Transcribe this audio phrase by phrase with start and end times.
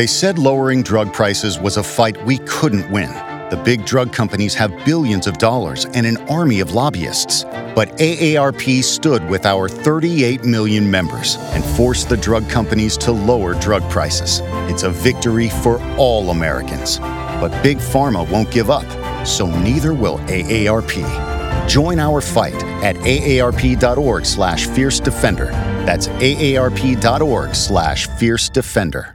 [0.00, 3.10] They said lowering drug prices was a fight we couldn't win.
[3.50, 7.44] The big drug companies have billions of dollars and an army of lobbyists.
[7.74, 13.52] But AARP stood with our 38 million members and forced the drug companies to lower
[13.52, 14.40] drug prices.
[14.72, 16.98] It's a victory for all Americans.
[16.98, 18.86] But Big Pharma won't give up,
[19.26, 21.68] so neither will AARP.
[21.68, 25.48] Join our fight at aarp.org slash fierce defender.
[25.84, 29.14] That's aarp.org slash fierce defender.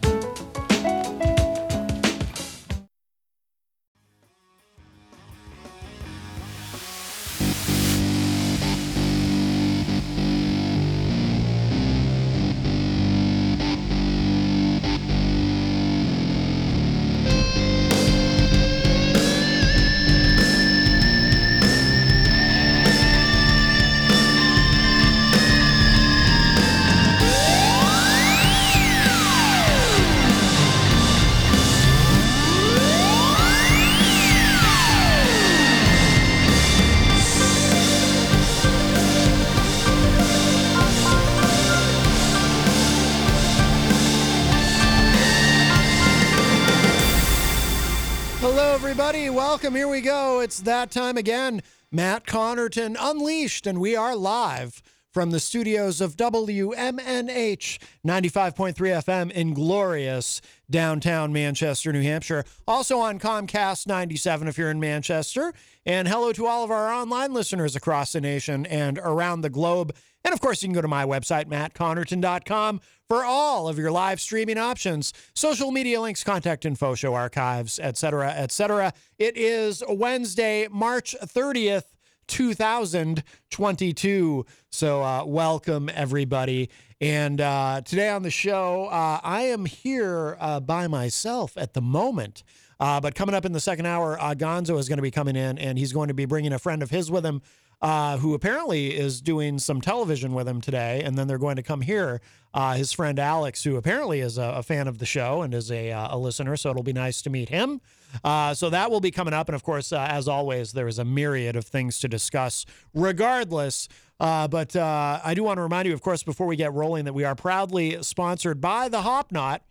[50.63, 51.63] That time again.
[51.91, 59.53] Matt Connarton Unleashed, and we are live from the studios of WMNH 95.3 FM in
[59.53, 60.39] glorious
[60.69, 62.45] downtown Manchester, New Hampshire.
[62.67, 65.51] Also on Comcast 97 if you're in Manchester.
[65.83, 69.95] And hello to all of our online listeners across the nation and around the globe.
[70.23, 74.21] And of course, you can go to my website, mattconnarton.com, for all of your live
[74.21, 78.93] streaming options, social media links, contact info, show archives, etc., etc.
[79.17, 81.85] It is Wednesday, March 30th,
[82.27, 84.45] 2022.
[84.69, 86.69] So, uh, welcome everybody.
[87.01, 91.81] And uh, today on the show, uh, I am here uh, by myself at the
[91.81, 92.43] moment.
[92.79, 95.35] Uh, but coming up in the second hour, uh, Gonzo is going to be coming
[95.35, 97.41] in and he's going to be bringing a friend of his with him
[97.81, 101.01] uh, who apparently is doing some television with him today.
[101.03, 102.21] And then they're going to come here.
[102.53, 105.71] Uh, his friend Alex, who apparently is a, a fan of the show and is
[105.71, 106.55] a, uh, a listener.
[106.57, 107.81] So it'll be nice to meet him.
[108.23, 109.47] Uh, so that will be coming up.
[109.47, 113.87] And of course, uh, as always, there is a myriad of things to discuss regardless.
[114.19, 117.13] Uh, but I do want to remind you, of course, before we get rolling, that
[117.13, 119.63] we are proudly sponsored by the Hop Knot.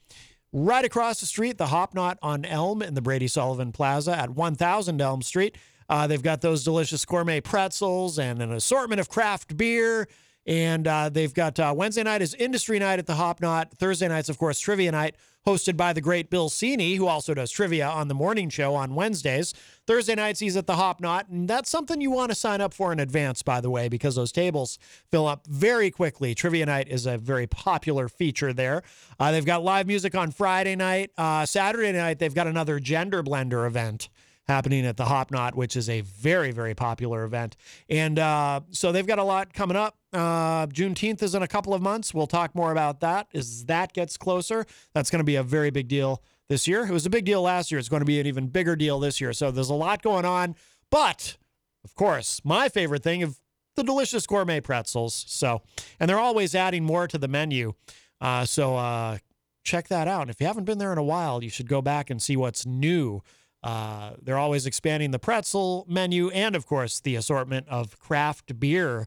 [0.53, 4.31] Right across the street, the Hop Knot on Elm in the Brady Sullivan Plaza at
[4.31, 5.57] 1000 Elm Street.
[5.91, 10.07] Uh, they've got those delicious gourmet pretzels and an assortment of craft beer.
[10.47, 13.73] And uh, they've got uh, Wednesday night is industry night at the Hop Knot.
[13.73, 17.51] Thursday nights, of course, trivia night, hosted by the great Bill Cini, who also does
[17.51, 19.53] trivia on the morning show on Wednesdays.
[19.87, 21.29] Thursday nights, he's at the Hop Knot.
[21.29, 24.15] And that's something you want to sign up for in advance, by the way, because
[24.15, 24.79] those tables
[25.11, 26.35] fill up very quickly.
[26.37, 28.83] Trivia night is a very popular feature there.
[29.19, 31.11] Uh, they've got live music on Friday night.
[31.19, 34.09] Uh, Saturday night, they've got another gender blender event
[34.47, 37.57] happening at the Hop Knot, which is a very, very popular event.
[37.89, 39.97] And uh, so they've got a lot coming up.
[40.13, 42.13] Uh, Juneteenth is in a couple of months.
[42.13, 44.67] We'll talk more about that as that gets closer.
[44.93, 46.85] That's going to be a very big deal this year.
[46.85, 47.79] It was a big deal last year.
[47.79, 49.33] It's going to be an even bigger deal this year.
[49.33, 50.57] So there's a lot going on.
[50.91, 51.37] But
[51.85, 53.41] of course, my favorite thing of
[53.77, 55.25] the delicious gourmet pretzels.
[55.29, 55.63] So,
[55.99, 57.75] and they're always adding more to the menu.
[58.21, 59.19] Uh, so uh,
[59.65, 60.23] check that out.
[60.23, 62.37] And if you haven't been there in a while, you should go back and see
[62.37, 63.23] what's new.
[63.63, 69.07] Uh, they're always expanding the pretzel menu and, of course, the assortment of craft beer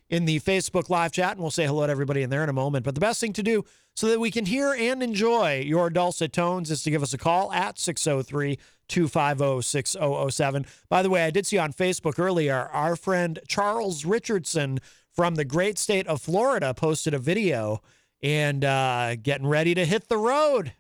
[0.10, 2.54] in the Facebook live chat, and we'll say hello to everybody in there in a
[2.54, 2.86] moment.
[2.86, 3.64] But the best thing to do
[3.96, 7.18] so that we can hear and enjoy your dulcet tones is to give us a
[7.18, 10.66] call at 603 250 6007.
[10.90, 14.80] By the way, I did see on Facebook earlier our friend Charles Richardson
[15.12, 17.82] from the great state of Florida posted a video
[18.22, 20.74] and uh, getting ready to hit the road.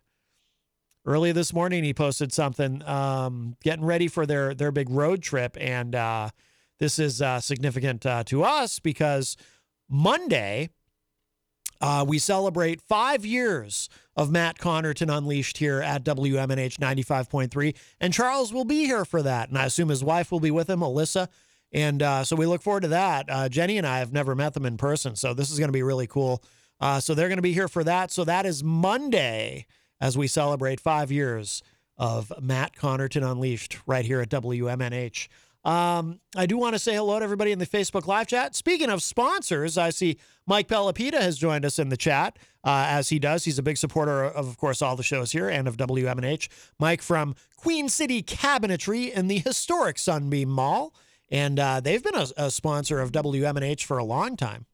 [1.07, 5.55] Early this morning, he posted something um, getting ready for their their big road trip,
[5.59, 6.29] and uh,
[6.79, 9.37] this is uh, significant uh, to us because
[9.89, 10.69] Monday
[11.81, 17.75] uh, we celebrate five years of Matt Connarton Unleashed here at WMNH 95.3.
[17.99, 19.49] And Charles will be here for that.
[19.49, 21.27] And I assume his wife will be with him, Alyssa.
[21.71, 23.25] And uh, so we look forward to that.
[23.29, 25.15] Uh, Jenny and I have never met them in person.
[25.15, 26.41] So this is going to be really cool.
[26.79, 28.11] Uh, so they're going to be here for that.
[28.11, 29.65] So that is Monday
[29.99, 31.61] as we celebrate five years
[31.97, 35.27] of Matt Connarton Unleashed right here at WMNH.
[35.65, 38.55] Um, I do want to say hello to everybody in the Facebook live chat.
[38.55, 43.09] Speaking of sponsors, I see Mike Pelopita has joined us in the chat, uh, as
[43.09, 43.45] he does.
[43.45, 46.49] He's a big supporter of, of course, all the shows here and of WMNH.
[46.79, 50.93] Mike from Queen City Cabinetry in the historic Sunbeam Mall.
[51.31, 54.67] And uh, they've been a, a, sponsor of WMNH for a long time.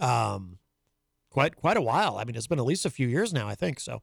[0.00, 0.58] Um,
[1.30, 2.18] quite quite a while.
[2.18, 3.78] I mean, it's been at least a few years now, I think.
[3.78, 4.02] So,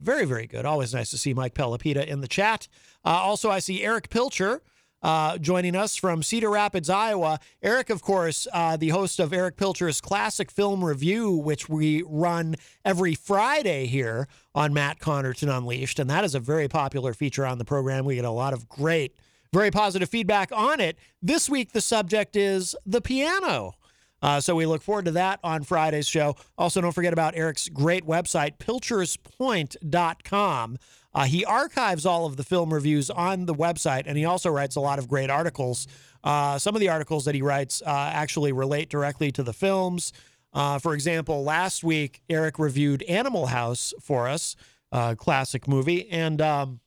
[0.00, 0.66] very very good.
[0.66, 2.68] Always nice to see Mike Pelopita in the chat.
[3.04, 4.60] Uh, also, I see Eric Pilcher
[5.04, 7.38] uh, joining us from Cedar Rapids, Iowa.
[7.62, 12.56] Eric, of course, uh, the host of Eric Pilcher's Classic Film Review, which we run
[12.86, 15.98] every Friday here on Matt Connarton Unleashed.
[15.98, 18.06] And that is a very popular feature on the program.
[18.06, 19.14] We get a lot of great,
[19.52, 20.96] very positive feedback on it.
[21.20, 23.74] This week, the subject is the piano.
[24.22, 26.34] Uh, so we look forward to that on Friday's show.
[26.56, 30.78] Also, don't forget about Eric's great website, pilcherspoint.com.
[31.14, 34.76] Uh, he archives all of the film reviews on the website, and he also writes
[34.76, 35.86] a lot of great articles.
[36.22, 40.12] Uh, some of the articles that he writes uh, actually relate directly to the films.
[40.52, 44.56] Uh, for example, last week, Eric reviewed Animal House for us,
[44.92, 46.80] a classic movie, and um,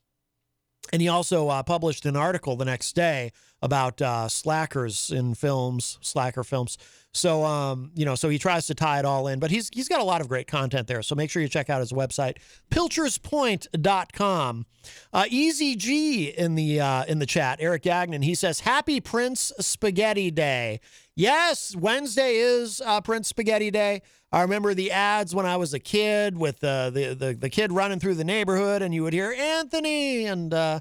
[0.93, 3.31] and he also uh, published an article the next day
[3.61, 6.77] about uh, slackers in films, slacker films.
[7.13, 9.87] So, um, you know, so he tries to tie it all in, but he's he's
[9.87, 11.01] got a lot of great content there.
[11.01, 12.37] So make sure you check out his website,
[12.69, 14.65] pilcherspoint.com.
[15.11, 18.21] Uh, Easy G in the uh, in the chat, Eric Gagnon.
[18.21, 20.79] He says, "Happy Prince Spaghetti Day."
[21.15, 24.03] Yes, Wednesday is uh, Prince Spaghetti Day.
[24.31, 27.71] I remember the ads when I was a kid with uh, the, the the kid
[27.71, 30.53] running through the neighborhood, and you would hear Anthony and.
[30.53, 30.79] Uh,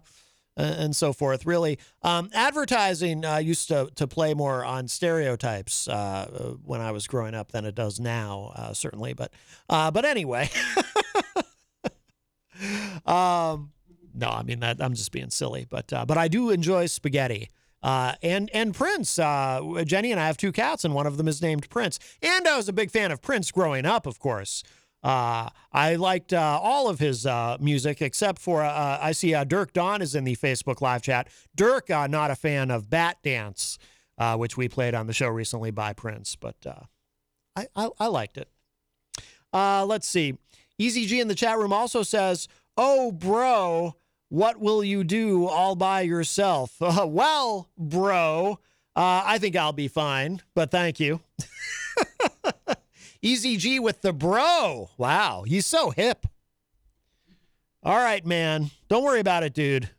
[0.57, 1.47] and so forth.
[1.47, 7.07] Really, um, advertising uh, used to to play more on stereotypes uh, when I was
[7.07, 9.13] growing up than it does now, uh, certainly.
[9.13, 9.33] But
[9.69, 10.51] uh, but anyway,
[13.07, 13.73] um,
[14.15, 15.67] no, I mean that I'm just being silly.
[15.69, 17.51] But uh, but I do enjoy spaghetti.
[17.83, 21.41] Uh, and and Prince, Jenny and I have two cats, and one of them is
[21.41, 22.01] named Prince.
[22.23, 24.65] And I was a big fan of Prince growing up, of course.
[25.07, 29.45] Uh, I liked uh, all of his uh, music except for uh, I see uh,
[29.45, 31.29] Dirk Don is in the Facebook live chat.
[31.55, 33.79] Dirk, uh, not a fan of Bat Dance,
[34.35, 36.57] which we played on the show recently by Prince, but
[37.55, 38.49] I, I, I liked it.
[39.53, 40.39] let's see.
[40.77, 43.95] Easy G in the chat room also says, "Oh, bro,
[44.29, 48.59] what will you do all by yourself?" well, bro,
[48.97, 51.21] I think I'll be fine, but thank you.
[53.23, 54.91] Easy G with the bro.
[54.97, 56.27] Wow, he's so hip.
[57.83, 58.71] All right, man.
[58.89, 59.91] Don't worry about it, dude.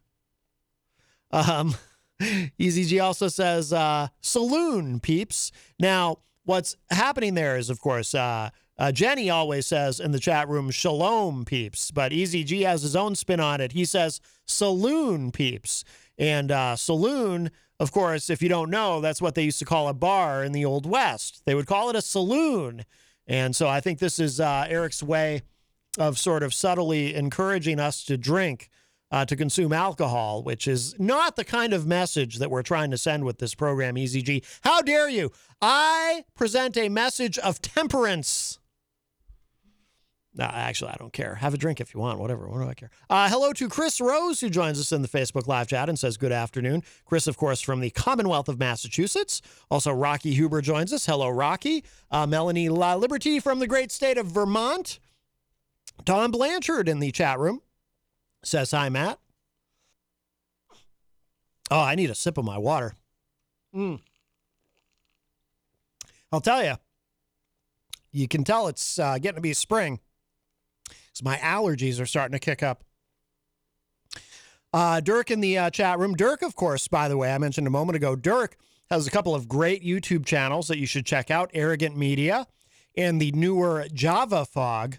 [1.32, 1.76] Um,
[2.58, 5.52] Easy G also says uh, saloon peeps.
[5.80, 10.48] Now, what's happening there is, of course, uh, uh, Jenny always says in the chat
[10.48, 13.72] room, shalom peeps, but Easy G has his own spin on it.
[13.72, 15.84] He says saloon peeps.
[16.18, 19.88] And uh, saloon, of course, if you don't know, that's what they used to call
[19.88, 21.44] a bar in the Old West.
[21.46, 22.86] They would call it a saloon.
[23.28, 25.42] And so I think this is uh, Eric's way
[25.98, 28.70] of sort of subtly encouraging us to drink,
[29.12, 32.98] uh, to consume alcohol, which is not the kind of message that we're trying to
[32.98, 34.44] send with this program, EZG.
[34.62, 35.32] How dare you?
[35.62, 38.60] I present a message of temperance.
[40.38, 41.34] No, actually, I don't care.
[41.34, 42.48] Have a drink if you want, whatever.
[42.48, 42.92] What do I care?
[43.10, 46.16] Uh, hello to Chris Rose, who joins us in the Facebook live chat and says
[46.16, 46.84] good afternoon.
[47.06, 49.42] Chris, of course, from the Commonwealth of Massachusetts.
[49.72, 51.08] Also, Rocky Huber joins us.
[51.08, 51.84] Hello, Rocky.
[52.12, 55.00] Uh, Melanie La Liberty from the great state of Vermont.
[56.06, 57.64] Tom Blanchard in the chat room
[58.44, 59.18] says hi, Matt.
[61.72, 62.94] Oh, I need a sip of my water.
[63.76, 64.02] Mm.
[66.32, 66.76] I'll tell you,
[68.12, 70.00] you can tell it's uh, getting to be spring
[71.24, 72.84] my allergies are starting to kick up.
[74.74, 76.16] Uh, Dirk in the uh, chat room.
[76.16, 78.58] Dirk, of course, by the way, I mentioned a moment ago, Dirk
[78.90, 82.48] has a couple of great YouTube channels that you should check out Arrogant Media
[82.96, 84.98] and the newer Java Fog.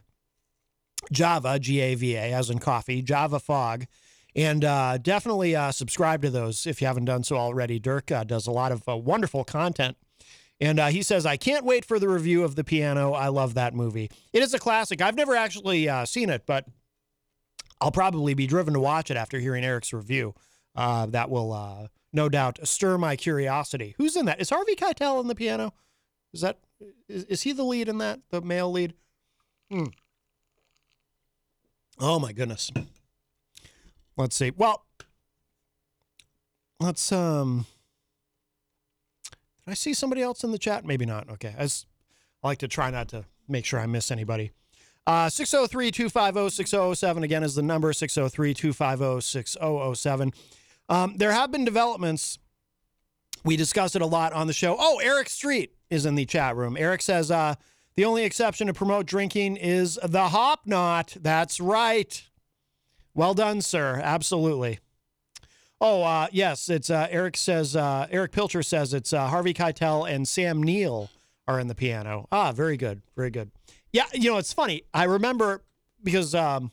[1.12, 3.86] Java, G A V A, as in coffee, Java Fog.
[4.34, 7.78] And uh, definitely uh, subscribe to those if you haven't done so already.
[7.78, 9.96] Dirk uh, does a lot of uh, wonderful content.
[10.60, 13.12] And uh, he says, I can't wait for the review of The Piano.
[13.12, 14.10] I love that movie.
[14.32, 15.00] It is a classic.
[15.00, 16.64] I've never actually uh, seen it, but
[17.80, 20.34] I'll probably be driven to watch it after hearing Eric's review.
[20.74, 23.94] Uh, that will uh, no doubt stir my curiosity.
[23.98, 24.40] Who's in that?
[24.40, 25.74] Is Harvey Keitel in the piano?
[26.32, 26.58] Is that
[27.08, 28.20] is, is he the lead in that?
[28.30, 28.94] The male lead?
[29.70, 29.86] Hmm.
[31.98, 32.70] Oh my goodness.
[34.16, 34.52] Let's see.
[34.56, 34.84] Well,
[36.80, 37.66] let's um.
[39.68, 40.84] I see somebody else in the chat?
[40.84, 41.28] Maybe not.
[41.30, 41.54] Okay.
[41.56, 41.86] As
[42.42, 44.52] I like to try not to make sure I miss anybody.
[45.06, 50.32] Uh, 603 250 6007 again is the number 603 250 6007.
[50.90, 52.38] Um, there have been developments.
[53.44, 54.76] We discussed it a lot on the show.
[54.78, 56.76] Oh, Eric Street is in the chat room.
[56.76, 57.54] Eric says uh,
[57.96, 61.16] the only exception to promote drinking is the hop knot.
[61.20, 62.22] That's right.
[63.14, 64.00] Well done, sir.
[64.02, 64.78] Absolutely.
[65.80, 66.68] Oh, uh, yes.
[66.68, 71.10] It's uh, Eric says, uh, Eric Pilcher says it's uh, Harvey Keitel and Sam Neill
[71.46, 72.26] are in the piano.
[72.32, 73.02] Ah, very good.
[73.16, 73.50] Very good.
[73.92, 74.06] Yeah.
[74.12, 74.82] You know, it's funny.
[74.92, 75.62] I remember
[76.02, 76.72] because um,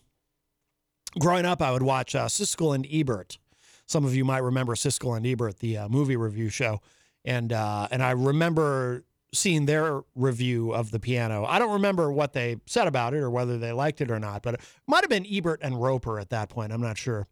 [1.19, 3.38] growing up, I would watch uh, Siskel and Ebert.
[3.85, 6.81] Some of you might remember Siskel and Ebert, the uh, movie review show.
[7.24, 11.45] And, and I remember seeing their review of the piano.
[11.45, 14.41] I don't remember what they said about it or whether they liked it or not,
[14.41, 16.71] but it might have been Ebert and Roper at that point.
[16.71, 17.27] I'm not sure.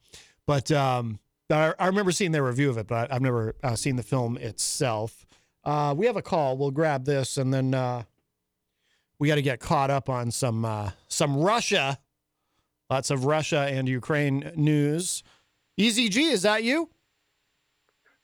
[0.46, 1.20] But um,
[1.50, 4.38] I, I remember seeing their review of it, but I've never uh, seen the film
[4.38, 5.26] itself.
[5.64, 6.58] Uh, we have a call.
[6.58, 8.04] We'll grab this, and then uh,
[9.20, 12.00] we got to get caught up on some uh, some Russia.
[12.90, 15.24] Lots of Russia and Ukraine news.
[15.78, 16.90] Easy G, is that you?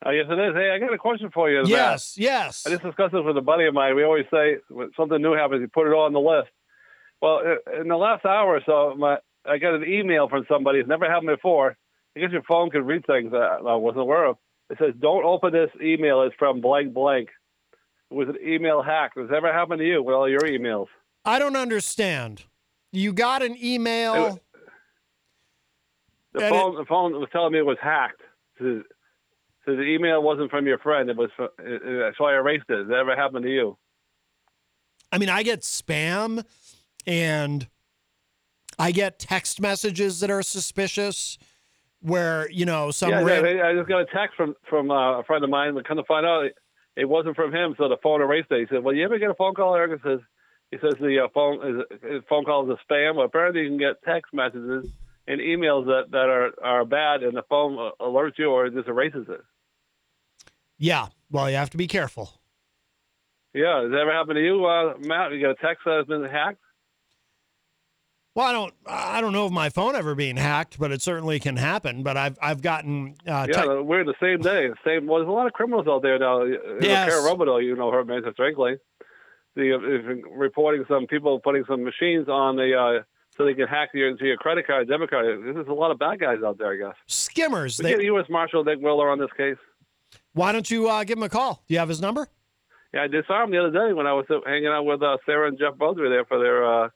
[0.06, 0.54] Uh, yes, it is.
[0.54, 1.64] Hey, I got a question for you.
[1.66, 2.66] Yes, yes.
[2.66, 3.96] I just discussed this with a buddy of mine.
[3.96, 6.50] We always say when something new happens, you put it on the list.
[7.22, 7.42] Well,
[7.80, 10.80] in the last hour or so, my I got an email from somebody.
[10.80, 11.76] It's never happened before.
[12.16, 14.38] I guess your phone can read things that I wasn't aware of.
[14.70, 16.24] It says, "Don't open this email.
[16.24, 17.30] It's from blank blank."
[18.12, 19.12] It was an email hack.
[19.16, 20.88] Has ever happened to you with all your emails?
[21.26, 22.44] I don't understand.
[22.92, 24.40] You got an email.
[26.34, 28.22] The And phone, the phone was telling me it was hacked.
[28.60, 28.84] So,
[29.66, 31.10] the email wasn't from your friend.
[31.10, 32.78] It was, from, it, it, so I erased it.
[32.80, 33.78] Has that ever happened to you?
[35.12, 36.44] I mean, I get spam
[37.06, 37.68] and
[38.80, 41.38] I get text messages that are suspicious
[42.02, 45.44] where, you know, some yeah, I just got a text from from uh, a friend
[45.44, 45.74] of mine.
[45.74, 46.56] But come to find out, it,
[46.96, 47.76] it wasn't from him.
[47.78, 48.60] So the phone erased it.
[48.60, 50.20] He said, "Well, you ever get a phone call?" Eric says,
[50.72, 53.16] "He says the uh, phone is his phone call is a spam.
[53.16, 54.92] Well, apparently, you can get text messages
[55.28, 58.74] and emails that that are are bad, and the phone uh, alerts you or it
[58.74, 59.42] just erases it."
[60.78, 61.08] yeah.
[61.32, 62.40] Well, you have to be careful.
[63.54, 65.32] Yeah, has that ever happened to you, uh, Matt?
[65.32, 66.62] You got a text that has been hacked?
[68.40, 71.42] Well, I don't, I don't know of my phone ever being hacked, but it certainly
[71.42, 72.04] can happen.
[72.04, 74.70] But I've, I've gotten, uh, Yeah, te- we're the same day.
[74.86, 75.08] Same.
[75.08, 76.44] Well, there's a lot of criminals out there now.
[76.44, 77.10] You know, Yes.
[77.10, 78.34] Kara Robidoux, you know her, Mr.
[78.38, 78.78] Frankly.
[79.58, 83.04] The uh, reporting some people putting some machines on the uh,
[83.36, 85.26] so they can hack your into your credit card, debit card.
[85.26, 86.96] There's a lot of bad guys out there, I guess.
[87.08, 87.78] skimmers.
[87.78, 88.28] We They, get U.S.
[88.30, 89.58] Marshal Nick Willard on this case.
[90.32, 91.62] why don't you uh, give him a call?
[91.68, 92.30] Do you have his number?
[92.94, 95.18] Yeah, I just saw him the other day when I was hanging out with uh,
[95.26, 96.90] Sarah and Jeff Busby there for their uh,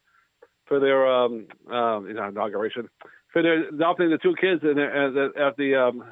[0.67, 2.89] for their um, um, inauguration
[3.33, 6.03] for their adopting the two kids in at the, at the um,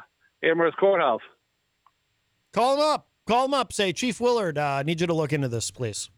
[0.44, 1.22] Amherst courthouse.
[2.52, 3.08] Call him up.
[3.28, 3.72] Call him up.
[3.72, 6.10] Say, Chief Willard, uh, I need you to look into this, please.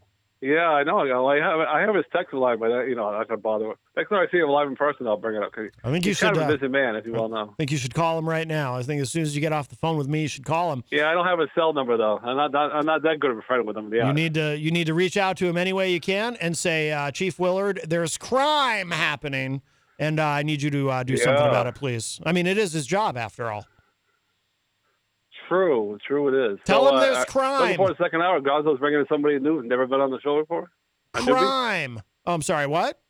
[0.44, 0.98] Yeah, I know.
[0.98, 3.72] I have I have his text line, but uh, you know I don't bother.
[3.96, 5.52] Next time I see him live in person, I'll bring it up.
[5.82, 6.26] I think you he's should.
[6.26, 7.52] kind of uh, a busy man, as you well know.
[7.52, 8.76] I think you should call him right now.
[8.76, 10.70] I think as soon as you get off the phone with me, you should call
[10.70, 10.84] him.
[10.90, 12.18] Yeah, I don't have his cell number though.
[12.22, 13.90] I'm not, not I'm not that good of a friend with him.
[13.94, 16.36] Yeah, You need to you need to reach out to him any way you can
[16.36, 19.62] and say, uh, Chief Willard, there's crime happening,
[19.98, 22.20] and uh, I need you to uh, do something about it, please.
[22.26, 23.64] I mean, it is his job after all.
[25.48, 26.58] True, true it is.
[26.64, 27.72] Tell so, him uh, there's uh, crime.
[27.72, 30.40] Before the second hour, Gonzo's bringing in somebody new, who's never been on the show
[30.40, 30.70] before.
[31.14, 32.02] A newbie, Crime.
[32.26, 32.66] Oh, I'm sorry.
[32.66, 33.00] What?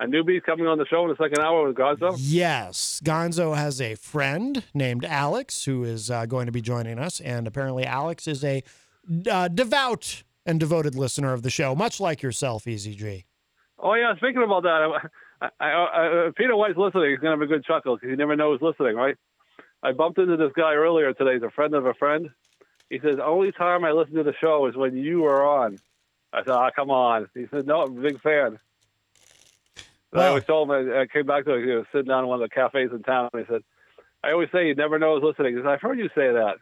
[0.00, 2.14] a newbie coming on the show in the second hour with Gonzo.
[2.18, 7.20] Yes, Gonzo has a friend named Alex who is uh, going to be joining us,
[7.20, 8.62] and apparently Alex is a
[9.30, 13.24] uh, devout and devoted listener of the show, much like yourself, Easy G.
[13.78, 17.40] Oh yeah, speaking about that, I, I, I, if Peter White's listening, he's gonna have
[17.40, 19.16] a good chuckle because he never knows who's listening, right?
[19.84, 21.34] I bumped into this guy earlier today.
[21.34, 22.30] He's a friend of a friend.
[22.88, 25.78] He says, "Only time I listen to the show is when you are on."
[26.32, 28.58] I said, "Ah, come on." He said, "No, I'm a big fan."
[30.14, 30.92] I always told him.
[30.92, 31.68] I came back to him.
[31.68, 33.28] He was sitting down in one of the cafes in town.
[33.32, 33.62] And he said,
[34.22, 36.56] "I always say you never know who's listening." He said, "I've heard you say that."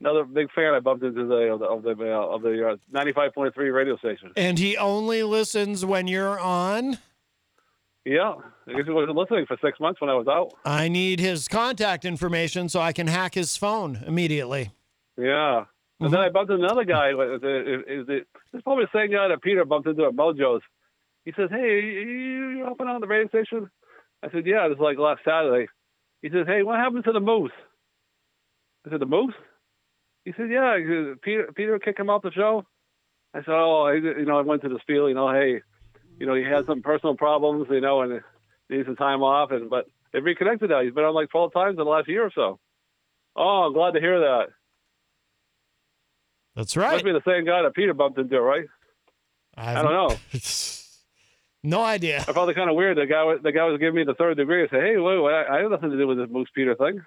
[0.00, 2.76] Another big fan I bumped into today of the of the uh, of the uh,
[2.92, 4.32] 95.3 radio station.
[4.36, 6.98] And he only listens when you're on.
[8.04, 8.34] Yeah,
[8.66, 10.52] I guess he wasn't listening for six months when I was out.
[10.64, 14.70] I need his contact information so I can hack his phone immediately.
[15.18, 15.64] Yeah.
[16.00, 16.28] And then mm-hmm.
[16.28, 17.10] I bumped into another guy.
[17.10, 20.62] Is it, is it, it's probably the same guy that Peter bumped into at Mojo's.
[21.26, 23.70] He says, "Hey, you helping on the radio station?"
[24.22, 25.68] I said, "Yeah." This is like last Saturday.
[26.22, 27.52] He says, "Hey, what happened to the moose?"
[28.86, 29.34] I said, "The moose?"
[30.24, 30.78] He said, "Yeah."
[31.20, 32.64] Peter Peter kicked him off the show.
[33.34, 35.06] I said, "Oh, you know, I went to the spiel.
[35.06, 35.60] You know, hey,
[36.20, 38.20] you know, he had some personal problems, you know, and
[38.68, 39.50] needs some time off.
[39.50, 40.82] And but they've reconnected now.
[40.82, 42.60] He's been on like 12 times in the last year or so.
[43.34, 44.48] Oh, I'm glad to hear that.
[46.54, 46.92] That's right.
[46.92, 48.66] Must be the same guy that Peter bumped into, right?
[49.56, 50.16] I've- I don't know.
[51.62, 52.18] no idea.
[52.26, 52.96] I felt it kind of weird.
[52.98, 54.62] The guy, the guy was giving me the third degree.
[54.64, 56.74] I said, "Hey, wait, wait, I, I have nothing to do with this Moose Peter
[56.74, 57.02] thing."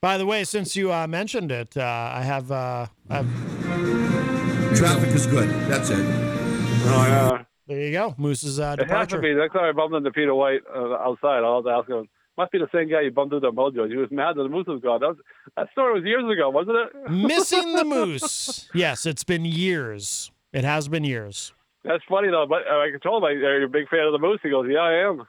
[0.00, 5.10] By the way, since you uh, mentioned it, uh, I have uh, I have Traffic
[5.10, 5.48] is good.
[5.70, 5.98] That's it.
[6.00, 7.29] Oh yeah.
[7.70, 8.16] There you go.
[8.18, 9.20] Moose's uh, It has to departure.
[9.20, 9.32] be.
[9.32, 12.08] Next time I bumped into Peter White uh, outside, I'll have to ask him.
[12.36, 13.88] Must be the same guy you bumped into at Mojo.
[13.88, 14.98] He was mad that the moose was gone.
[14.98, 15.16] That, was,
[15.56, 17.10] that story was years ago, wasn't it?
[17.12, 18.68] Missing the moose.
[18.74, 20.32] Yes, it's been years.
[20.52, 21.52] It has been years.
[21.84, 22.46] That's funny though.
[22.48, 24.66] But uh, I told him, "Are you a big fan of the moose?" He goes,
[24.68, 25.22] "Yeah, I am."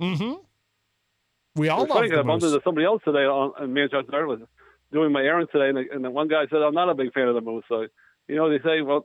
[0.00, 0.32] Mm-hmm.
[1.56, 2.52] We all love funny the I bumped moose.
[2.52, 4.14] into somebody else today on, in Manchester.
[4.14, 4.40] I was
[4.92, 7.12] doing my errands today, and the, and the one guy said, "I'm not a big
[7.12, 7.86] fan of the moose." So,
[8.28, 9.04] you know, they say, "Well,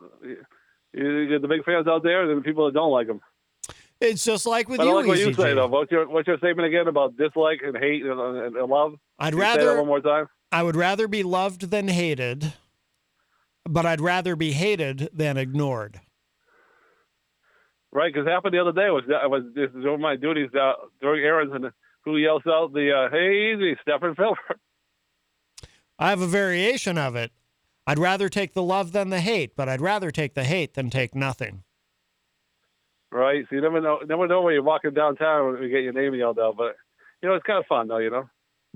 [0.96, 3.22] you, get the big fans out there, and the people that don't like them."
[4.02, 5.68] It's just like with I don't you, like what you say though.
[5.68, 8.94] What's your what's your statement again about dislike and hate and, and, and love?
[9.20, 10.28] I'd Can you say that rather one more time.
[10.52, 12.54] I would rather be loved than hated,
[13.64, 16.02] but I'd rather be hated than ignored.
[17.92, 21.24] Right, because happened the other day was I was just doing my duties uh, during
[21.24, 21.72] errands, and
[22.04, 24.60] who yells out the uh, "Hey, easy, Stephen Philbert."
[25.98, 27.32] I have a variation of it.
[27.88, 30.90] I'd rather take the love than the hate, but I'd rather take the hate than
[30.90, 31.64] take nothing.
[33.12, 35.94] Right, so you never know, never know when you're walking downtown and you get your
[35.94, 36.58] name yelled out.
[36.58, 36.76] But
[37.22, 38.00] you know, it's kind of fun though.
[38.00, 38.30] You know,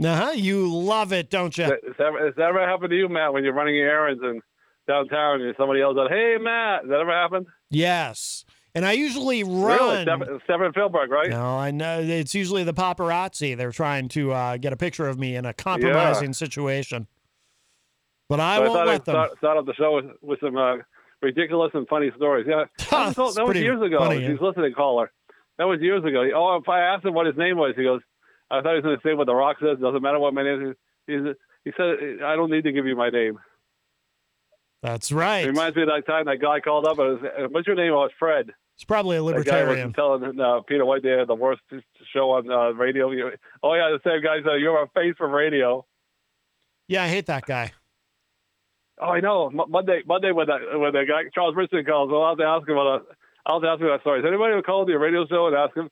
[0.03, 0.31] Uh-huh.
[0.31, 1.65] You love it, don't you?
[1.65, 4.21] Has that ever, has that ever happened to you, Matt, when you're running your errands
[4.23, 4.41] and
[4.87, 6.81] downtown and somebody yells out, "Hey, Matt"?
[6.83, 7.47] Has that ever happened?
[7.69, 8.45] Yes.
[8.75, 10.03] And I usually Really, run.
[10.03, 11.29] Stephen, Stephen Philbert, right?
[11.29, 13.57] No, I know it's usually the paparazzi.
[13.57, 17.07] They're trying to uh, get a picture of me in a compromising situation.
[18.29, 19.13] But I So won't thought let I'd them.
[19.13, 20.75] start, start off the show with, with some uh,
[21.21, 22.45] ridiculous and funny stories.
[22.47, 23.97] Yeah, that was, that was years ago.
[23.99, 24.29] funny, yeah.
[24.31, 25.11] He's listening, caller.
[25.57, 26.23] That was years ago.
[26.35, 28.01] Oh, if I asked him what his name was, he goes,
[28.51, 29.79] "I thought he was going to say what The Rock says.
[29.81, 30.75] Doesn't matter what my name is."
[31.07, 33.39] He's, he said, "I don't need to give you my name."
[34.81, 35.45] That's It right.
[35.45, 36.97] reminds me of that time that guy called up.
[36.99, 37.91] And was, uh, what's your name?
[37.91, 38.51] Oh, it's Fred.
[38.75, 41.59] It's probably a That guy was telling uh, Peter White they had the worst
[42.13, 43.07] show on uh, radio.
[43.61, 45.85] Oh yeah, the same guy said you're a face for radio.
[46.87, 47.73] Yeah, I hate that guy.
[49.01, 49.49] Oh, I know.
[49.49, 52.67] Monday, Monday when that when the guy Charles Richardson calls, well, I'll have to ask
[52.67, 53.01] him about.
[53.01, 53.05] a-
[53.45, 54.19] I'll have to ask him that story.
[54.21, 55.89] Has anybody ever called your radio show and ask him,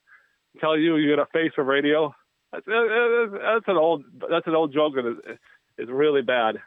[0.60, 2.13] tell you you got a face for radio?
[2.52, 5.39] That's, uh, that's an old that's an old joke and it's,
[5.78, 6.58] it's really bad.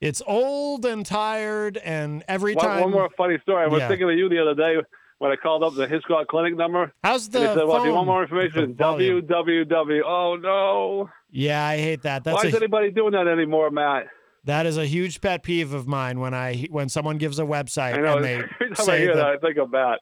[0.00, 2.80] It's old and tired, and every One, time.
[2.82, 3.64] one more funny story.
[3.64, 3.88] I was Yeah.
[3.88, 4.76] thinking of you the other day
[5.18, 6.92] when I called up the Hitchcock Clinic number.
[7.02, 11.10] How's the they said, "Well, do you want more information, www." Oh no!
[11.30, 12.24] Yeah, I hate that.
[12.24, 14.06] That's Why is anybody doing that anymore, Matt?
[14.44, 17.94] That is a huge pet peeve of mine when I when someone gives a website
[17.94, 18.16] I know.
[18.16, 19.26] and they Every time I say hear that, that.
[19.26, 20.00] I think of Matt.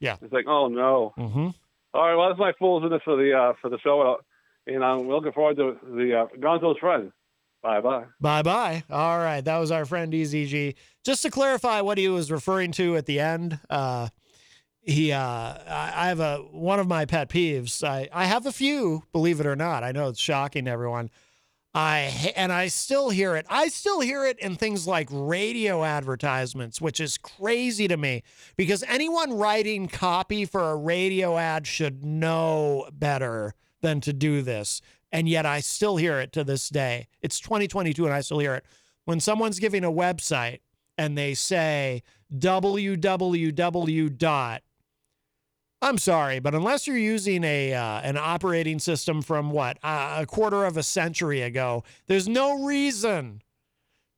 [0.00, 0.16] Yeah.
[0.22, 1.12] It's like, oh no.
[1.16, 1.48] hmm
[1.94, 4.16] All right, well, that's my foolishness for the uh, for the show,
[4.66, 7.12] and I'm looking forward to the uh, Gonzo's friend.
[7.62, 8.04] Bye bye.
[8.20, 8.84] Bye bye.
[8.88, 10.76] All right, that was our friend EZG.
[11.04, 14.08] Just to clarify what he was referring to at the end, uh,
[14.80, 17.82] he uh, I, I have a one of my pet peeves.
[17.82, 19.82] I I have a few, believe it or not.
[19.82, 21.10] I know it's shocking to everyone.
[21.78, 23.46] I and I still hear it.
[23.48, 28.24] I still hear it in things like radio advertisements, which is crazy to me
[28.56, 34.80] because anyone writing copy for a radio ad should know better than to do this.
[35.12, 37.06] And yet I still hear it to this day.
[37.22, 38.64] It's 2022 and I still hear it.
[39.04, 40.58] When someone's giving a website
[40.98, 42.02] and they say
[42.36, 44.62] www dot
[45.80, 50.26] I'm sorry, but unless you're using a uh, an operating system from what uh, a
[50.26, 53.42] quarter of a century ago, there's no reason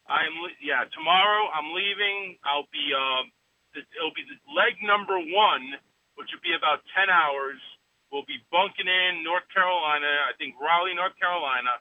[0.08, 0.85] I'm yeah.
[0.92, 2.37] Tomorrow I'm leaving.
[2.44, 3.22] I'll be uh,
[3.72, 5.64] it'll be leg number one,
[6.20, 7.56] which will be about ten hours.
[8.12, 10.28] We'll be bunking in North Carolina.
[10.28, 11.80] I think Raleigh, North Carolina.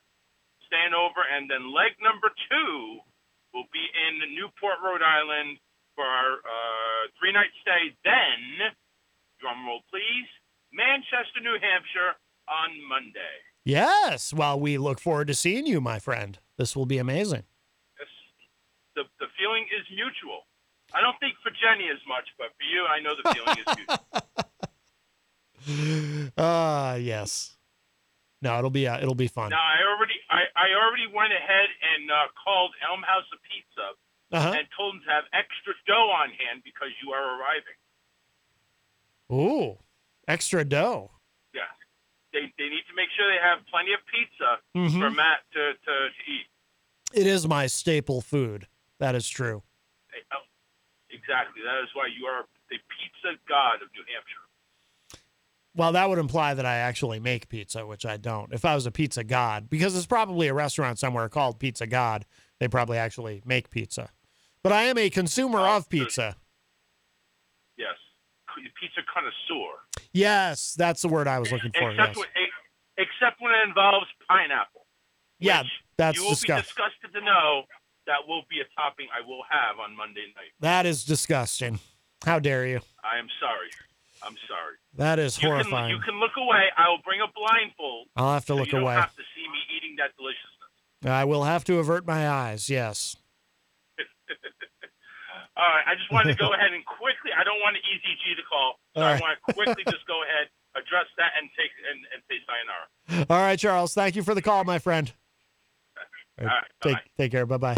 [0.72, 3.04] Staying over, and then leg number two
[3.52, 5.60] will be in Newport, Rhode Island
[6.02, 7.94] for our uh, three night stay.
[8.04, 8.74] Then,
[9.40, 10.26] drum roll please,
[10.74, 12.18] Manchester, New Hampshire
[12.50, 13.38] on Monday.
[13.64, 14.34] Yes.
[14.34, 16.40] Well, we look forward to seeing you, my friend.
[16.58, 17.44] This will be amazing.
[18.00, 18.10] Yes.
[18.96, 20.48] The the feeling is mutual.
[20.94, 23.68] I don't think for Jenny as much, but for you, I know the feeling is
[23.78, 24.02] mutual.
[26.38, 27.56] Ah, yes.
[28.42, 29.54] No, it'll be uh, it'll be fun.
[29.54, 33.94] Now, I already I, I already went ahead and uh, called Elm House of Pizza
[34.32, 34.54] Uh-huh.
[34.58, 37.76] and told them to have extra dough on hand because you are arriving.
[39.32, 39.78] Ooh,
[40.28, 41.12] extra dough.
[41.54, 41.62] Yeah,
[42.34, 45.00] they they need to make sure they have plenty of pizza Mhm.
[45.00, 46.48] for Matt to, to, to eat.
[47.14, 48.68] It is my staple food.
[49.00, 49.64] That is true.
[50.34, 50.38] Oh,
[51.10, 51.62] exactly.
[51.64, 54.38] That is why you are the pizza god of New Hampshire.
[55.74, 58.52] Well, that would imply that I actually make pizza, which I don't.
[58.54, 62.26] If I was a pizza god, because it's probably a restaurant somewhere called Pizza God,
[62.60, 64.10] they probably actually make pizza.
[64.64, 66.36] But I am a consumer of pizza.
[67.78, 67.96] Yes,
[68.80, 69.80] pizza connoisseur.
[70.14, 71.90] Yes, that's the word I was looking for.
[71.92, 72.18] except Yes.
[72.18, 72.28] when,
[72.98, 74.86] except when it involves pineapple.
[75.40, 75.64] Yeah,
[75.98, 76.74] that's you will disgusting.
[76.78, 77.64] be disgusted to know
[78.06, 80.52] that will be a topping I will have on Monday night.
[80.60, 81.80] That is disgusting.
[82.24, 82.82] How dare you?
[83.04, 83.70] I am sorry.
[84.24, 84.76] I'm sorry.
[84.96, 85.90] That is You can, horrifying.
[85.90, 86.66] you can look away.
[86.78, 88.08] I will bring a blindfold.
[88.16, 88.94] I'll have to so look you don't away.
[88.94, 90.48] have to see me eating that deliciousness.
[91.04, 92.70] I will have to avert my eyes.
[92.70, 93.16] Yes.
[95.58, 95.84] All right.
[95.88, 97.32] I just wanted to go ahead and quickly.
[97.38, 100.22] I don't want an EZG to call, so All I want to quickly just go
[100.24, 103.26] ahead, address that, and take and, and say sayonara.
[103.30, 103.94] All right, Charles.
[103.94, 105.12] Thank you for the call, my friend.
[106.40, 107.24] All right, All right, take bye-bye.
[107.24, 107.46] take care.
[107.46, 107.76] Bye bye.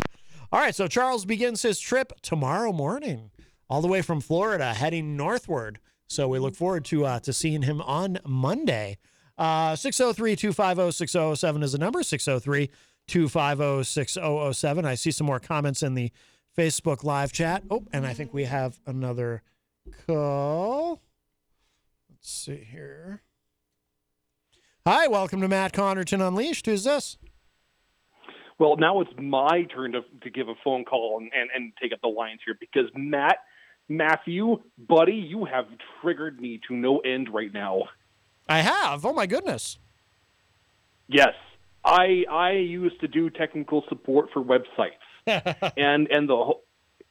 [0.51, 0.75] All right.
[0.75, 3.31] So Charles begins his trip tomorrow morning,
[3.69, 5.79] all the way from Florida, heading northward.
[6.07, 8.97] So we look forward to uh, to seeing him on Monday.
[9.37, 12.01] Uh, 603-250-6007 is the number.
[12.03, 14.85] 603-250-6007.
[14.85, 16.11] I see some more comments in the
[16.57, 17.63] Facebook live chat.
[17.69, 19.41] Oh, and I think we have another
[20.05, 21.01] call.
[22.09, 23.21] Let's see here.
[24.85, 26.65] Hi, welcome to Matt Connarton Unleashed.
[26.65, 27.17] Who's this?
[28.59, 31.91] Well, now it's my turn to, to give a phone call and, and, and take
[31.91, 33.37] up the lines here because Matt,
[33.89, 35.65] Matthew, buddy, you have
[36.01, 37.83] triggered me to no end right now.
[38.47, 39.05] I have.
[39.05, 39.79] Oh my goodness.
[41.07, 41.33] Yes,
[41.83, 45.03] I I used to do technical support for websites,
[45.77, 46.63] and and the whole-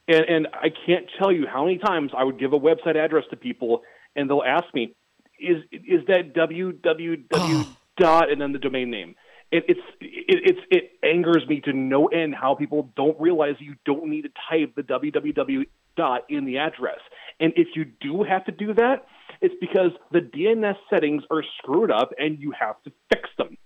[0.08, 3.24] and and I can't tell you how many times I would give a website address
[3.30, 3.82] to people,
[4.16, 4.94] and they'll ask me,
[5.38, 7.76] "Is is that www oh.
[7.96, 9.14] dot and then the domain name?"
[9.50, 13.76] It, it's it, it's it angers me to no end how people don't realize you
[13.84, 17.00] don't need to type the www dot in the address,
[17.38, 19.06] and if you do have to do that,
[19.40, 23.56] it's because the DNS settings are screwed up, and you have to fix them.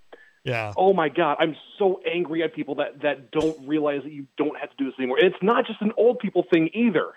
[0.47, 0.73] Yeah.
[0.77, 4.57] Oh my god, I'm so angry at people that that don't realize that you don't
[4.57, 5.19] have to do this anymore.
[5.19, 7.13] And it's not just an old people thing either.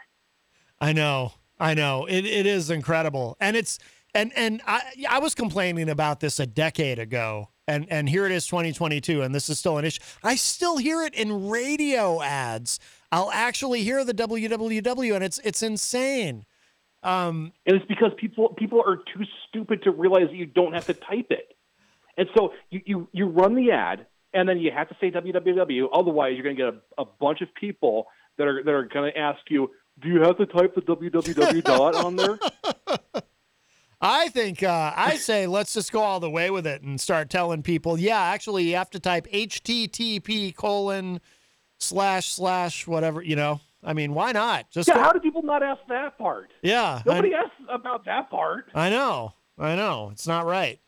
[0.82, 1.34] I know.
[1.60, 2.08] I know.
[2.08, 3.38] It it is incredible.
[3.40, 3.78] And it's
[4.16, 7.50] and and I I was complaining about this a decade ago.
[7.68, 10.02] And and here it is 2022 and this is still an issue.
[10.24, 12.80] I still hear it in radio ads.
[13.12, 16.46] I'll actually hear the www and it's it's insane.
[17.04, 20.88] Um And it's because people people are too stupid to realize that you don't have
[20.88, 21.56] to type it.
[22.20, 25.88] And so you, you, you run the ad and then you have to say www.
[25.94, 29.12] Otherwise, you're going to get a, a bunch of people that are that are going
[29.12, 32.38] to ask you, "Do you have to type the www dot on there?"
[34.02, 37.30] I think uh, I say let's just go all the way with it and start
[37.30, 41.20] telling people, yeah, actually you have to type HTTP colon
[41.80, 43.60] slash slash whatever, you know.
[43.84, 44.70] I mean, why not?
[44.72, 44.96] Just yeah.
[44.96, 46.52] go- How do people not ask that part?
[46.62, 47.02] yeah.
[47.06, 48.70] Nobody I, asks about that part.
[48.76, 49.34] I know.
[49.58, 50.10] I know.
[50.12, 50.80] It's not right.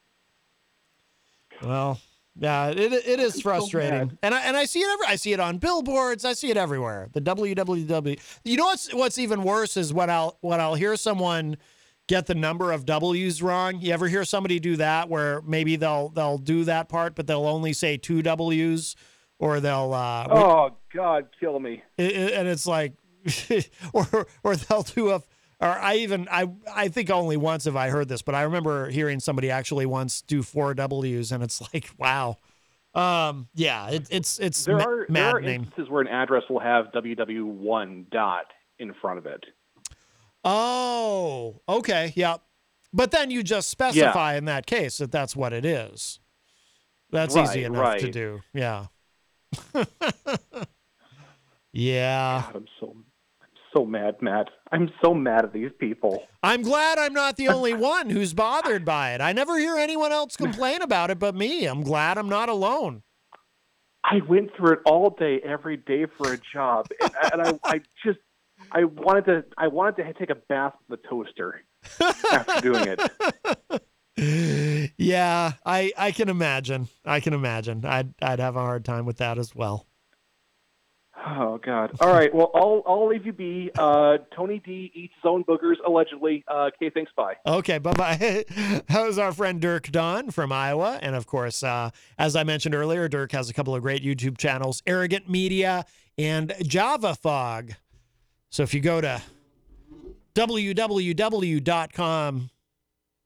[1.63, 1.99] Well,
[2.39, 4.17] yeah, it it is frustrating, mad.
[4.23, 6.23] and I and I see it every, I see it on billboards.
[6.25, 7.09] I see it everywhere.
[7.13, 8.19] The www.
[8.45, 11.57] You know what's what's even worse is when I'll when I'll hear someone
[12.07, 13.79] get the number of W's wrong.
[13.79, 17.45] You ever hear somebody do that where maybe they'll they'll do that part, but they'll
[17.47, 18.95] only say two W's,
[19.37, 21.83] or they'll uh, Oh God, kill me.
[21.97, 22.93] it- it- and it's like,
[23.93, 25.21] or or they'll do a.
[25.61, 28.89] Or I even I I think only once have I heard this, but I remember
[28.89, 32.37] hearing somebody actually once do four W's, and it's like, wow,
[32.95, 36.59] um, yeah, it, it's it's There ma- are there are instances where an address will
[36.59, 38.45] have www1 dot
[38.79, 39.45] in front of it.
[40.43, 42.37] Oh, okay, yeah.
[42.91, 46.19] But then you just specify in that case that that's what it is.
[47.11, 48.41] That's easy Right, enough to do.
[48.53, 48.87] Yeah.
[51.71, 52.43] yeah.
[52.45, 52.95] God, I'm so
[53.73, 54.49] so mad, Matt.
[54.71, 56.23] I'm so mad at these people.
[56.43, 59.21] I'm glad I'm not the only one who's bothered by it.
[59.21, 61.65] I never hear anyone else complain about it but me.
[61.65, 63.03] I'm glad I'm not alone.
[64.03, 67.81] I went through it all day, every day for a job, and, and I, I
[68.03, 68.19] just
[68.71, 71.61] I wanted to I wanted to take a bath with the toaster
[71.99, 73.81] after doing it.
[74.97, 76.89] Yeah, I I can imagine.
[77.05, 77.85] I can imagine.
[77.85, 79.87] I'd I'd have a hard time with that as well.
[81.23, 81.91] Oh God!
[81.99, 83.69] All right, well I'll I'll leave you be.
[83.77, 86.43] Uh, Tony D eats his own boogers allegedly.
[86.47, 87.11] Uh, okay, thanks.
[87.15, 87.35] Bye.
[87.45, 88.45] Okay, bye bye.
[88.87, 90.99] That was our friend Dirk Don from Iowa.
[91.01, 94.37] And of course, uh, as I mentioned earlier, Dirk has a couple of great YouTube
[94.37, 95.85] channels Arrogant Media
[96.17, 97.73] and Java Fog.
[98.49, 99.21] So if you go to
[100.35, 102.49] www.com,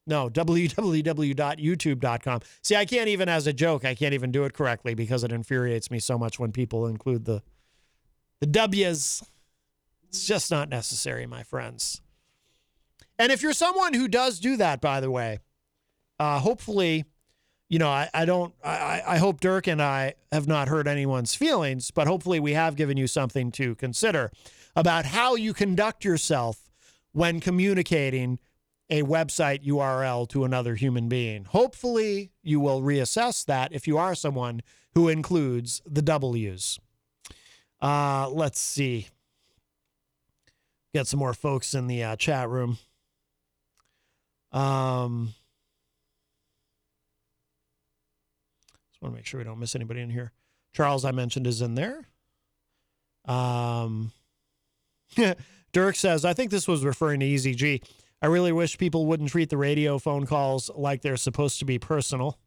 [0.07, 2.41] no, www.youtube.com.
[2.61, 5.31] See, I can't even, as a joke, I can't even do it correctly because it
[5.31, 7.41] infuriates me so much when people include the
[8.39, 9.23] the W's.
[10.07, 12.01] It's just not necessary, my friends.
[13.17, 15.39] And if you're someone who does do that, by the way,
[16.19, 17.05] uh, hopefully,
[17.69, 21.35] you know, I, I don't, I, I hope Dirk and I have not hurt anyone's
[21.35, 24.31] feelings, but hopefully we have given you something to consider
[24.75, 26.69] about how you conduct yourself
[27.11, 28.39] when communicating
[28.89, 31.45] a website URL to another human being.
[31.45, 34.61] Hopefully, you will reassess that if you are someone
[34.93, 36.79] who includes the W's.
[37.85, 39.07] Uh, let's see.
[40.91, 42.79] Get some more folks in the uh, chat room.
[44.51, 45.35] Um,
[48.89, 50.31] just want to make sure we don't miss anybody in here.
[50.73, 52.07] Charles, I mentioned, is in there.
[53.25, 54.11] Um,
[55.71, 57.83] Dirk says, I think this was referring to EZG.
[58.19, 61.77] I really wish people wouldn't treat the radio phone calls like they're supposed to be
[61.77, 62.39] personal.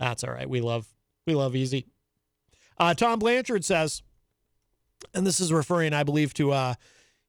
[0.00, 0.50] That's all right.
[0.50, 0.88] We love
[1.24, 1.86] we love Easy.
[2.78, 4.02] Uh, Tom Blanchard says,
[5.14, 6.74] and this is referring, I believe, to uh,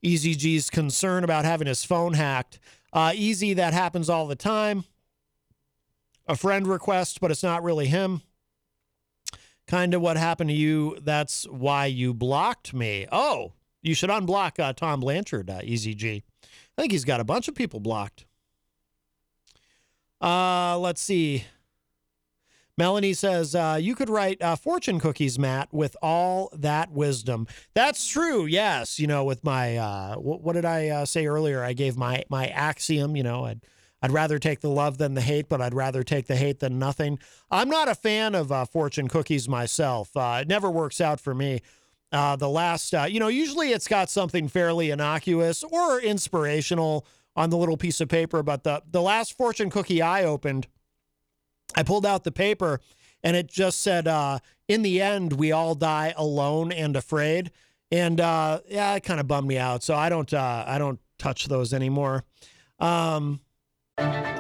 [0.04, 2.60] EZG's concern about having his phone hacked.
[2.92, 4.84] Uh, easy, that happens all the time.
[6.28, 8.22] A friend request, but it's not really him.
[9.68, 10.98] Kind of what happened to you.
[11.02, 13.08] That's why you blocked me.
[13.12, 16.24] Oh, you should unblock uh, Tom Blanchard, uh, EZG.
[16.44, 18.26] I think he's got a bunch of people blocked.
[20.22, 21.46] Uh, let's see.
[22.78, 27.48] Melanie says, uh, You could write uh, fortune cookies, Matt, with all that wisdom.
[27.74, 28.46] That's true.
[28.46, 29.00] Yes.
[29.00, 31.64] You know, with my, uh, what, what did I uh, say earlier?
[31.64, 33.62] I gave my, my axiom, you know, I'd,
[34.02, 36.80] I'd rather take the love than the hate, but I'd rather take the hate than
[36.80, 37.20] nothing.
[37.50, 40.16] I'm not a fan of uh, fortune cookies myself.
[40.18, 41.62] Uh, it never works out for me.
[42.12, 47.78] The last, you know, usually it's got something fairly innocuous or inspirational on the little
[47.78, 50.68] piece of paper, but the, the last fortune cookie I opened,
[51.76, 52.80] I pulled out the paper
[53.24, 57.52] and it just said, uh, in the end, we all die alone and afraid.
[57.92, 59.84] And uh, yeah, it kind of bummed me out.
[59.84, 62.24] So I don't, uh, I don't touch those anymore.
[62.80, 63.40] Um,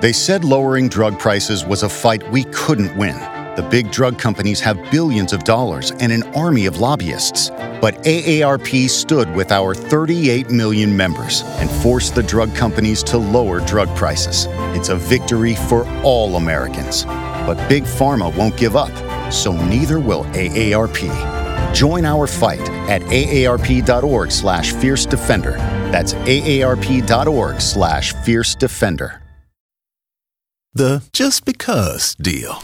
[0.02, 3.16] They said lowering drug prices was a fight we couldn't win.
[3.56, 7.52] The big drug companies have billions of dollars and an army of lobbyists.
[7.82, 13.60] But AARP stood with our 38 million members and forced the drug companies to lower
[13.60, 14.48] drug prices.
[14.76, 17.06] It's a victory for all Americans.
[17.06, 18.92] But Big Pharma won't give up,
[19.32, 21.76] so neither will AARP.
[21.76, 25.58] Join our fight at aarp.org slash fierce defender.
[25.92, 29.22] That's aarp.org slash fierce defender.
[30.74, 32.64] The just because deal.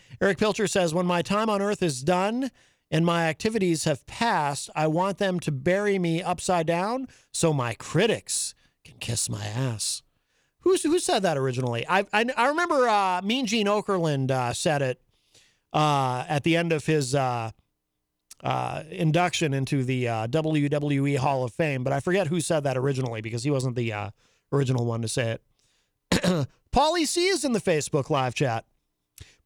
[0.21, 2.51] Eric Pilcher says, When my time on earth is done
[2.91, 7.73] and my activities have passed, I want them to bury me upside down so my
[7.73, 8.53] critics
[8.85, 10.03] can kiss my ass.
[10.59, 11.85] Who's, who said that originally?
[11.89, 15.01] I, I, I remember uh, Mean Gene Okerlund uh, said it
[15.73, 17.49] uh, at the end of his uh,
[18.43, 22.77] uh, induction into the uh, WWE Hall of Fame, but I forget who said that
[22.77, 24.11] originally because he wasn't the
[24.51, 25.31] original one to say
[26.11, 26.47] it.
[26.71, 28.65] Paulie C is in the Facebook live chat.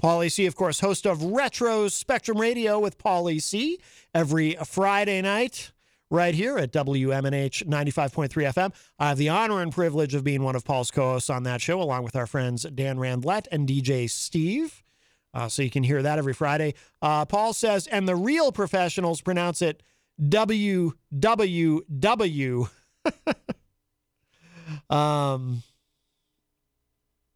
[0.01, 3.79] Paulie C, of course, host of Retro Spectrum Radio with Paulie C
[4.13, 5.71] every Friday night
[6.11, 8.73] right here at WMNH 95.3 FM.
[8.99, 11.61] I have the honor and privilege of being one of Paul's co hosts on that
[11.61, 14.83] show, along with our friends Dan Randlett and DJ Steve.
[15.33, 16.75] Uh, so you can hear that every Friday.
[17.01, 19.83] Uh, Paul says, and the real professionals pronounce it
[20.21, 20.93] WWW.
[24.89, 25.63] um,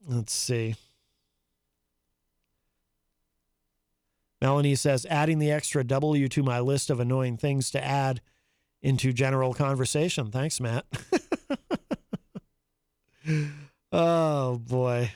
[0.07, 0.75] let's see.
[4.41, 8.21] Melanie says, adding the extra W to my list of annoying things to add
[8.81, 10.31] into general conversation.
[10.31, 10.85] Thanks, Matt.
[13.91, 15.11] oh, boy.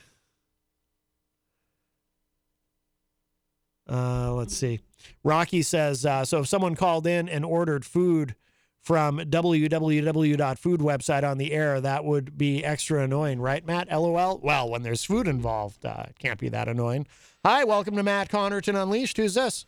[3.89, 4.79] Uh, let's see.
[5.23, 8.35] Rocky says, uh, so if someone called in and ordered food
[8.81, 13.89] from www.food website on the air, that would be extra annoying, right, Matt?
[13.89, 14.39] LOL.
[14.39, 17.07] Well, when there's food involved, uh, can't be that annoying.
[17.45, 19.17] Hi, welcome to Matt Connarton Unleashed.
[19.17, 19.65] Who's this?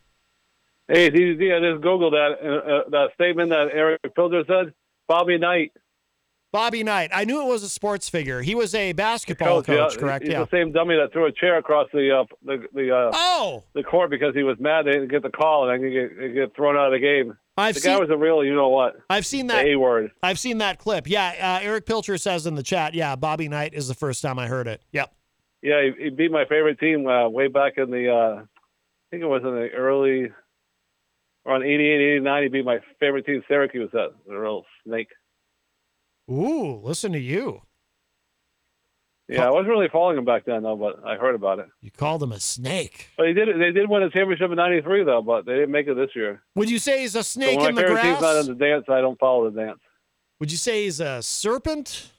[0.88, 4.74] Hey, DZ, I just googled that uh, uh, that statement that Eric Pilcher said.
[5.10, 5.74] Bobby Knight.
[6.54, 7.10] Bobby Knight.
[7.14, 8.42] I knew it was a sports figure.
[8.42, 10.24] He was a basketball coach, yeah, correct?
[10.24, 10.46] He's yeah.
[10.46, 13.84] the same dummy that threw a chair across the uh, the the, uh, oh the
[13.84, 16.56] court because he was mad they didn't get the call and then he get, get
[16.56, 17.38] thrown out of the game.
[17.58, 18.96] I've the seen, guy was a real, you know what?
[19.10, 19.66] I've seen that.
[19.66, 20.12] A word.
[20.24, 21.10] I've seen that clip.
[21.10, 22.94] Yeah, uh, Eric Pilcher says in the chat.
[22.94, 24.82] Yeah, Bobby Knight is the first time I heard it.
[24.94, 25.14] Yep.
[25.62, 28.10] Yeah, he, he beat my favorite team uh, way back in the.
[28.12, 28.46] Uh, I
[29.12, 30.32] think it was in the early,
[31.46, 32.44] around 88, 89.
[32.44, 33.90] He beat my favorite team, Syracuse.
[33.94, 35.10] That the real snake.
[36.30, 37.62] Ooh, listen to you.
[39.28, 41.66] Yeah, I wasn't really following him back then though, but I heard about it.
[41.82, 43.10] You called him a snake.
[43.18, 43.48] But he did.
[43.60, 46.44] They did win a championship in '93 though, but they didn't make it this year.
[46.54, 48.06] Would you say he's a snake so in my the favorite grass?
[48.06, 49.80] team's not in the dance, I don't follow the dance.
[50.40, 52.12] Would you say he's a serpent?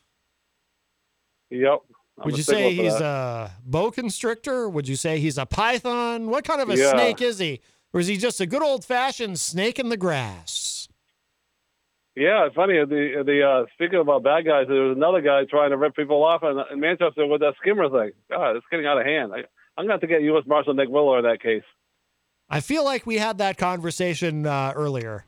[1.50, 1.78] Yep.
[2.18, 4.68] I'm Would you say he's a boa constrictor?
[4.68, 6.28] Would you say he's a python?
[6.30, 6.92] What kind of a Yeah.
[6.92, 7.60] snake is he?
[7.92, 10.88] Or is he just a good old fashioned snake in the grass?
[12.14, 12.78] Yeah, it's funny.
[12.78, 16.24] The the uh, speaking about bad guys, there was another guy trying to rip people
[16.24, 18.12] off in, in Manchester with that skimmer thing.
[18.30, 19.32] God, it's getting out of hand.
[19.34, 19.38] I,
[19.76, 20.44] I'm going to have to get U.S.
[20.46, 21.62] Marshal Nick Willard in that case.
[22.48, 25.26] I feel like we had that conversation uh, earlier.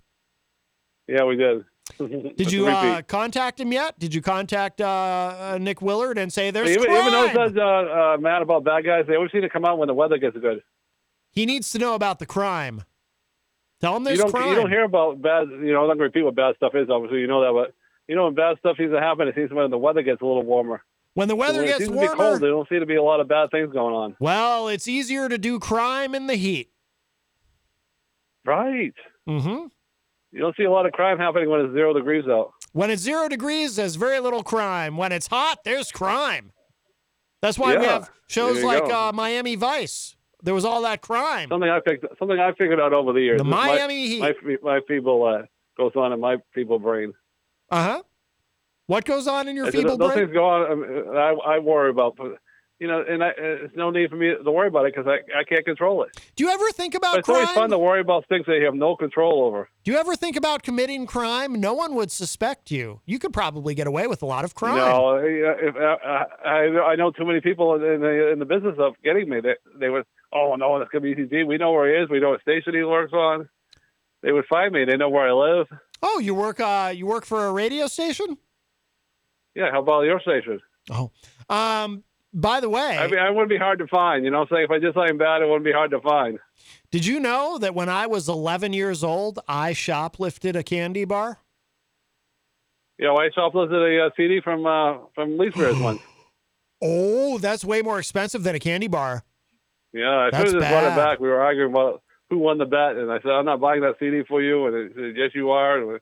[1.06, 1.64] Yeah, we did.
[1.96, 3.98] Did you uh, contact him yet?
[3.98, 4.84] Did you contact uh,
[5.54, 6.98] uh, Nick Willard and say there's even, crime?
[6.98, 9.64] even though it says uh, uh, mad about bad guys, they always seem to come
[9.64, 10.62] out when the weather gets good.
[11.30, 12.84] he needs to know about the crime.
[13.80, 14.48] Tell him there's you don't crime.
[14.50, 15.48] you don't hear about bad.
[15.50, 16.88] You know, I'm not going to repeat what bad stuff is.
[16.90, 17.74] Obviously, you know that, but
[18.08, 20.26] you know when bad stuff seems to happen, it seems when the weather gets a
[20.26, 20.82] little warmer.
[21.14, 22.86] when the weather when it gets seems to warmer, be cold, there don't seem to
[22.86, 24.16] be a lot of bad things going on.
[24.18, 26.70] well, it's easier to do crime in the heat.
[28.44, 28.94] Right.
[29.28, 29.66] Mm-hmm.
[30.32, 32.52] You don't see a lot of crime happening when it's zero degrees out.
[32.72, 34.96] When it's zero degrees, there's very little crime.
[34.96, 36.52] When it's hot, there's crime.
[37.40, 40.16] That's why we have shows like uh, Miami Vice.
[40.42, 41.48] There was all that crime.
[41.50, 43.38] Something I picked, something I figured out over the years.
[43.38, 44.20] The is my- Miami Heat.
[44.20, 47.12] My, my feeble uh, goes on in my feeble brain.
[47.70, 48.02] Uh huh.
[48.86, 50.26] What goes on in your I said, feeble those brain?
[50.26, 50.72] things go on.
[50.72, 52.18] um, I, I worry about,
[52.78, 55.40] you know, and I, there's no need for me to worry about it because I,
[55.40, 56.10] I can't control it.
[56.36, 57.36] Do you ever think about But it's crime?
[57.38, 59.68] always fun to worry about things that you have no control over.
[59.82, 61.60] Do you ever think about committing crime?
[61.60, 63.00] No one would suspect you.
[63.04, 64.76] You could probably get away with a lot of crime.
[64.76, 68.94] No, if, I, I I know too many people in the in the business of
[69.02, 69.40] getting me.
[69.40, 71.42] They they would, oh no, that's gonna be easy.
[71.42, 72.08] We know where he is.
[72.08, 73.48] We know what station he works on.
[74.22, 74.84] They would find me.
[74.84, 75.66] They know where I live.
[76.02, 78.36] Oh, you work uh you work for a radio station?
[79.54, 80.60] Yeah, how about your station?
[80.90, 81.10] Oh.
[81.48, 82.04] Um
[82.38, 84.24] by the way, I mean, I wouldn't be hard to find.
[84.24, 86.00] You know, what I'm saying if I did something bad, it wouldn't be hard to
[86.00, 86.38] find.
[86.92, 91.38] did you know that when I was 11 years old, I shoplifted a candy bar?
[92.96, 96.00] You know, I shoplifted a uh, CD from uh, from Lee Spears once.
[96.80, 99.24] Oh, that's way more expensive than a candy bar.
[99.92, 101.18] Yeah, I should have just brought it back.
[101.18, 103.96] We were arguing about who won the bet, and I said, "I'm not buying that
[103.98, 105.94] CD for you." And it said, "Yes, you are." And we,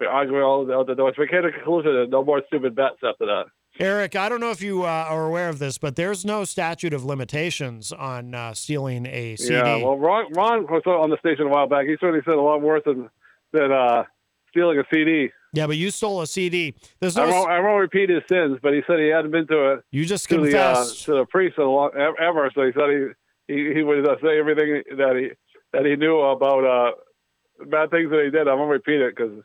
[0.00, 1.12] we arguing all out the door.
[1.14, 3.44] So we came to the conclusion that no more stupid bets after that.
[3.78, 6.92] Eric, I don't know if you uh, are aware of this, but there's no statute
[6.92, 9.54] of limitations on uh, stealing a CD.
[9.54, 11.86] Yeah, well, Ron, Ron was on the station a while back.
[11.86, 13.08] He certainly said a lot worse than
[13.52, 14.04] than uh,
[14.50, 15.30] stealing a CD.
[15.54, 16.74] Yeah, but you stole a CD.
[17.00, 17.24] There's no.
[17.24, 19.76] I won't, I won't repeat his sins, but he said he hadn't been to a
[19.90, 21.04] you just to the uh, confessed.
[21.04, 22.50] to the priest in a long, ever.
[22.54, 23.14] So he said
[23.48, 25.30] he he, he would uh, say everything that he
[25.72, 28.48] that he knew about uh, bad things that he did.
[28.48, 29.42] I won't repeat it because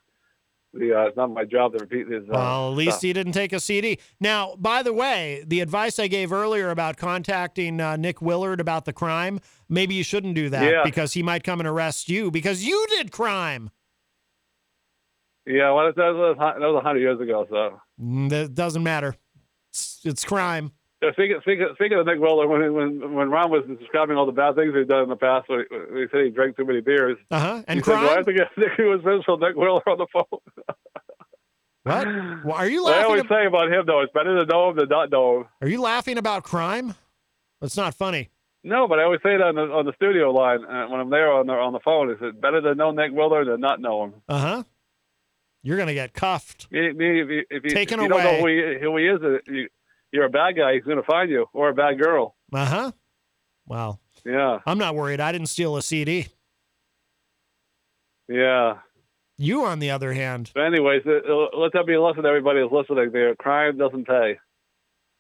[0.79, 0.93] the.
[0.97, 2.23] Uh, it's not my job to repeat his.
[2.23, 3.01] Uh, Well, at least stuff.
[3.03, 3.99] he didn't take a CD.
[4.19, 8.85] Now, by the way, the advice I gave earlier about contacting uh, Nick Willard about
[8.85, 10.81] the crime, maybe you shouldn't do that Yeah.
[10.83, 13.69] because he might come and arrest you because you did crime.
[15.45, 17.45] Yeah, well, that was that was a hundred years ago.
[17.49, 19.15] So Mm, That doesn't matter.
[19.71, 20.71] It's, it's crime.
[21.13, 24.55] Speaking, speaking, speaking of Nick Willard, when when when Ron was describing all the bad
[24.55, 26.81] things he'd done in the past, when he, when he said he drank too many
[26.81, 27.63] beers, Uh huh.
[27.67, 28.35] And he said, "Do I crime.
[28.35, 30.39] get Nick was from Nick Willard on the phone?"
[31.83, 32.05] What?
[32.43, 33.05] Well, are you I laughing?
[33.05, 35.45] always ab- say about him though, it's better to know him than not know him.
[35.61, 36.95] are you laughing about crime?
[37.61, 38.29] That's not funny.
[38.63, 41.09] No, but I always say it on the on the studio line uh, when I'm
[41.09, 42.11] there on the on the phone.
[42.11, 44.13] Is it better to know Nick Willard than not know him?
[44.27, 44.63] Uh huh.
[45.63, 46.69] You're gonna get cuffed.
[46.71, 49.05] Me, me, if you, if you, Taken if you don't know who he, who he
[49.07, 49.69] is, uh, you,
[50.11, 50.73] you're a bad guy.
[50.75, 52.35] He's going to find you, or a bad girl.
[52.53, 52.91] Uh huh.
[53.65, 55.19] Well, Yeah, I'm not worried.
[55.19, 56.27] I didn't steal a CD.
[58.27, 58.75] yeah.
[59.39, 62.29] You, on the other hand, But anyways, uh, uh, let that be a lesson to
[62.29, 63.11] everybody who's listening.
[63.11, 64.39] There, crime doesn't pay.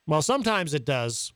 [0.07, 1.33] well, sometimes it does.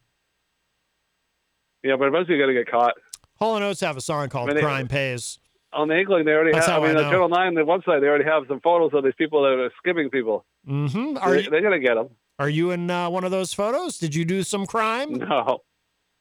[1.84, 2.96] Yeah, but eventually you're going to get caught.
[3.38, 5.38] Hall and Oates have a song called I mean, "Crime Pays."
[5.74, 6.82] On the Inkling, they already That's have.
[6.82, 7.12] how I mean, I on.
[7.12, 10.10] Channel Nine, the website, they already have some photos of these people that are skimming
[10.10, 10.44] people.
[10.68, 11.18] Mm-hmm.
[11.18, 12.10] Are They, you, they're going to get them.
[12.42, 14.00] Are you in uh, one of those photos?
[14.00, 15.14] Did you do some crime?
[15.14, 15.60] No,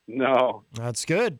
[0.06, 0.64] no.
[0.74, 1.38] That's good.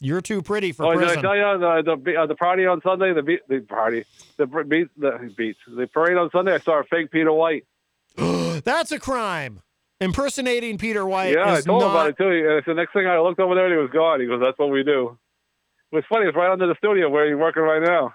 [0.00, 1.22] You're too pretty for oh, did I prison.
[1.22, 3.14] tell you the the, uh, the party on Sunday?
[3.14, 4.04] The be- the party,
[4.36, 6.54] the br- the beach, the parade on Sunday.
[6.54, 7.64] I saw a fake Peter White.
[8.16, 9.60] That's a crime.
[10.00, 12.28] Impersonating Peter White yeah, I is told him about it too.
[12.28, 14.20] And the next thing I looked over there, and he was gone.
[14.20, 15.18] He goes, "That's what we do."
[15.90, 16.26] Was funny.
[16.26, 18.14] It's right under the studio where you're working right now.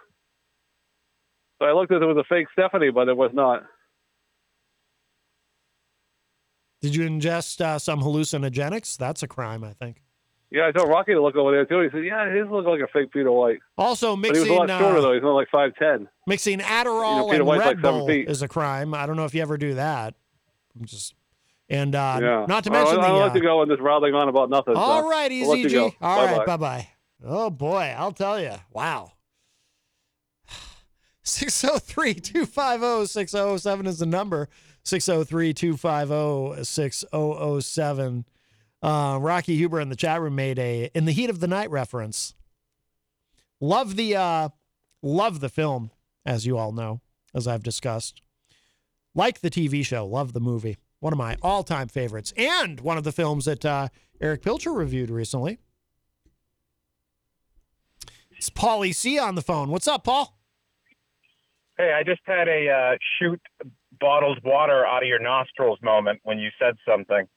[1.59, 3.63] So I looked as it was a fake Stephanie, but it was not.
[6.83, 8.97] Did you ingest uh, some hallucinogenics?
[8.97, 10.03] That's a crime, I think.
[10.51, 11.79] Yeah, I told Rocky to look over there too.
[11.79, 14.55] He said, "Yeah, his look like a fake Peter White." Also, But he was mixing
[14.55, 15.13] a lot shorter uh, though.
[15.13, 16.09] He's only like five ten.
[16.27, 18.93] mixing Adderall You know, and White's Red like Bull is a crime.
[18.93, 20.13] I don't know if you ever do that.
[20.77, 21.15] I'm just
[21.69, 22.45] and uh, yeah.
[22.49, 23.19] not to mention I'll the.
[23.19, 24.75] let uh, you go on this rattling on about nothing.
[24.75, 25.71] All so right, I'll you EZG.
[25.71, 25.93] go.
[26.01, 26.45] All right, Bye-bye.
[26.45, 26.87] bye bye.
[27.25, 28.55] Oh boy, I'll tell you.
[28.73, 29.13] Wow.
[31.23, 34.49] 603 250 6007 is the number.
[34.83, 38.25] 603 250 6007.
[38.81, 41.71] Uh, Rocky Huber in the chat room made a In the Heat of the Night
[41.71, 42.35] reference.
[43.61, 44.49] Love the uh,
[45.01, 45.91] love the film,
[46.25, 46.99] as you all know,
[47.33, 48.21] as I've discussed.
[49.15, 50.77] Like the TV show, love the movie.
[50.99, 53.89] One of my all-time favorites, and one of the films that uh,
[54.21, 55.59] Eric Pilcher reviewed recently.
[58.31, 59.69] It's Paulie C on the phone.
[59.69, 60.37] What's up, Paul?
[61.77, 63.41] Hey, I just had a uh, shoot
[63.99, 67.27] bottled water out of your nostrils moment when you said something.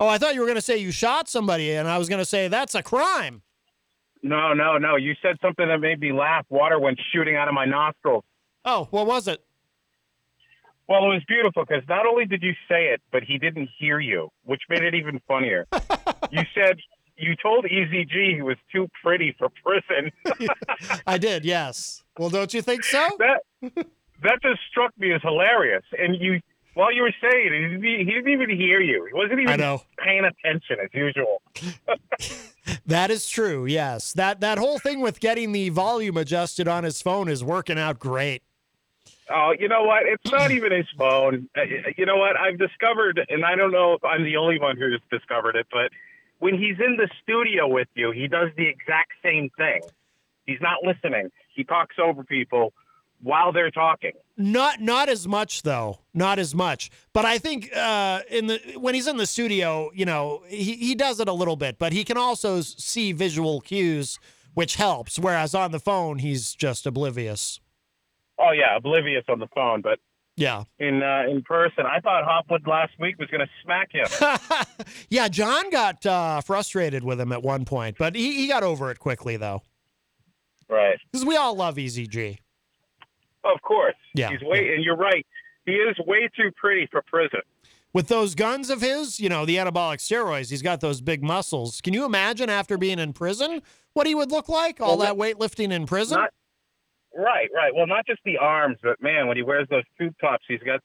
[0.00, 2.20] Oh, I thought you were going to say you shot somebody, and I was going
[2.20, 3.42] to say that's a crime.
[4.22, 4.96] No, no, no.
[4.96, 6.44] You said something that made me laugh.
[6.48, 8.24] Water went shooting out of my nostrils.
[8.64, 9.44] Oh, what was it?
[10.88, 14.00] Well, it was beautiful because not only did you say it, but he didn't hear
[14.00, 15.66] you, which made it even funnier.
[16.30, 16.78] you said
[17.16, 20.10] you told EZG he was too pretty for prison.
[21.06, 22.02] I did, yes.
[22.18, 23.06] Well, don't you think so?
[23.18, 23.86] that
[24.22, 25.84] that just struck me as hilarious.
[25.98, 26.40] And you,
[26.74, 29.06] while you were saying it, he didn't, even hear you.
[29.06, 29.82] He wasn't even I know.
[29.98, 31.42] paying attention as usual.
[32.86, 33.66] That is true.
[33.66, 34.12] Yes.
[34.12, 37.98] That that whole thing with getting the volume adjusted on his phone is working out
[37.98, 38.42] great.
[39.30, 40.04] Oh, you know what?
[40.06, 41.48] It's not even his phone.
[41.56, 41.62] Uh,
[41.96, 42.36] You know what?
[42.38, 45.90] I've discovered, and I don't know if I'm the only one who's discovered it, but
[46.38, 49.80] when he's in the studio with you, he does the exact same thing.
[50.46, 51.30] He's not listening.
[51.54, 52.72] He talks over people
[53.20, 54.12] while they're talking.
[54.36, 55.98] Not not as much though.
[56.14, 56.90] Not as much.
[57.12, 60.94] But I think uh, in the when he's in the studio, you know, he, he
[60.94, 64.18] does it a little bit, but he can also see visual cues,
[64.54, 65.18] which helps.
[65.18, 67.60] Whereas on the phone, he's just oblivious.
[68.38, 69.98] Oh yeah, oblivious on the phone, but
[70.36, 70.62] Yeah.
[70.78, 74.06] in uh, in person, I thought Hopwood last week was going to smack him.
[75.10, 78.92] yeah, John got uh, frustrated with him at one point, but he, he got over
[78.92, 79.62] it quickly though.
[80.68, 80.98] right.
[81.10, 82.38] Because we all love EZG.
[83.44, 83.94] Of course.
[84.14, 85.26] Yeah, He's way, and you're right.
[85.64, 87.40] He is way too pretty for prison.
[87.92, 91.80] With those guns of his, you know, the anabolic steroids, he's got those big muscles.
[91.80, 93.62] Can you imagine after being in prison
[93.94, 94.80] what he would look like?
[94.80, 96.18] All Well, that weightlifting in prison?
[96.18, 96.30] Not,
[97.16, 97.74] right, right.
[97.74, 100.80] Well, not just the arms, but man, when he wears those tube tops, he's got,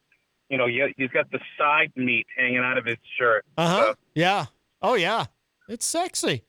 [0.49, 3.43] you know, he- he's got the side meat hanging out of his shirt.
[3.57, 3.83] Uh huh.
[3.87, 4.45] So Yeah.
[4.81, 5.25] Oh yeah.
[5.67, 6.43] It's sexy.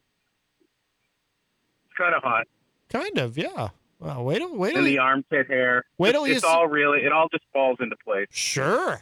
[1.85, 2.47] it's kind of hot.
[2.89, 3.37] Kind of.
[3.37, 3.69] Yeah.
[4.05, 5.85] Well, wait till wait till And the armpit hair.
[5.97, 8.27] Wait it's, till you it's see- all really, it all just falls into place.
[8.31, 9.01] sure.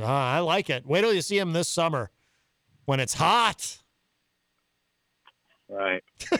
[0.00, 0.86] Ah, I like it.
[0.86, 2.10] Wait till you see him this summer
[2.86, 3.78] when it's hot.
[5.68, 6.02] Right.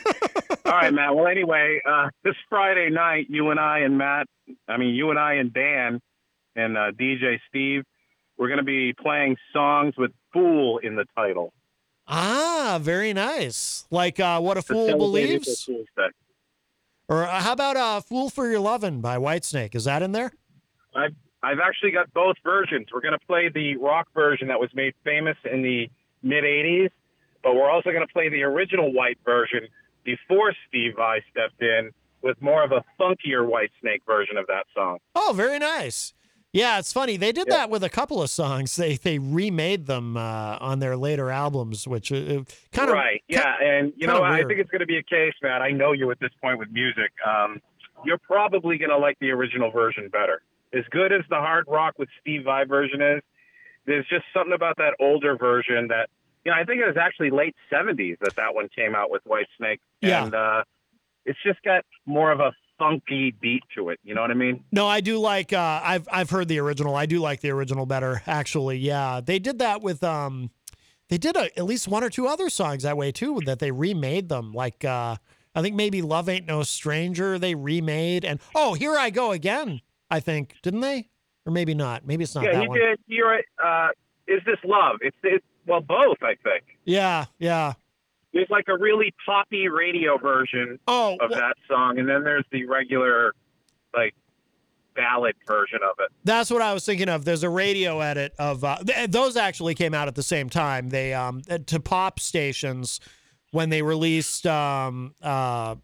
[0.66, 1.14] All right, Matt.
[1.14, 4.26] Well, anyway, uh, this Friday night, you and I and Matt,
[4.68, 6.00] I mean, you and I and Dan
[6.54, 7.84] and uh, DJ Steve,
[8.36, 11.52] we're going to be playing songs with "fool" in the title.
[12.06, 13.86] Ah, very nice.
[13.90, 15.68] Like uh, what a fool believes.
[17.12, 19.74] Or uh, how about uh, "Fool for Your Lovin'" by Whitesnake?
[19.74, 20.32] Is that in there?
[20.96, 22.86] I've I've actually got both versions.
[22.90, 25.90] We're going to play the rock version that was made famous in the
[26.22, 26.88] mid '80s,
[27.42, 29.68] but we're also going to play the original White version
[30.04, 31.90] before Steve Vai stepped in
[32.22, 34.96] with more of a funkier Whitesnake version of that song.
[35.14, 36.14] Oh, very nice.
[36.52, 37.16] Yeah, it's funny.
[37.16, 38.76] They did that with a couple of songs.
[38.76, 42.42] They they remade them uh, on their later albums, which uh,
[42.72, 43.22] kind of right.
[43.26, 45.62] Yeah, and you know, I think it's going to be a case, Matt.
[45.62, 47.10] I know you at this point with music.
[47.26, 47.60] Um,
[48.04, 50.42] you're probably going to like the original version better.
[50.74, 53.22] As good as the hard rock with Steve Vai version is,
[53.86, 56.10] there's just something about that older version that
[56.44, 56.58] you know.
[56.58, 60.24] I think it was actually late '70s that that one came out with Whitesnake, Yeah.
[60.24, 60.64] and uh,
[61.24, 64.00] it's just got more of a funky beat to it.
[64.02, 64.64] You know what I mean?
[64.72, 65.52] No, I do like.
[65.52, 66.96] Uh, I've I've heard the original.
[66.96, 68.78] I do like the original better, actually.
[68.78, 70.02] Yeah, they did that with.
[70.02, 70.50] Um,
[71.08, 73.40] they did a, at least one or two other songs that way too.
[73.44, 74.52] That they remade them.
[74.52, 75.16] Like uh,
[75.54, 79.80] I think maybe "Love Ain't No Stranger" they remade, and oh, "Here I Go Again."
[80.10, 81.08] I think didn't they,
[81.46, 82.06] or maybe not.
[82.06, 82.78] Maybe it's not yeah, that he one.
[82.78, 82.98] did.
[83.06, 83.44] You're right.
[83.62, 83.88] Uh,
[84.26, 84.98] is this love?
[85.00, 86.18] It's it's well both.
[86.22, 87.74] I think Yeah, yeah.
[88.32, 92.64] There's like a really poppy radio version Oh, of that song, and then there's the
[92.66, 93.32] regular
[93.94, 94.14] like
[94.94, 96.10] ballad version of it.
[96.24, 97.24] That's what I was thinking of.
[97.24, 100.88] There's a radio edit of uh, th- those actually came out at the same time.
[100.90, 103.00] They um uh, to pop stations
[103.52, 105.76] when they released um uh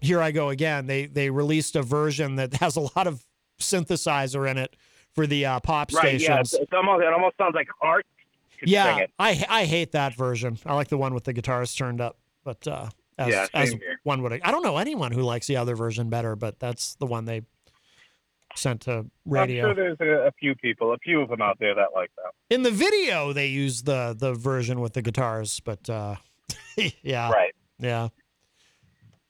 [0.00, 0.86] here I go again.
[0.86, 3.24] They they released a version that has a lot of
[3.60, 4.74] synthesizer in it
[5.14, 6.00] for the uh, pop Right?
[6.02, 6.22] stations.
[6.28, 6.40] Yeah.
[6.40, 8.06] It's, it's almost it almost sounds like Art.
[8.64, 9.06] Yeah.
[9.18, 10.58] I I hate that version.
[10.66, 12.88] I like the one with the guitars turned up, but uh,
[13.18, 13.98] as, Yeah, as here.
[14.04, 14.40] one would.
[14.42, 17.42] I don't know anyone who likes the other version better, but that's the one they
[18.56, 19.68] sent to radio.
[19.68, 22.10] I'm sure there's a, a few people, a few of them out there that like
[22.16, 22.32] that.
[22.54, 26.16] In the video, they use the the version with the guitars, but uh,
[27.02, 27.54] yeah, Right.
[27.78, 28.08] yeah.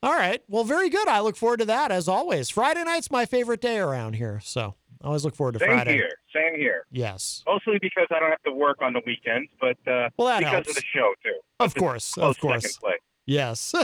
[0.03, 1.07] All right, well, very good.
[1.07, 2.49] I look forward to that as always.
[2.49, 4.73] Friday night's my favorite day around here, so
[5.03, 5.93] I always look forward to Same Friday.
[5.93, 6.09] here.
[6.33, 6.85] Same here.
[6.91, 10.39] Yes, Mostly because I don't have to work on the weekends, but uh, Well, that
[10.39, 10.69] because helps.
[10.69, 11.39] of the show too.
[11.59, 12.77] of course, of course.
[13.25, 13.73] Yes.
[13.79, 13.83] All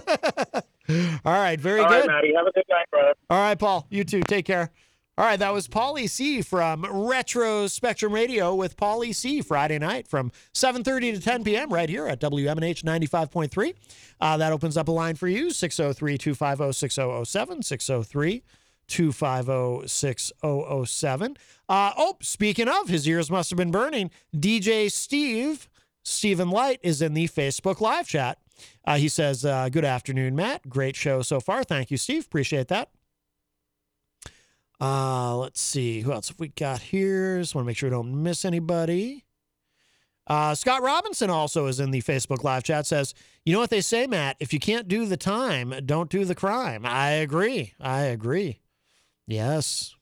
[1.25, 1.85] right, very good.
[1.85, 2.07] All right.
[2.07, 2.33] Matty.
[2.35, 3.13] Have a good night, brother.
[3.29, 3.85] All right, Paul.
[3.89, 4.21] You too.
[4.21, 4.71] Take care.
[5.19, 10.07] All right, that was Paulie C from Retro Spectrum Radio with Paulie C Friday night
[10.07, 11.73] from 7:30 to 10 p.m.
[11.73, 13.73] right here at WMNH 95.3.
[14.21, 18.43] Uh, that opens up a line for you 603-250-6007
[18.89, 21.37] 603-250-6007.
[21.69, 24.11] Uh, oh, speaking of, his ears must have been burning.
[24.35, 25.69] DJ Steve
[26.03, 28.37] Stephen Light is in the Facebook live chat.
[28.85, 30.67] Uh, he says, uh, "Good afternoon, Matt.
[30.69, 31.63] Great show so far.
[31.63, 32.25] Thank you, Steve.
[32.25, 32.89] Appreciate that."
[34.79, 37.39] Uh, let's see who else have we got here.
[37.39, 39.25] Just want to make sure we don't miss anybody.
[40.27, 42.85] Uh, Scott Robinson also is in the Facebook live chat.
[42.85, 43.13] Says,
[43.45, 44.37] "You know what they say, Matt?
[44.39, 47.73] If you can't do the time, don't do the crime." I agree.
[47.79, 48.59] I agree.
[49.27, 49.95] Yes.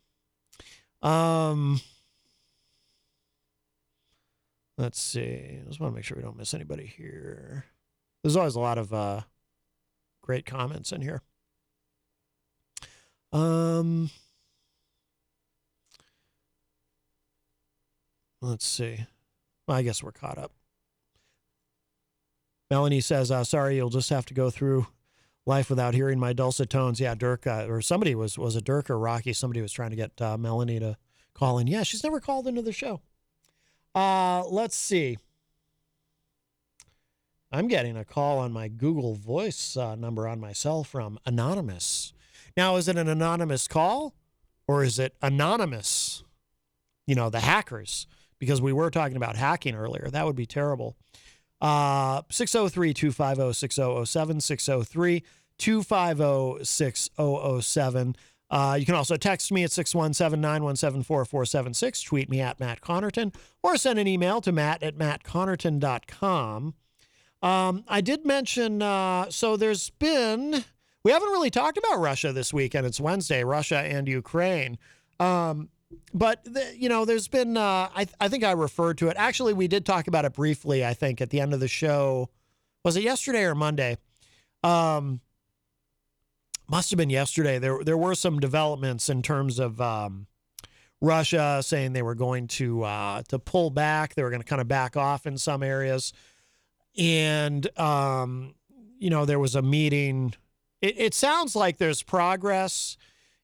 [1.01, 1.81] Um.
[4.77, 5.59] Let's see.
[5.61, 7.65] I just want to make sure we don't miss anybody here.
[8.21, 9.21] There's always a lot of uh,
[10.21, 11.21] great comments in here.
[13.31, 14.09] Um.
[18.41, 19.05] Let's see.
[19.67, 20.51] Well, I guess we're caught up.
[22.69, 24.85] Melanie says, uh, "Sorry, you'll just have to go through
[25.45, 28.89] life without hearing my dulcet tones." Yeah, Dirk uh, or somebody was was it Dirk
[28.89, 29.33] or Rocky?
[29.33, 30.97] Somebody was trying to get uh, Melanie to
[31.33, 31.67] call in.
[31.67, 33.01] Yeah, she's never called into the show.
[33.93, 35.17] Uh, let's see.
[37.51, 42.11] I'm getting a call on my Google Voice uh, number on my cell from anonymous.
[42.57, 44.13] Now, is it an anonymous call
[44.67, 46.23] or is it anonymous?
[47.07, 48.07] You know, the hackers,
[48.39, 50.09] because we were talking about hacking earlier.
[50.09, 50.97] That would be terrible.
[51.61, 55.23] Uh, 603 250 6007, 603
[55.57, 58.15] 250 6007.
[58.49, 63.33] Uh, you can also text me at 617 917 4476, tweet me at Matt Connarton,
[63.63, 66.75] or send an email to matt at mattconnarton.com.
[67.41, 70.63] Um, I did mention, uh, so there's been,
[71.03, 74.77] we haven't really talked about Russia this week, and it's Wednesday, Russia and Ukraine.
[75.19, 75.69] Um,
[76.13, 79.15] but, the, you know, there's been, uh, I, I think I referred to it.
[79.17, 82.29] Actually, we did talk about it briefly, I think, at the end of the show.
[82.83, 83.97] Was it yesterday or Monday?
[84.63, 85.21] Um,
[86.67, 87.59] must have been yesterday.
[87.59, 90.27] There, there were some developments in terms of um,
[91.01, 94.15] Russia saying they were going to uh, to pull back.
[94.15, 96.13] They were going to kind of back off in some areas,
[96.97, 98.55] and um,
[98.97, 100.33] you know, there was a meeting.
[100.81, 102.97] It, it sounds like there's progress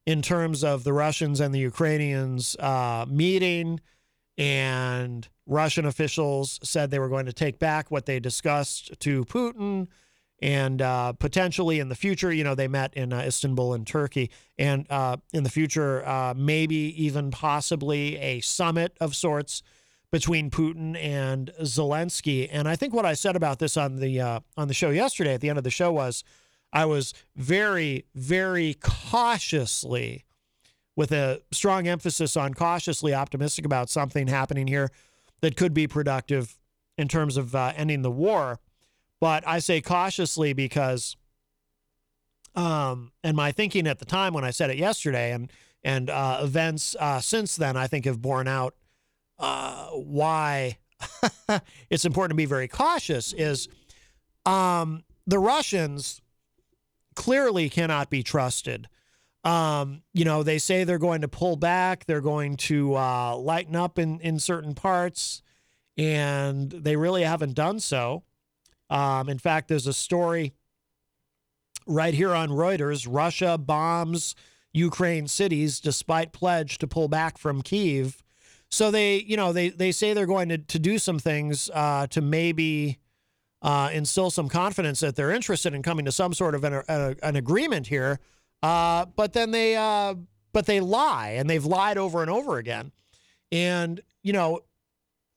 [0.06, 3.80] in terms of the Russians and the Ukrainians uh, meeting,
[4.38, 9.88] and Russian officials said they were going to take back what they discussed to Putin.
[10.40, 14.28] And uh, potentially in the future, you know, they met in uh, Istanbul in Turkey,
[14.58, 19.62] and uh, in the future, uh, maybe even possibly a summit of sorts
[20.10, 22.48] between Putin and Zelensky.
[22.50, 25.34] And I think what I said about this on the uh, on the show yesterday,
[25.34, 26.24] at the end of the show, was
[26.72, 30.24] I was very, very cautiously,
[30.96, 34.90] with a strong emphasis on cautiously optimistic about something happening here
[35.40, 36.58] that could be productive
[36.96, 38.60] in terms of uh, ending the war.
[39.20, 41.16] But I say cautiously because,
[42.54, 45.50] um, and my thinking at the time when I said it yesterday, and
[45.84, 48.74] and uh, events uh, since then, I think have borne out
[49.38, 50.78] uh, why
[51.90, 53.32] it's important to be very cautious.
[53.32, 53.68] Is
[54.46, 56.21] um, the Russians
[57.14, 58.88] clearly cannot be trusted.
[59.44, 63.74] Um, you know, they say they're going to pull back, they're going to uh, lighten
[63.74, 65.42] up in in certain parts,
[65.96, 68.22] and they really haven't done so.
[68.88, 70.52] Um, in fact, there's a story
[71.86, 74.34] right here on Reuters Russia bombs
[74.72, 78.22] Ukraine cities despite pledge to pull back from Kiev.
[78.70, 82.06] So they, you know, they, they say they're going to, to do some things uh,
[82.08, 82.98] to maybe
[83.62, 87.16] uh, instill some confidence that they're interested in coming to some sort of an, a,
[87.22, 88.18] an agreement here.
[88.62, 90.14] Uh, but then they, uh,
[90.52, 92.92] but they lie and they've lied over and over again.
[93.50, 94.60] And, you know,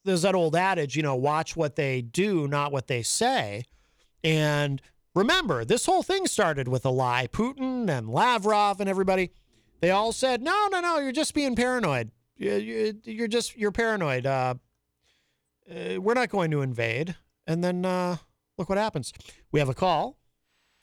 [0.04, 3.64] there's that old adage, you know, watch what they do, not what they say.
[4.24, 4.82] And
[5.14, 7.28] remember, this whole thing started with a lie.
[7.32, 9.32] Putin and Lavrov and everybody,
[9.82, 12.12] they all said, no, no, no, you're just being paranoid.
[12.38, 14.26] You're just, you're paranoid.
[14.26, 14.56] Uh,
[15.70, 17.16] uh, we're not going to invade.
[17.48, 18.18] And then uh,
[18.58, 19.14] look what happens.
[19.52, 20.18] We have a call.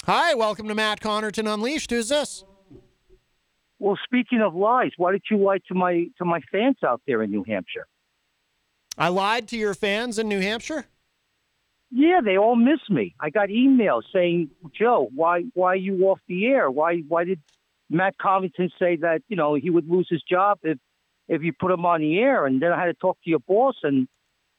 [0.04, 1.90] Hi, welcome to Matt Connarton Unleashed.
[1.90, 2.44] Who's this?
[3.78, 7.22] Well, speaking of lies, why did you lie to my to my fans out there
[7.22, 7.86] in New Hampshire?
[8.96, 10.86] I lied to your fans in New Hampshire?
[11.90, 13.14] Yeah, they all miss me.
[13.20, 16.70] I got emails saying, "Joe, why why are you off the air?
[16.70, 17.40] Why why did
[17.90, 20.78] Matt Covington say that you know he would lose his job if
[21.28, 23.40] if you put him on the air?" And then I had to talk to your
[23.40, 24.06] boss, and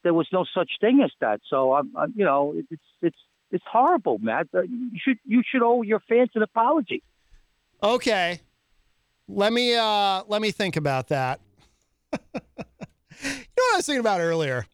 [0.04, 1.42] there was no such thing as that.
[1.50, 3.18] So I'm, I'm you know, it's it's
[3.52, 4.48] it's horrible, Matt.
[4.54, 7.04] Uh, You should you should owe your fans an apology.
[7.82, 8.42] Okay.
[9.28, 11.40] Let me uh let me think about that.
[12.14, 12.42] you know
[13.56, 14.66] what I was thinking about earlier?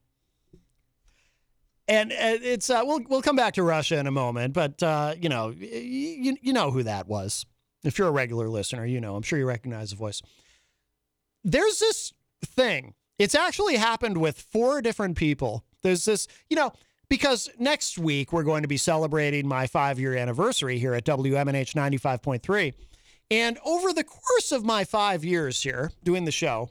[1.88, 5.28] And, it's uh, we'll we'll come back to Russia in a moment, but uh, you
[5.28, 7.48] know you you know who that was.
[7.84, 10.22] If you're a regular listener, you know I'm sure you recognize the voice.
[11.44, 12.14] There's this
[12.46, 12.94] thing.
[13.20, 15.64] It's actually happened with four different people.
[15.84, 16.72] There's this, you know,
[17.10, 21.74] because next week we're going to be celebrating my five year anniversary here at WMNH
[21.76, 22.74] 95.3.
[23.32, 26.70] And over the course of my five years here doing the show,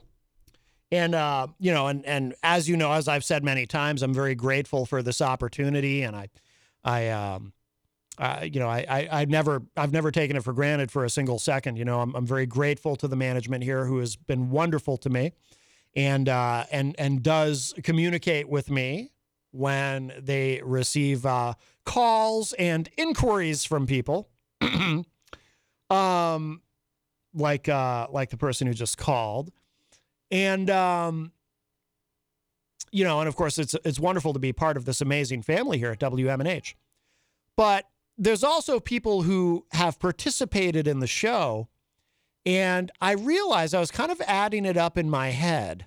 [0.91, 4.13] and uh, you know, and and as you know, as I've said many times, I'm
[4.13, 6.29] very grateful for this opportunity, and I,
[6.83, 7.53] I, um,
[8.17, 11.09] uh, you know, I, I, I've never, I've never taken it for granted for a
[11.09, 11.77] single second.
[11.77, 15.09] You know, I'm, I'm very grateful to the management here who has been wonderful to
[15.09, 15.31] me,
[15.95, 19.11] and uh, and and does communicate with me
[19.51, 21.53] when they receive uh,
[21.85, 24.29] calls and inquiries from people.
[25.89, 26.61] um,
[27.33, 29.51] like uh, like the person who just called,
[30.31, 31.31] and um,
[32.91, 35.77] you know, and of course, it's it's wonderful to be part of this amazing family
[35.77, 36.75] here at WMNH.
[37.55, 37.85] But
[38.17, 41.69] there's also people who have participated in the show,
[42.49, 45.85] and I realized I was kind of adding it up in my head,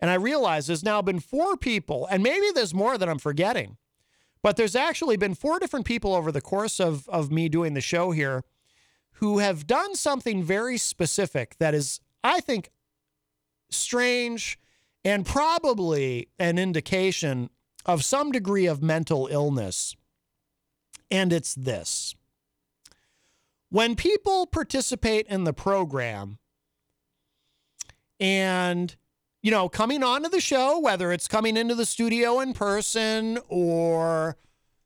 [0.00, 3.76] and I realized there's now been four people, and maybe there's more that I'm forgetting.
[4.42, 7.82] But there's actually been four different people over the course of, of me doing the
[7.82, 8.44] show here
[9.16, 12.70] who have done something very specific that is, I think,
[13.68, 14.58] strange
[15.04, 17.50] and probably an indication
[17.84, 19.96] of some degree of mental illness.
[21.10, 22.14] And it's this
[23.72, 26.38] when people participate in the program
[28.20, 28.94] and
[29.40, 34.36] you know, coming onto the show, whether it's coming into the studio in person or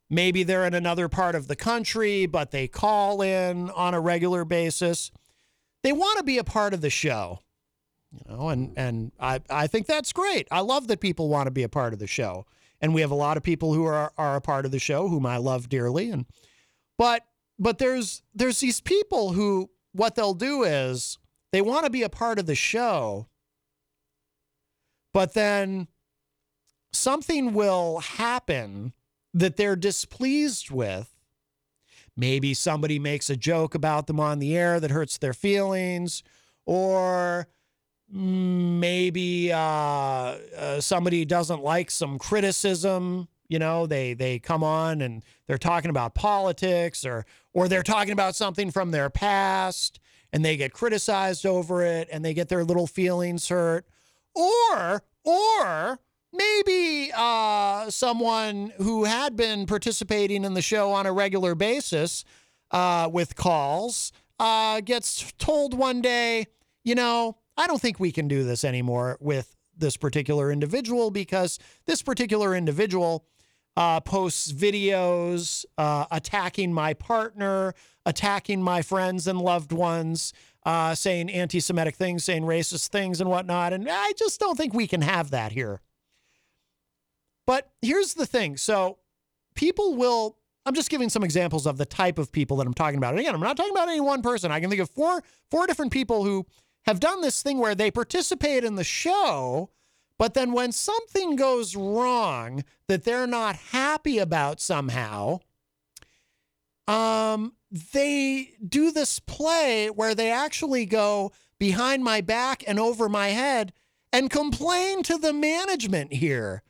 [0.09, 4.45] maybe they're in another part of the country, but they call in on a regular
[4.45, 5.11] basis.
[5.83, 7.41] They want to be a part of the show.
[8.11, 10.47] You know, and and I, I think that's great.
[10.49, 12.45] I love that people want to be a part of the show.
[12.79, 15.09] And we have a lot of people who are are a part of the show
[15.09, 16.09] whom I love dearly.
[16.09, 16.25] And
[16.97, 17.25] but
[17.59, 21.17] but there's there's these people who what they'll do is
[21.51, 23.27] they want to be a part of the show,
[25.13, 25.87] but then
[26.91, 28.93] something will happen
[29.33, 31.17] that they're displeased with
[32.17, 36.23] Maybe somebody makes a joke about them on the air that hurts their feelings,
[36.65, 37.47] or
[38.11, 43.27] maybe uh, uh, somebody doesn't like some criticism.
[43.49, 47.23] You know, they they come on and they're talking about politics, or
[47.57, 49.99] or they're talking about something from their past,
[50.31, 53.83] and they get criticized over it, and they get their little feelings hurt,
[54.35, 55.99] or or
[56.31, 62.23] maybe uh, someone who had been participating in the show on a regular basis
[62.69, 66.45] uh, with calls uh, gets told one day,
[66.83, 71.57] you know, I don't think we can do this anymore with this particular individual because
[71.87, 73.25] this particular individual
[73.77, 77.75] uh, posts videos uh, attacking my partner,
[78.07, 80.33] attacking my friends and loved ones,
[80.65, 83.73] uh, saying anti Semitic things, saying racist things and whatnot.
[83.73, 85.79] And I just don't think we can have that here.
[87.45, 88.57] But here's the thing.
[88.57, 88.97] So
[89.53, 92.97] people will, I'm just giving some examples of the type of people that I'm talking
[92.97, 93.11] about.
[93.11, 94.51] And again, I'm not talking about any one person.
[94.51, 95.21] I can think of four,
[95.51, 96.47] four different people who
[96.87, 99.69] have done this thing where they participate in the show,
[100.17, 105.39] but then when something goes wrong that they're not happy about somehow,
[106.87, 107.53] um,
[107.93, 113.73] they do this play where they actually go behind my back and over my head
[114.13, 116.63] and complain to the management here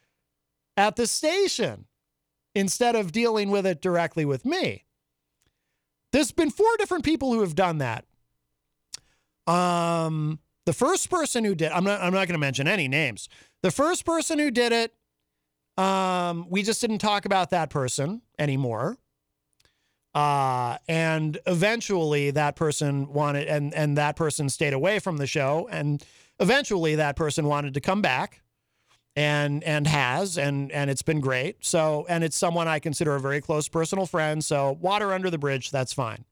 [0.76, 1.86] at the station
[2.56, 4.84] instead of dealing with it directly with me.
[6.12, 8.06] There's been four different people who have done that.
[9.46, 13.30] Um, the first person who did, I'm not, I'm not going to mention any names.
[13.64, 14.94] The first person who did it,
[15.82, 18.98] um, we just didn't talk about that person anymore.
[20.14, 25.70] Uh, and eventually that person wanted, and, and that person stayed away from the show.
[25.72, 26.04] And
[26.38, 28.42] eventually that person wanted to come back
[29.16, 31.64] and and has and and it's been great.
[31.66, 34.44] So and it's someone I consider a very close personal friend.
[34.44, 36.26] So water under the bridge, that's fine.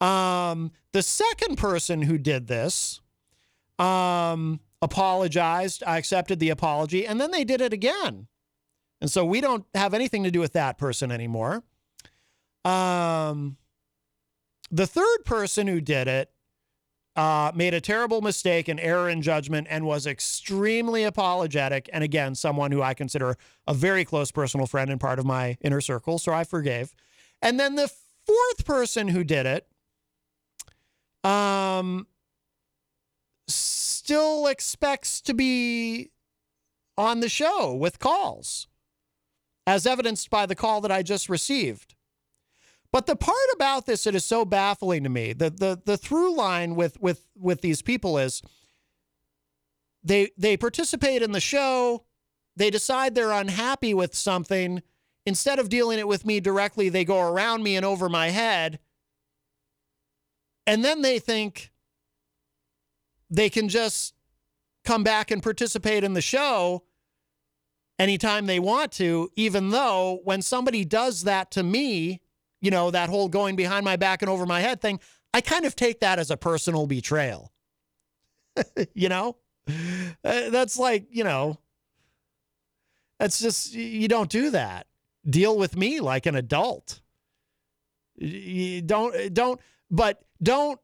[0.00, 3.01] Um, the second person who did this
[3.78, 5.82] um, apologized.
[5.86, 8.28] I accepted the apology, and then they did it again.
[9.00, 11.64] And so we don't have anything to do with that person anymore.
[12.64, 13.56] Um,
[14.70, 16.30] the third person who did it
[17.16, 21.90] uh, made a terrible mistake, an error in judgment, and was extremely apologetic.
[21.92, 25.58] And again, someone who I consider a very close personal friend and part of my
[25.60, 26.18] inner circle.
[26.18, 26.94] So I forgave.
[27.42, 27.90] And then the
[28.24, 29.66] fourth person who did it
[31.28, 32.06] um,
[33.48, 36.10] still expects to be
[36.96, 38.68] on the show with calls,
[39.66, 41.94] as evidenced by the call that I just received.
[42.92, 46.36] But the part about this that is so baffling to me, the the the through
[46.36, 48.42] line with with with these people is
[50.04, 52.04] they they participate in the show,
[52.54, 54.82] they decide they're unhappy with something,
[55.24, 58.78] instead of dealing it with me directly, they go around me and over my head
[60.66, 61.71] and then they think
[63.32, 64.14] they can just
[64.84, 66.84] come back and participate in the show
[67.98, 72.20] anytime they want to, even though when somebody does that to me,
[72.60, 75.00] you know, that whole going behind my back and over my head thing,
[75.32, 77.52] I kind of take that as a personal betrayal.
[78.94, 79.36] you know?
[80.24, 81.58] Uh, that's like, you know,
[83.18, 84.86] that's just, you don't do that.
[85.28, 87.00] Deal with me like an adult.
[88.16, 89.60] You don't, don't,
[89.90, 90.78] but don't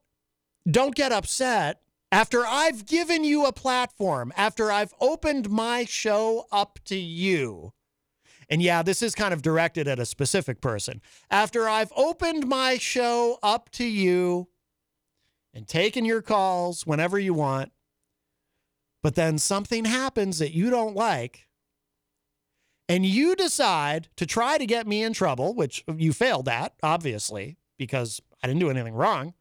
[0.70, 1.80] don't get upset
[2.10, 7.72] after I've given you a platform, after I've opened my show up to you.
[8.48, 11.02] And yeah, this is kind of directed at a specific person.
[11.30, 14.48] After I've opened my show up to you
[15.52, 17.72] and taken your calls whenever you want,
[19.02, 21.46] but then something happens that you don't like,
[22.88, 27.58] and you decide to try to get me in trouble, which you failed at, obviously,
[27.76, 29.34] because I didn't do anything wrong.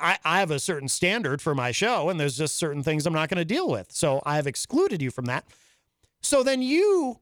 [0.00, 3.12] I, I, have a certain standard for my show, and there's just certain things I'm
[3.12, 3.92] not going to deal with.
[3.92, 5.46] So I have excluded you from that.
[6.22, 7.20] So then you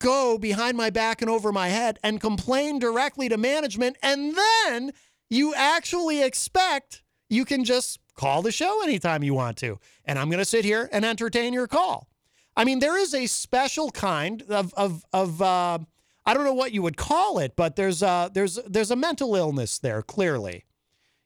[0.00, 4.92] go behind my back and over my head and complain directly to management, and then
[5.28, 9.78] you actually expect you can just call the show anytime you want to.
[10.04, 12.08] And I'm going to sit here and entertain your call.
[12.56, 15.78] I mean, there is a special kind of, of, of, uh,
[16.26, 19.34] I don't know what you would call it, but there's a, there's there's a mental
[19.34, 20.64] illness there clearly.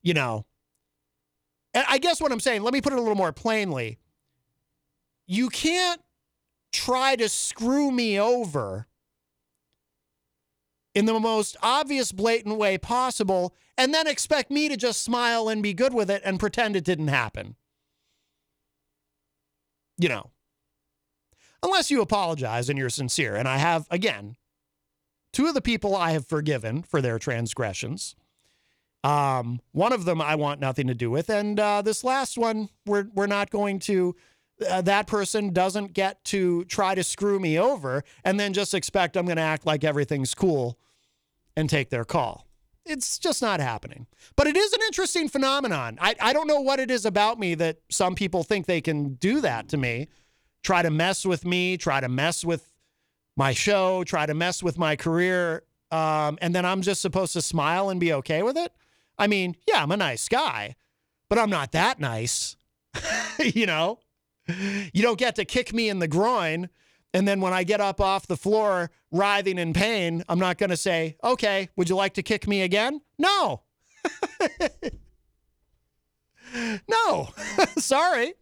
[0.04, 0.46] You know.
[1.74, 3.98] I guess what I'm saying, let me put it a little more plainly.
[5.26, 6.00] You can't
[6.72, 8.86] try to screw me over
[10.94, 15.62] in the most obvious blatant way possible and then expect me to just smile and
[15.62, 17.56] be good with it and pretend it didn't happen.
[19.98, 20.30] You know.
[21.62, 24.36] Unless you apologize and you're sincere and I have again
[25.32, 28.14] two of the people I have forgiven for their transgressions.
[29.04, 32.70] Um, one of them I want nothing to do with, and uh, this last one
[32.86, 34.16] we're we're not going to.
[34.70, 39.16] Uh, that person doesn't get to try to screw me over and then just expect
[39.16, 40.78] I'm going to act like everything's cool
[41.56, 42.46] and take their call.
[42.86, 44.06] It's just not happening.
[44.36, 45.98] But it is an interesting phenomenon.
[46.00, 49.14] I, I don't know what it is about me that some people think they can
[49.14, 50.06] do that to me,
[50.62, 52.72] try to mess with me, try to mess with
[53.36, 55.64] my show, try to mess with my career.
[55.90, 58.72] Um, and then I'm just supposed to smile and be okay with it.
[59.18, 60.76] I mean, yeah, I'm a nice guy,
[61.28, 62.56] but I'm not that nice.
[63.38, 63.98] you know,
[64.48, 66.68] you don't get to kick me in the groin.
[67.12, 70.70] And then when I get up off the floor writhing in pain, I'm not going
[70.70, 73.00] to say, okay, would you like to kick me again?
[73.18, 73.62] No.
[76.88, 77.28] no.
[77.78, 78.34] Sorry.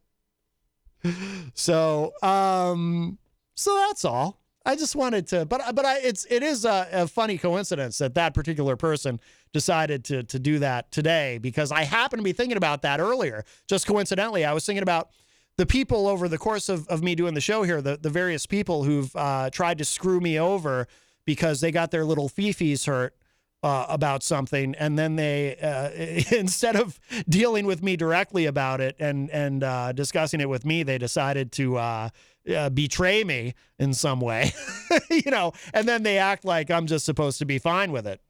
[1.55, 3.19] So, um,
[3.55, 4.43] so that's all.
[4.65, 8.15] I just wanted to, but but I, it's it is a, a, funny coincidence that
[8.15, 9.19] that particular person
[9.53, 13.45] decided to to do that today because I happened to be thinking about that earlier.
[13.69, 15.11] Just coincidentally, I was thinking about
[15.57, 18.47] the people over the course of, of me doing the show here, the, the various
[18.47, 20.89] people who've uh, tried to screw me over
[21.25, 23.15] because they got their little fifis hurt
[23.63, 25.91] uh, about something, and then they uh,
[26.37, 26.99] instead of
[27.29, 31.53] dealing with me directly about it and and uh, discussing it with me, they decided
[31.53, 32.09] to uh,
[32.55, 34.53] uh, betray me in some way,
[35.11, 38.21] you know, and then they act like I'm just supposed to be fine with it,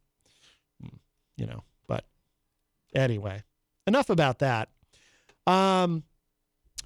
[1.36, 1.64] you know.
[1.86, 2.04] But
[2.94, 3.42] anyway,
[3.86, 4.68] enough about that.
[5.46, 6.04] Um,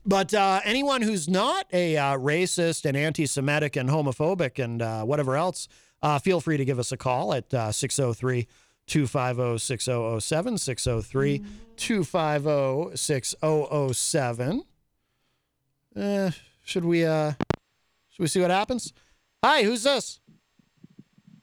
[0.05, 5.03] but uh, anyone who's not a uh, racist and anti Semitic and homophobic and uh,
[5.03, 5.68] whatever else,
[6.01, 8.47] uh, feel free to give us a call at uh, 603
[8.86, 10.59] 250 6007.
[10.59, 11.44] 603
[11.76, 14.62] 250 6007.
[15.97, 16.30] Uh,
[16.64, 17.32] should we uh
[18.11, 18.92] should we see what happens?
[19.42, 20.20] Hi, who's this?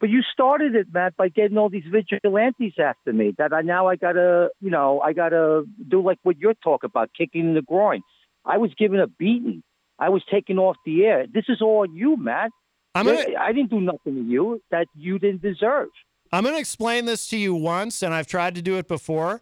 [0.04, 3.34] But you started it, Matt, by getting all these vigilantes after me.
[3.38, 7.12] That I now I gotta, you know, I gotta do like what you're talking about,
[7.18, 8.02] kicking in the groin.
[8.44, 9.64] I was given a beating.
[9.98, 11.26] I was taken off the air.
[11.34, 12.52] This is all you, Matt.
[12.94, 15.88] I'm gonna, I didn't do nothing to you that you didn't deserve.
[16.34, 19.42] I'm going to explain this to you once, and I've tried to do it before.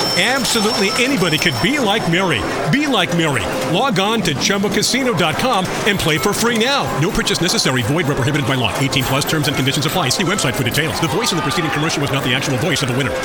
[0.17, 2.41] Absolutely anybody could be like Mary.
[2.69, 3.43] Be like Mary.
[3.73, 6.83] Log on to ChumbaCasino.com and play for free now.
[6.99, 7.81] No purchase necessary.
[7.83, 8.77] Void where prohibited by law.
[8.77, 10.09] 18 plus terms and conditions apply.
[10.09, 10.99] See website for details.
[10.99, 13.15] The voice in the preceding commercial was not the actual voice of the winner.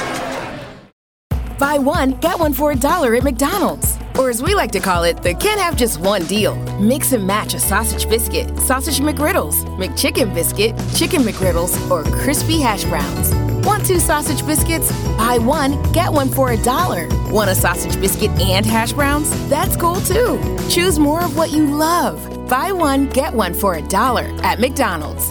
[1.58, 3.98] Buy one, get one for a dollar at McDonald's.
[4.16, 6.54] Or as we like to call it, the can't have just one deal.
[6.78, 12.84] Mix and match a sausage biscuit, sausage McGriddles, McChicken biscuit, chicken McGriddles, or crispy hash
[12.84, 13.55] browns.
[13.66, 14.92] Want two sausage biscuits?
[15.18, 17.08] Buy one, get one for a dollar.
[17.30, 19.28] Want a sausage biscuit and hash browns?
[19.48, 20.38] That's cool too.
[20.70, 22.48] Choose more of what you love.
[22.48, 25.28] Buy one, get one for a dollar at McDonald's.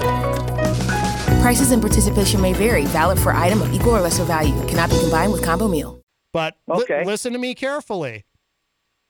[1.42, 2.84] Prices and participation may vary.
[2.88, 4.54] Valid for item of equal or lesser value.
[4.68, 6.02] Cannot be combined with combo meal.
[6.34, 8.26] But li- listen to me carefully.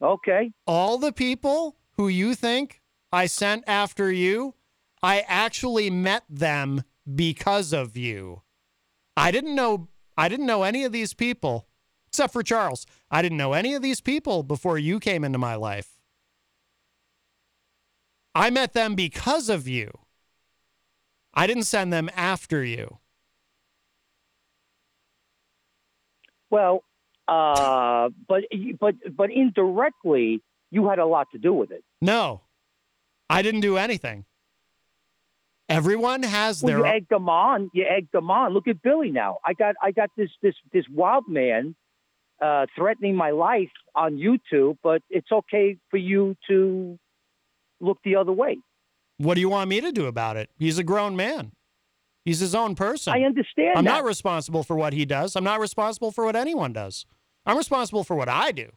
[0.04, 0.52] Okay.
[0.68, 2.80] All the people who you think
[3.12, 4.54] I sent after you,
[5.02, 6.84] I actually met them
[7.16, 8.44] because of you.
[9.18, 11.68] I didn't know I didn't know any of these people
[12.08, 12.86] except for Charles.
[13.12, 16.00] I didn't know any of these people before you came into my life.
[18.34, 19.92] I met them because of you.
[21.34, 23.00] I didn't send them after you.
[26.50, 26.84] Well,
[27.28, 28.44] uh, but
[28.80, 30.42] but but indirectly,
[30.72, 31.84] you had a lot to do with it.
[32.02, 32.42] No,
[33.30, 34.26] I didn't do anything.
[35.68, 37.72] Everyone has Well, their you egged them on.
[37.74, 38.54] You egged them on.
[38.54, 39.40] Look at Billy now.
[39.44, 41.76] I got I got this this this wild man
[42.42, 47.00] uh, threatening my life on YouTube, but it's okay for you to
[47.82, 48.58] look the other way.
[49.18, 50.50] What do you want me to do about it?
[50.58, 51.52] He's a grown man.
[52.26, 53.14] He's his own person.
[53.14, 53.92] I understand I'm that.
[53.92, 55.36] not responsible for what he does.
[55.36, 57.06] I'm not responsible for what anyone does.
[57.46, 58.72] I'm responsible for what I do.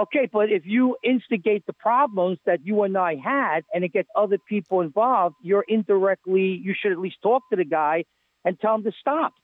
[0.00, 4.08] Okay, but if you instigate the problems that you and I had and it gets
[4.16, 8.04] other people involved, you're indirectly, you should at least talk to the guy
[8.44, 9.34] and tell him to stop.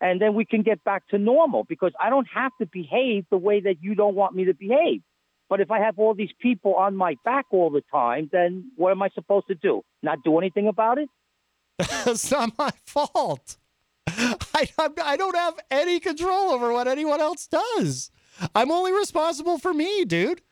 [0.00, 3.38] And then we can get back to normal because I don't have to behave the
[3.38, 5.00] way that you don't want me to behave.
[5.48, 8.90] But if I have all these people on my back all the time, then what
[8.90, 9.82] am I supposed to do?
[10.02, 11.08] Not do anything about it?
[12.06, 13.56] It's not my fault.
[14.06, 18.10] I, I don't have any control over what anyone else does.
[18.54, 20.42] I'm only responsible for me, dude.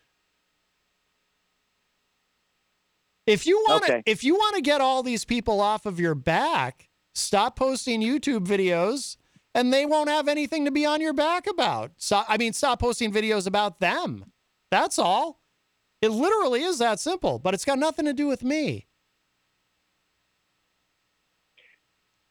[3.27, 4.03] If you want to, Okay.
[4.07, 8.47] if you want to get all these people off of your back, stop posting YouTube
[8.47, 9.17] videos,
[9.55, 11.93] and they won't have anything to be on your back about.
[11.97, 14.33] So, I mean, stop posting videos about them.
[14.71, 15.41] That's all.
[16.03, 18.87] It literally is that simple, but it's got nothing to do with me.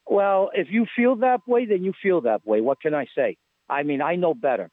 [0.08, 2.62] Well, if you feel that way, then you feel that way.
[2.62, 3.38] What can I say?
[3.68, 4.70] I mean, I know better.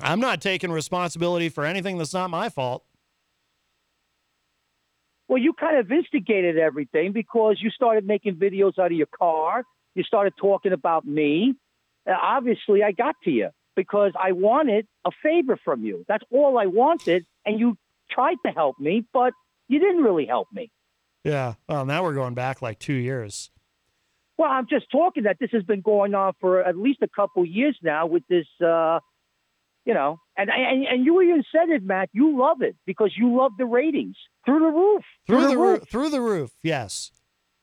[0.00, 2.84] I'm not taking responsibility for anything that's not my fault.
[5.28, 9.64] Well, you kind of instigated everything because you started making videos out of your car.
[9.94, 11.54] You started talking about me.
[12.08, 16.04] Uh, obviously, I got to you because I wanted a favor from you.
[16.08, 17.24] That's all I wanted.
[17.46, 17.76] And you
[18.10, 19.32] tried to help me, but
[19.68, 20.70] you didn't really help me.
[21.24, 21.54] Yeah.
[21.68, 23.50] Well, now we're going back like two years.
[24.36, 27.44] Well, I'm just talking that this has been going on for at least a couple
[27.46, 28.98] years now with this, uh,
[29.84, 32.08] you know, and, and and you even said it, Matt.
[32.12, 35.88] You love it because you love the ratings through the roof, Through the roof.
[35.88, 36.50] Through the roof.
[36.62, 37.10] Yes.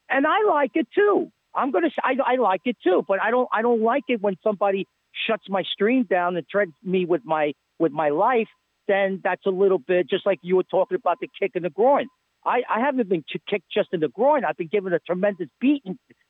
[0.10, 1.32] and I like it too.
[1.56, 4.22] I'm gonna, say I, I like it too, but I don't, I don't like it
[4.22, 4.86] when somebody
[5.28, 8.48] shuts my stream down and threatens me with my with my life.
[8.88, 11.70] Then that's a little bit just like you were talking about the kick in the
[11.70, 12.08] groin.
[12.46, 14.46] I, I haven't been kicked just in the groin.
[14.46, 15.84] I've been given a tremendous beat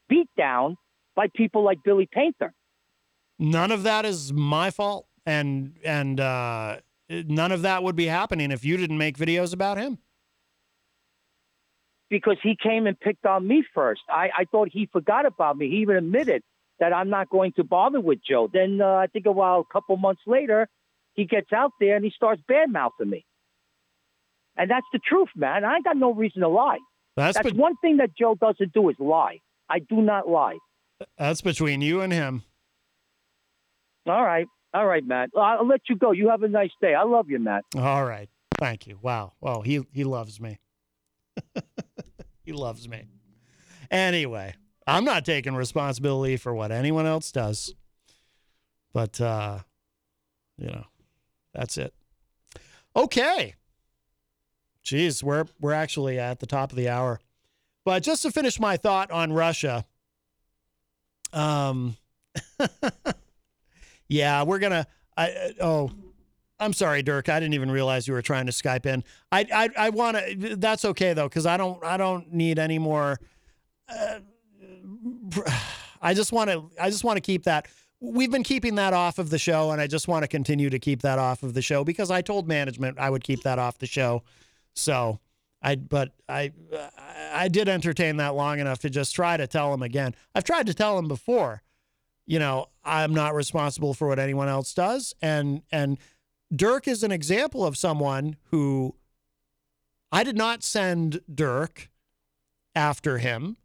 [0.08, 0.76] beat down
[1.16, 2.54] by people like Billy Painter.
[3.38, 6.78] None of that is my fault, and and uh,
[7.10, 9.98] none of that would be happening if you didn't make videos about him.
[12.10, 14.02] because he came and picked on me first.
[14.10, 15.70] I, I thought he forgot about me.
[15.70, 16.42] He even admitted
[16.80, 18.50] that I'm not going to bother with Joe.
[18.52, 20.68] Then uh, I think a while, a couple months later,
[21.14, 23.26] he gets out there and he starts bad mouthing me.
[24.58, 25.64] And that's the truth, man.
[25.64, 26.80] I ain't got no reason to lie.
[27.16, 29.40] That's that's bet- one thing that Joe doesn't do is lie.
[29.70, 30.58] I do not lie.
[31.18, 32.44] That's between you and him.
[34.08, 34.48] All right.
[34.74, 35.32] All right, Matt.
[35.36, 36.12] I'll let you go.
[36.12, 36.94] You have a nice day.
[36.94, 37.66] I love you, Matt.
[37.76, 38.30] All right.
[38.60, 39.00] Thank you.
[39.02, 39.34] Wow.
[39.42, 40.60] Well, he he loves me.
[42.44, 43.06] he loves me.
[43.90, 44.54] Anyway,
[44.86, 47.74] I'm not taking responsibility for what anyone else does.
[48.94, 49.60] But uh
[50.58, 50.86] you know,
[51.54, 51.94] that's it.
[52.96, 53.56] Okay.
[54.84, 57.20] Jeez, we're we're actually at the top of the hour.
[57.86, 59.86] But just to finish my thought on Russia,
[61.32, 61.96] um
[64.10, 64.86] yeah, we're gonna.
[65.16, 65.92] I I- oh,
[66.60, 67.30] I'm sorry, Dirk.
[67.30, 69.04] I didn't even realize you were trying to Skype in.
[69.32, 70.56] I I, I want to.
[70.58, 73.18] That's okay though, because I don't I don't need any more.
[73.88, 74.20] Uh,
[76.02, 77.68] I just want to I just want to keep that.
[78.02, 80.80] We've been keeping that off of the show, and I just want to continue to
[80.80, 83.78] keep that off of the show because I told management I would keep that off
[83.78, 84.24] the show.
[84.74, 85.20] So
[85.62, 86.54] I, but I,
[87.34, 90.16] I did entertain that long enough to just try to tell him again.
[90.34, 91.62] I've tried to tell him before
[92.30, 95.14] you know, I'm not responsible for what anyone else does.
[95.22, 95.98] And and
[96.54, 98.96] Dirk is an example of someone who
[100.12, 101.90] I did not send Dirk
[102.76, 103.58] after him.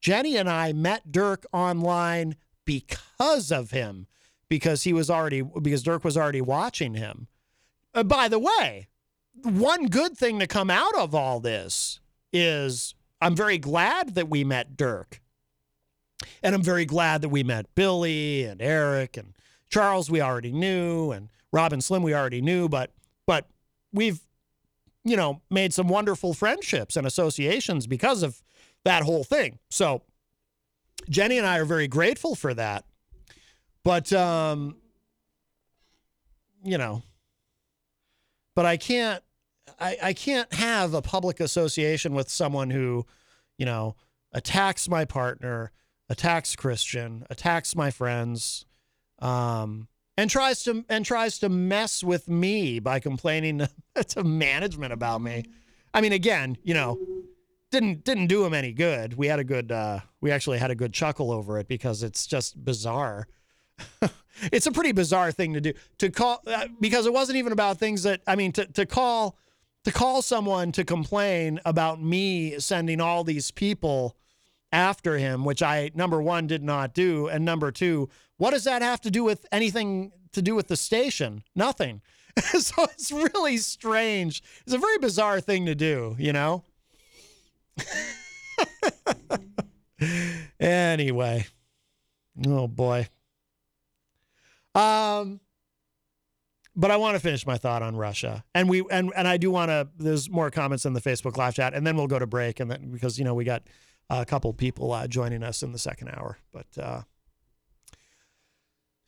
[0.00, 4.06] Jenny and I met Dirk online because of him,
[4.48, 7.28] because he was already because Dirk was already watching him.
[7.94, 8.88] Uh, by the way,
[9.42, 12.00] one good thing to come out of all this
[12.32, 15.20] is I'm very glad that we met Dirk.
[16.42, 19.34] And I'm very glad that we met Billy and Eric and
[19.68, 22.92] Charles we already knew and Robin Slim we already knew, but
[23.26, 23.46] but
[23.92, 24.20] we've
[25.04, 28.42] you know made some wonderful friendships and associations because of
[28.84, 29.58] that whole thing.
[29.70, 30.02] So
[31.08, 32.84] Jenny and I are very grateful for that.
[33.84, 34.76] But um
[36.62, 37.02] you know
[38.54, 39.22] but I can't
[39.78, 43.06] I, I can't have a public association with someone who,
[43.56, 43.96] you know,
[44.32, 45.72] attacks my partner,
[46.10, 48.66] attacks Christian, attacks my friends,
[49.20, 49.88] um,
[50.18, 53.70] and tries to and tries to mess with me by complaining to,
[54.08, 55.44] to management about me.
[55.94, 56.98] I mean, again, you know,
[57.70, 59.14] didn't didn't do him any good.
[59.14, 62.26] We had a good uh, we actually had a good chuckle over it because it's
[62.26, 63.26] just bizarre.
[64.52, 67.78] it's a pretty bizarre thing to do to call uh, because it wasn't even about
[67.78, 69.38] things that I mean to to call
[69.84, 74.16] to call someone to complain about me sending all these people
[74.72, 78.82] after him, which I number one did not do, and number two, what does that
[78.82, 81.42] have to do with anything to do with the station?
[81.54, 82.02] Nothing.
[82.58, 84.42] so it's really strange.
[84.64, 86.64] It's a very bizarre thing to do, you know.
[90.60, 91.46] anyway,
[92.46, 93.08] oh boy.
[94.74, 95.40] Um,
[96.76, 99.50] but I want to finish my thought on Russia, and we and and I do
[99.50, 99.88] want to.
[99.98, 102.70] There's more comments in the Facebook live chat, and then we'll go to break, and
[102.70, 103.62] then because you know we got
[104.10, 107.02] a couple people uh, joining us in the second hour, but uh,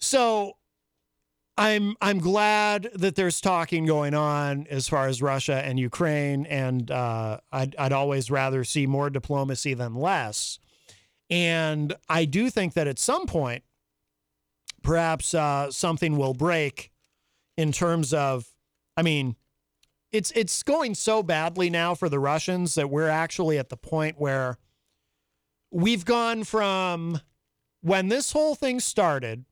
[0.01, 0.57] so
[1.59, 6.91] I'm I'm glad that there's talking going on as far as Russia and Ukraine, and
[6.91, 10.59] uh, I'd I'd always rather see more diplomacy than less.
[11.29, 13.65] And I do think that at some point,
[14.83, 16.91] perhaps uh, something will break
[17.57, 18.47] in terms of,
[18.97, 19.37] I mean,
[20.11, 24.17] it's it's going so badly now for the Russians that we're actually at the point
[24.19, 24.59] where
[25.73, 27.21] we've gone from
[27.81, 29.45] when this whole thing started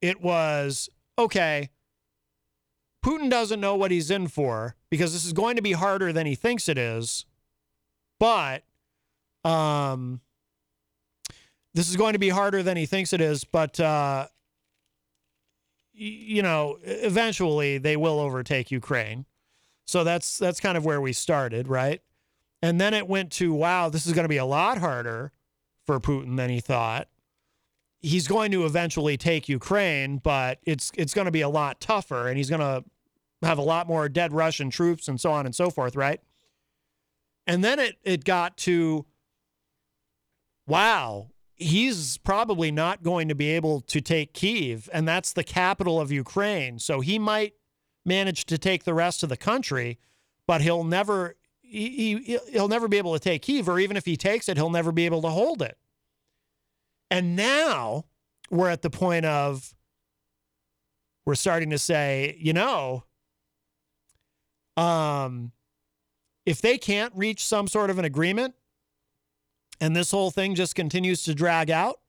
[0.00, 1.70] it was okay,
[3.04, 6.26] Putin doesn't know what he's in for because this is going to be harder than
[6.26, 7.24] he thinks it is.
[8.18, 8.64] But
[9.44, 10.20] um,
[11.74, 13.44] this is going to be harder than he thinks it is.
[13.44, 14.28] But, uh,
[15.94, 19.26] y- you know, eventually they will overtake Ukraine.
[19.84, 22.00] So that's that's kind of where we started, right?
[22.62, 25.32] And then it went to wow, this is going to be a lot harder
[25.84, 27.08] for Putin than he thought
[28.02, 32.28] he's going to eventually take Ukraine, but it's it's going to be a lot tougher,
[32.28, 32.84] and he's going to
[33.42, 36.20] have a lot more dead Russian troops and so on and so forth, right?
[37.46, 39.06] And then it it got to
[40.66, 46.00] wow, he's probably not going to be able to take Kiev, and that's the capital
[46.00, 46.78] of Ukraine.
[46.78, 47.54] So he might
[48.04, 49.98] manage to take the rest of the country,
[50.46, 51.36] but he'll never
[51.72, 54.58] he, he he'll never be able to take Kiev, or even if he takes it,
[54.58, 55.78] he'll never be able to hold it.
[57.10, 58.04] And now
[58.50, 59.74] we're at the point of
[61.24, 63.04] we're starting to say, you know,
[64.76, 65.52] um,
[66.44, 68.54] if they can't reach some sort of an agreement
[69.80, 72.00] and this whole thing just continues to drag out,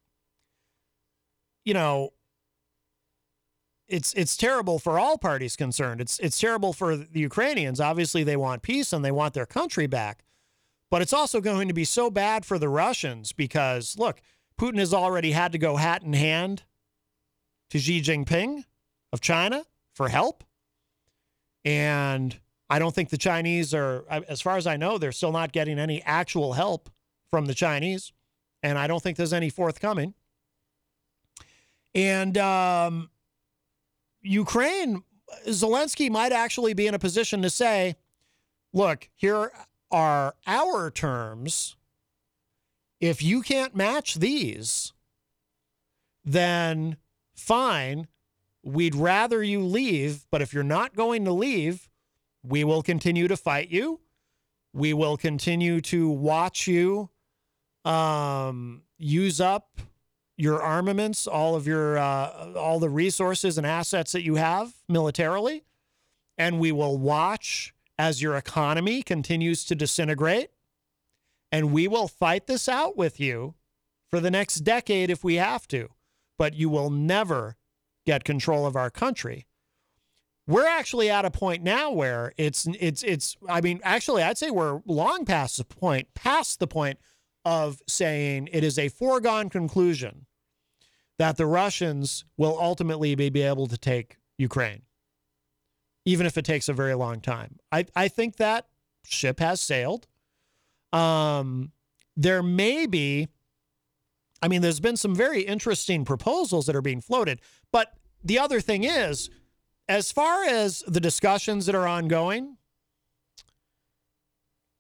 [1.64, 2.12] you know,
[3.88, 6.02] it's it's terrible for all parties concerned.
[6.02, 7.80] It's it's terrible for the Ukrainians.
[7.80, 10.24] Obviously, they want peace and they want their country back.
[10.90, 14.22] But it's also going to be so bad for the Russians because look,
[14.60, 16.64] Putin has already had to go hat in hand
[17.72, 18.64] to Xi Jinping
[19.12, 20.44] of China for help.
[21.66, 22.38] And
[22.70, 25.80] I don't think the Chinese are, as far as I know, they're still not getting
[25.80, 26.90] any actual help
[27.30, 28.12] from the Chinese.
[28.62, 30.14] And I don't think there's any forthcoming.
[31.96, 33.10] And um,
[34.24, 35.04] Ukraine,
[35.48, 37.96] Zelensky might actually be in a position to say,
[38.74, 39.52] look, here
[39.92, 41.76] are our terms
[43.04, 44.94] if you can't match these,
[46.24, 46.96] then
[47.36, 48.08] fine.
[48.64, 50.26] We'd rather you leave.
[50.32, 51.90] But if you're not going to leave,
[52.44, 54.00] we will continue to fight you.
[54.72, 57.10] We will continue to watch you
[57.84, 59.82] um, use up
[60.38, 65.64] your armaments, all of your uh, all the resources and assets that you have militarily,
[66.38, 70.50] and we will watch as your economy continues to disintegrate
[71.54, 73.54] and we will fight this out with you
[74.10, 75.88] for the next decade if we have to,
[76.36, 77.58] but you will never
[78.08, 79.46] get control of our country.
[80.48, 84.50] We're actually at a point now where it's it's it's I mean actually I'd say
[84.50, 86.98] we're long past the point past the point
[87.46, 90.26] of saying it is a foregone conclusion
[91.20, 94.84] that the Russians will ultimately be, able to take Ukraine
[96.06, 97.58] even if it takes a very long time.
[97.72, 98.68] I I think that
[99.06, 100.08] ship has sailed.
[100.92, 101.72] Um,
[102.16, 103.28] there may be,
[104.42, 107.42] I mean, there's been some very interesting proposals that are being floated.
[107.72, 109.30] But the other thing is,
[109.90, 112.58] as far as the discussions that are ongoing,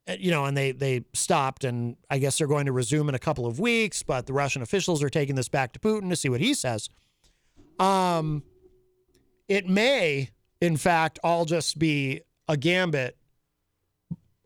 [0.08, 3.20] you know, and they they stopped, and I guess they're going to resume in a
[3.20, 4.04] couple of weeks.
[4.04, 6.89] But the Russian officials are taking this back to Putin to see what he says.
[7.80, 8.43] Um,
[9.47, 10.30] it may,
[10.62, 13.18] in fact, all just be a gambit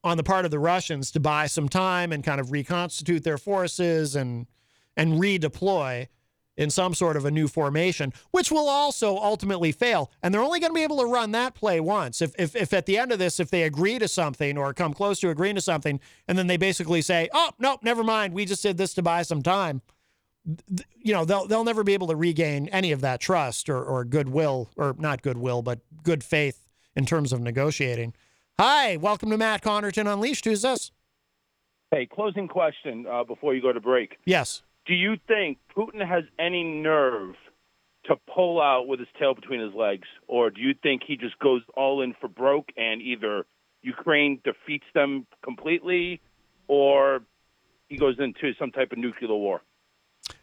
[0.04, 3.38] on the part of the Russians to buy some time and kind of reconstitute their
[3.38, 4.48] forces and
[4.96, 6.08] and redeploy
[6.58, 10.12] in some sort of a new formation, which will also ultimately fail.
[10.22, 12.22] And they're only going to be able to run that play once.
[12.22, 14.94] If, if, if at the end of this, if they agree to something or come
[14.94, 18.46] close to agreeing to something, and then they basically say, oh, no, never mind, we
[18.46, 19.82] just did this to buy some time,
[20.98, 24.04] you know, they'll, they'll never be able to regain any of that trust or, or
[24.04, 28.14] goodwill, or not goodwill, but good faith in terms of negotiating.
[28.58, 30.46] Hi, welcome to Matt Connarton Unleashed.
[30.46, 30.92] Who's this?
[31.92, 34.18] Hey, closing question uh, before you go to break.
[34.26, 34.64] Yes.
[34.88, 37.36] Do you think Putin has any nerve
[38.06, 41.38] to pull out with his tail between his legs, or do you think he just
[41.40, 43.46] goes all in for broke and either
[43.82, 46.22] Ukraine defeats them completely,
[46.68, 47.22] or
[47.90, 49.62] he goes into some type of nuclear war?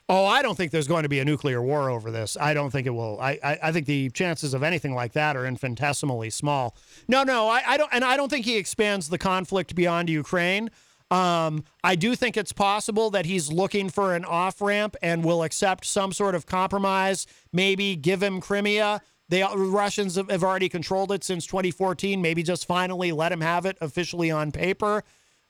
[0.07, 2.37] Oh, I don't think there's going to be a nuclear war over this.
[2.39, 3.19] I don't think it will.
[3.21, 6.77] I, I, I think the chances of anything like that are infinitesimally small.
[7.09, 10.71] No, no, I, I don't, and I don't think he expands the conflict beyond Ukraine.
[11.11, 15.43] Um, I do think it's possible that he's looking for an off ramp and will
[15.43, 19.01] accept some sort of compromise, maybe give him Crimea.
[19.29, 22.21] The Russians have have already controlled it since 2014.
[22.21, 25.03] Maybe just finally let him have it officially on paper,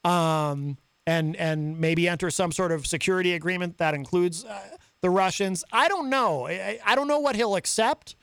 [0.05, 0.76] um,
[1.06, 4.60] and and maybe enter some sort of security agreement that includes uh,
[5.01, 5.64] the Russians.
[5.72, 6.47] I don't know.
[6.47, 8.14] I, I don't know what he'll accept,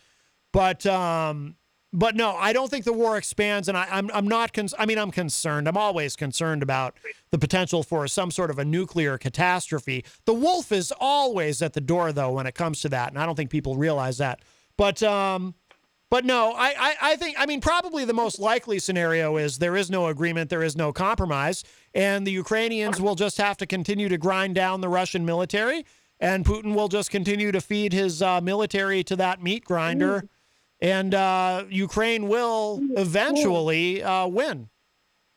[0.54, 1.56] but um,
[1.94, 4.58] but no, I don't think the war expands, and I, I'm I'm not.
[4.80, 5.68] I mean, I'm concerned.
[5.68, 6.98] I'm always concerned about
[7.32, 10.06] the potential for some sort of a nuclear catastrophe.
[10.26, 13.26] The wolf is always at the door, though, when it comes to that, and I
[13.26, 14.42] don't think people realize that.
[14.78, 15.54] But um,
[16.10, 19.76] but no, I, I I think I mean probably the most likely scenario is there
[19.76, 24.08] is no agreement, there is no compromise, and the Ukrainians will just have to continue
[24.08, 25.86] to grind down the Russian military,
[26.22, 30.30] and Putin will just continue to feed his uh, military to that meat grinder
[30.82, 34.70] and uh, Ukraine will eventually uh, win.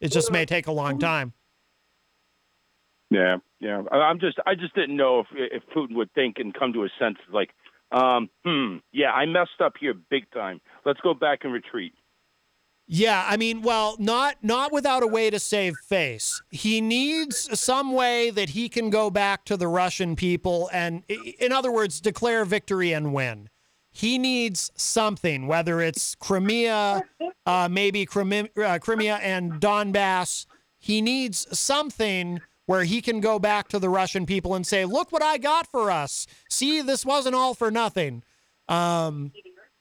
[0.01, 1.33] It just may take a long time.
[3.11, 3.83] Yeah, yeah.
[3.91, 6.85] I- I'm just, I just didn't know if if Putin would think and come to
[6.85, 7.51] a sense like,
[7.93, 10.61] um, hmm, yeah, I messed up here big time.
[10.85, 11.93] Let's go back and retreat.
[12.87, 16.43] Yeah, I mean, well, not not without a way to save face.
[16.51, 21.51] He needs some way that he can go back to the Russian people and, in
[21.53, 23.49] other words, declare victory and win.
[23.97, 27.05] He needs something, whether it's Crimea,
[27.47, 30.47] uh, maybe Crimea, uh, Crimea and Donbass.
[30.81, 35.12] He needs something where he can go back to the Russian people and say, "Look
[35.12, 36.27] what I got for us.
[36.51, 38.25] See, this wasn't all for nothing."
[38.69, 39.31] Um,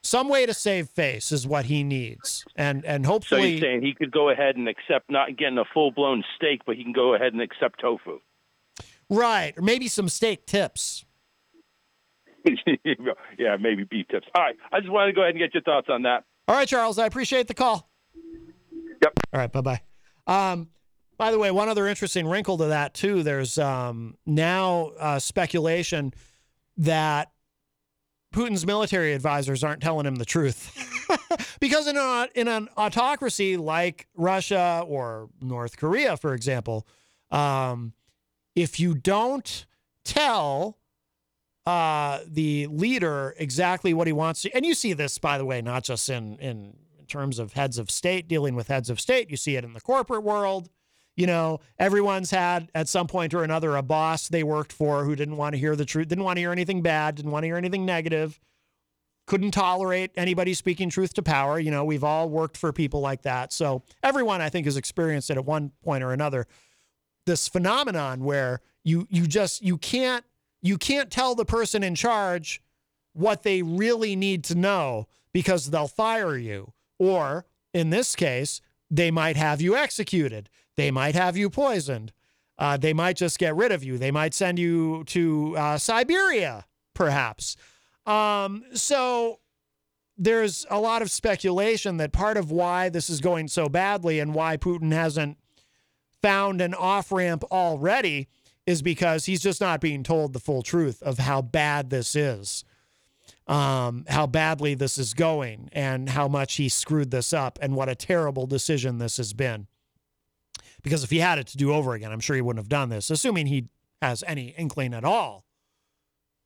[0.03, 3.81] some way to save face is what he needs, and and So hopefully, you're saying
[3.81, 6.93] he could go ahead and accept not getting a full blown steak, but he can
[6.93, 8.19] go ahead and accept tofu.
[9.09, 11.03] right, or maybe some steak tips.
[13.37, 14.27] yeah, maybe beef tips.
[14.35, 16.25] All right, I just wanted to go ahead and get your thoughts on that.
[16.47, 17.89] All right, Charles, I appreciate the call.
[19.01, 19.13] Yep.
[19.33, 19.81] All right, bye bye.
[20.27, 20.69] Um,
[21.17, 23.23] by the way, one other interesting wrinkle to that too.
[23.23, 26.13] There's um, now uh, speculation
[26.77, 27.31] that
[28.33, 30.75] Putin's military advisors aren't telling him the truth,
[31.59, 36.87] because in a, in an autocracy like Russia or North Korea, for example,
[37.31, 37.93] um,
[38.55, 39.65] if you don't
[40.03, 40.77] tell
[41.65, 44.55] uh, the leader exactly what he wants to.
[44.55, 46.75] And you see this, by the way, not just in, in
[47.07, 49.29] terms of heads of state dealing with heads of state.
[49.29, 50.69] You see it in the corporate world.
[51.15, 55.15] You know, everyone's had at some point or another a boss they worked for who
[55.15, 57.47] didn't want to hear the truth, didn't want to hear anything bad, didn't want to
[57.47, 58.39] hear anything negative,
[59.27, 61.59] couldn't tolerate anybody speaking truth to power.
[61.59, 63.53] You know, we've all worked for people like that.
[63.53, 66.47] So everyone, I think, has experienced it at one point or another.
[67.27, 70.25] This phenomenon where you you just you can't
[70.63, 72.63] you can't tell the person in charge
[73.11, 76.73] what they really need to know because they'll fire you.
[76.97, 80.49] Or in this case, they might have you executed.
[80.75, 82.13] They might have you poisoned.
[82.57, 83.97] Uh, they might just get rid of you.
[83.97, 87.57] They might send you to uh, Siberia, perhaps.
[88.05, 89.39] Um, so
[90.17, 94.33] there's a lot of speculation that part of why this is going so badly and
[94.33, 95.37] why Putin hasn't
[96.21, 98.27] found an off ramp already
[98.65, 102.63] is because he's just not being told the full truth of how bad this is,
[103.47, 107.89] um, how badly this is going, and how much he screwed this up, and what
[107.89, 109.67] a terrible decision this has been.
[110.81, 112.89] Because if he had it to do over again, I'm sure he wouldn't have done
[112.89, 113.69] this, assuming he
[114.01, 115.45] has any inkling at all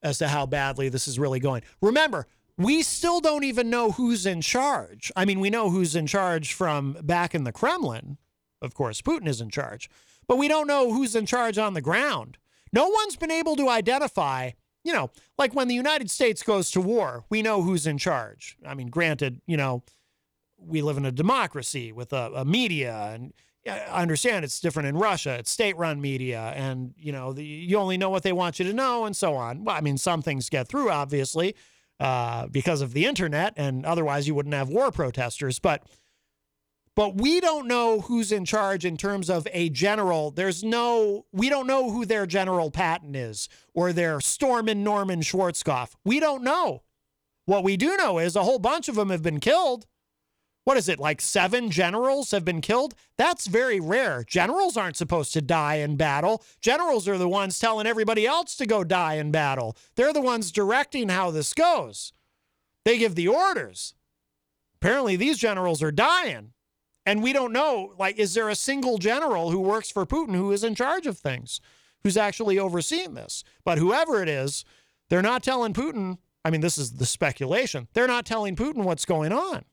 [0.02, 1.64] as to how badly this is really going.
[1.82, 2.28] Remember,
[2.58, 5.12] we still don't even know who's in charge.
[5.16, 8.18] I mean, we know who's in charge from back in the Kremlin.
[8.62, 9.90] Of course, Putin is in charge,
[10.28, 12.38] but we don't know who's in charge on the ground.
[12.74, 14.52] No one's been able to identify,
[14.84, 18.58] you know, like when the United States goes to war, we know who's in charge.
[18.66, 19.84] I mean, granted, you know,
[20.58, 23.34] we live in a democracy with a, a media and
[23.70, 25.36] I understand it's different in Russia.
[25.40, 28.74] It's state-run media, and you know the, you only know what they want you to
[28.74, 29.64] know, and so on.
[29.64, 31.56] Well, I mean, some things get through, obviously,
[32.00, 35.60] uh, because of the internet, and otherwise you wouldn't have war protesters.
[35.60, 35.84] But
[36.98, 40.32] but we don't know who's in charge in terms of a general.
[40.32, 45.92] There's no, we don't know who their general Patton is or their Stormin Norman Schwarzkopf.
[46.04, 46.82] We don't know.
[47.46, 49.86] What we do know is a whole bunch of them have been killed.
[50.64, 52.96] What is it, like seven generals have been killed?
[53.16, 54.24] That's very rare.
[54.28, 56.44] Generals aren't supposed to die in battle.
[56.62, 59.78] Generals are the ones telling everybody else to go die in battle.
[59.98, 62.12] They're the ones directing how this goes.
[62.86, 63.94] They give the orders.
[64.82, 66.54] Apparently, these generals are dying.
[67.08, 70.52] And we don't know, like, is there a single general who works for Putin who
[70.52, 71.62] is in charge of things,
[72.04, 73.46] who's actually overseeing this?
[73.64, 74.66] But whoever it is,
[75.10, 76.18] they're not telling Putin.
[76.44, 77.88] I mean, this is the speculation.
[77.94, 79.64] They're not telling Putin what's going on.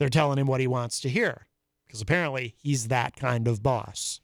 [0.00, 1.46] They're telling him what he wants to hear
[1.86, 4.20] because apparently he's that kind of boss.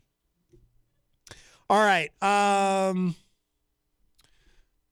[1.70, 2.10] All right.
[2.20, 3.14] Um.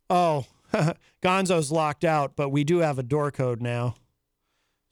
[0.08, 0.46] Oh,
[1.20, 3.96] Gonzo's locked out, but we do have a door code now.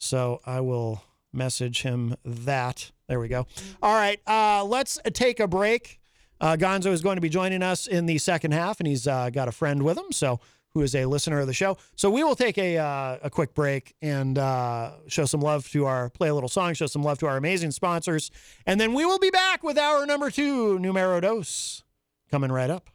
[0.01, 1.05] So I will
[1.35, 2.91] message him that.
[3.09, 3.47] There we go.
[3.83, 4.21] All right.
[4.27, 6.01] Uh, let's take a break.
[6.41, 9.31] Uh, Gonzo is going to be joining us in the second half, and he's uh,
[9.31, 10.41] got a friend with him, so
[10.75, 11.79] who is a listener of the show.
[11.97, 15.87] So we will take a uh, a quick break and uh, show some love to
[15.87, 18.31] our play a little song, show some love to our amazing sponsors,
[18.67, 21.85] and then we will be back with our number two numero dos
[22.31, 22.91] coming right up.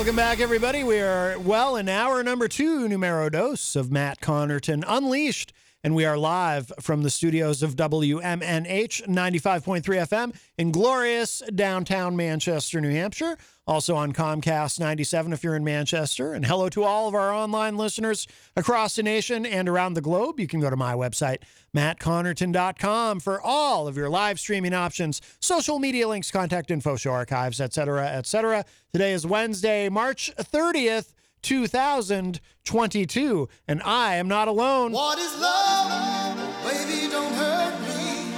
[0.00, 0.82] Welcome back, everybody.
[0.82, 5.52] We are well in hour number two, numero dos of Matt Connarton Unleashed.
[5.82, 12.82] And we are live from the studios of WMNH 95.3 FM in glorious downtown Manchester,
[12.82, 13.38] New Hampshire.
[13.66, 16.34] Also on Comcast 97 if you're in Manchester.
[16.34, 18.26] And hello to all of our online listeners
[18.56, 20.38] across the nation and around the globe.
[20.38, 21.38] You can go to my website,
[21.74, 27.58] mattconnarton.com, for all of your live streaming options, social media links, contact info, show archives,
[27.58, 28.66] etc., etc.
[28.92, 31.14] Today is Wednesday, March 30th.
[31.42, 34.92] 2022, and I am not alone.
[34.92, 36.36] What is love?
[36.64, 38.32] Baby, don't hurt me.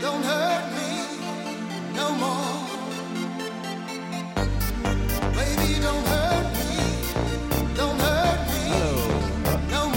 [0.00, 0.88] Don't hurt me
[1.94, 2.62] no more.
[5.32, 6.76] Baby, don't hurt me.
[7.74, 8.68] Don't hurt me
[9.70, 9.88] no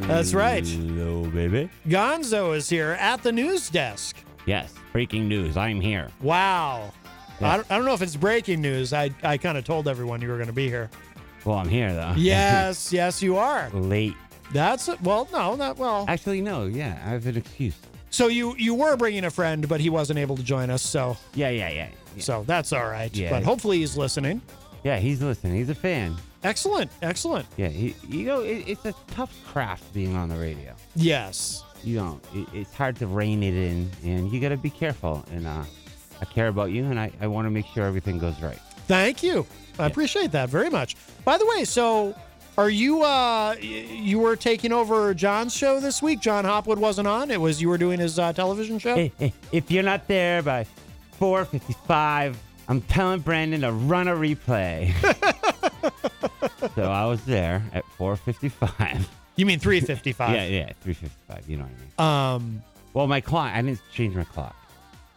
[0.00, 0.06] more.
[0.06, 0.66] That's right.
[0.66, 1.70] Hello, baby.
[1.86, 4.16] Gonzo is here at the news desk.
[4.46, 5.56] Yes, breaking news.
[5.56, 6.08] I'm here.
[6.22, 6.92] Wow.
[7.40, 7.52] Yeah.
[7.52, 8.92] I, don't, I don't know if it's breaking news.
[8.92, 10.90] I, I kind of told everyone you were going to be here.
[11.44, 12.14] Well, I'm here though.
[12.16, 13.70] Yes, yes, you are.
[13.70, 14.14] Late.
[14.52, 16.04] That's well, no, not well.
[16.08, 16.66] Actually, no.
[16.66, 17.76] Yeah, I have an excuse.
[18.10, 20.82] So you you were bringing a friend, but he wasn't able to join us.
[20.82, 21.88] So Yeah, yeah, yeah.
[22.16, 22.22] yeah.
[22.22, 23.14] so that's all right.
[23.14, 23.30] Yeah.
[23.30, 24.40] But hopefully he's listening.
[24.84, 25.56] Yeah, he's listening.
[25.56, 26.16] He's a fan.
[26.44, 27.46] Excellent, excellent.
[27.56, 30.72] Yeah, he, you know, it, it's a tough craft being on the radio.
[30.94, 31.64] Yes.
[31.82, 35.24] You know, it, it's hard to rein it in, and you got to be careful.
[35.32, 35.64] And uh,
[36.20, 38.58] I care about you, and I, I want to make sure everything goes right.
[38.86, 39.46] Thank you.
[39.78, 40.96] I appreciate that very much.
[41.24, 42.14] By the way, so
[42.58, 46.20] are you uh you were taking over John's show this week?
[46.20, 47.30] John Hopwood wasn't on.
[47.30, 48.96] It was you were doing his uh, television show.
[48.96, 50.66] Hey, hey, if you're not there by
[51.20, 52.34] 4:55,
[52.68, 54.92] I'm telling Brandon to run a replay.
[56.74, 59.06] so I was there at 4:55.
[59.36, 60.18] You mean 3:55?
[60.18, 61.48] yeah, yeah, 3:55.
[61.48, 61.70] You know what
[62.00, 62.44] I mean.
[62.56, 62.62] Um.
[62.92, 63.52] Well, my clock.
[63.54, 64.56] I didn't change my clock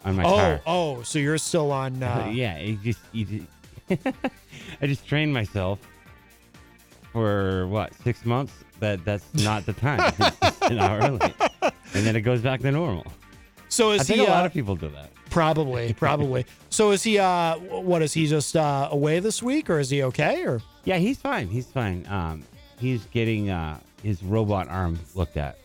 [0.03, 0.61] on my oh, car.
[0.65, 2.01] oh, so you're still on.
[2.03, 4.05] Uh, yeah, it just, you just
[4.81, 5.79] I just trained myself
[7.11, 8.53] for what six months.
[8.79, 10.11] That that's not the time.
[10.63, 13.05] An hour early, and then it goes back to normal.
[13.69, 14.25] So is I think he?
[14.25, 15.11] a lot uh, of people do that.
[15.29, 16.45] Probably, probably.
[16.69, 17.19] so is he?
[17.19, 20.43] Uh, what is he just uh, away this week, or is he okay?
[20.45, 21.47] Or Yeah, he's fine.
[21.47, 22.05] He's fine.
[22.09, 22.43] Um,
[22.79, 25.57] he's getting uh his robot arm looked at,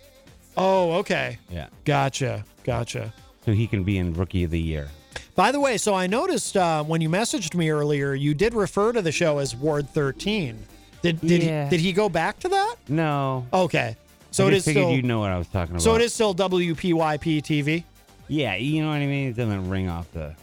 [0.57, 1.69] oh, okay, Yeah.
[1.85, 3.13] gotcha, gotcha.
[3.47, 4.89] So he can be in Rookie of the Year.
[5.35, 8.93] By the way, so I noticed uh, when you messaged me earlier, you did refer
[8.93, 10.59] to the show as Ward 13.
[11.03, 11.65] Did did Yeah.
[11.65, 12.77] he, did he go back to that?
[12.89, 13.47] No.
[13.53, 13.97] Okay,
[14.31, 14.97] so I it just is figured still.
[14.97, 15.83] you'd know what I was talking about.
[15.83, 17.85] So it is still WPYP TV.
[18.29, 19.29] Yeah, you know what I mean.
[19.29, 20.35] It doesn't ring off the.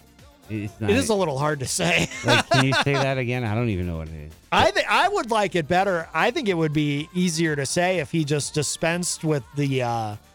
[0.50, 0.90] It's not.
[0.92, 2.08] It is a little hard to say.
[2.26, 3.44] like, can you say that again?
[3.44, 4.32] I don't even know what it is.
[4.52, 6.08] I think I would like it better.
[6.14, 10.12] I think it would be easier to say if he just dispensed with the uh
[10.14, 10.33] it- it j-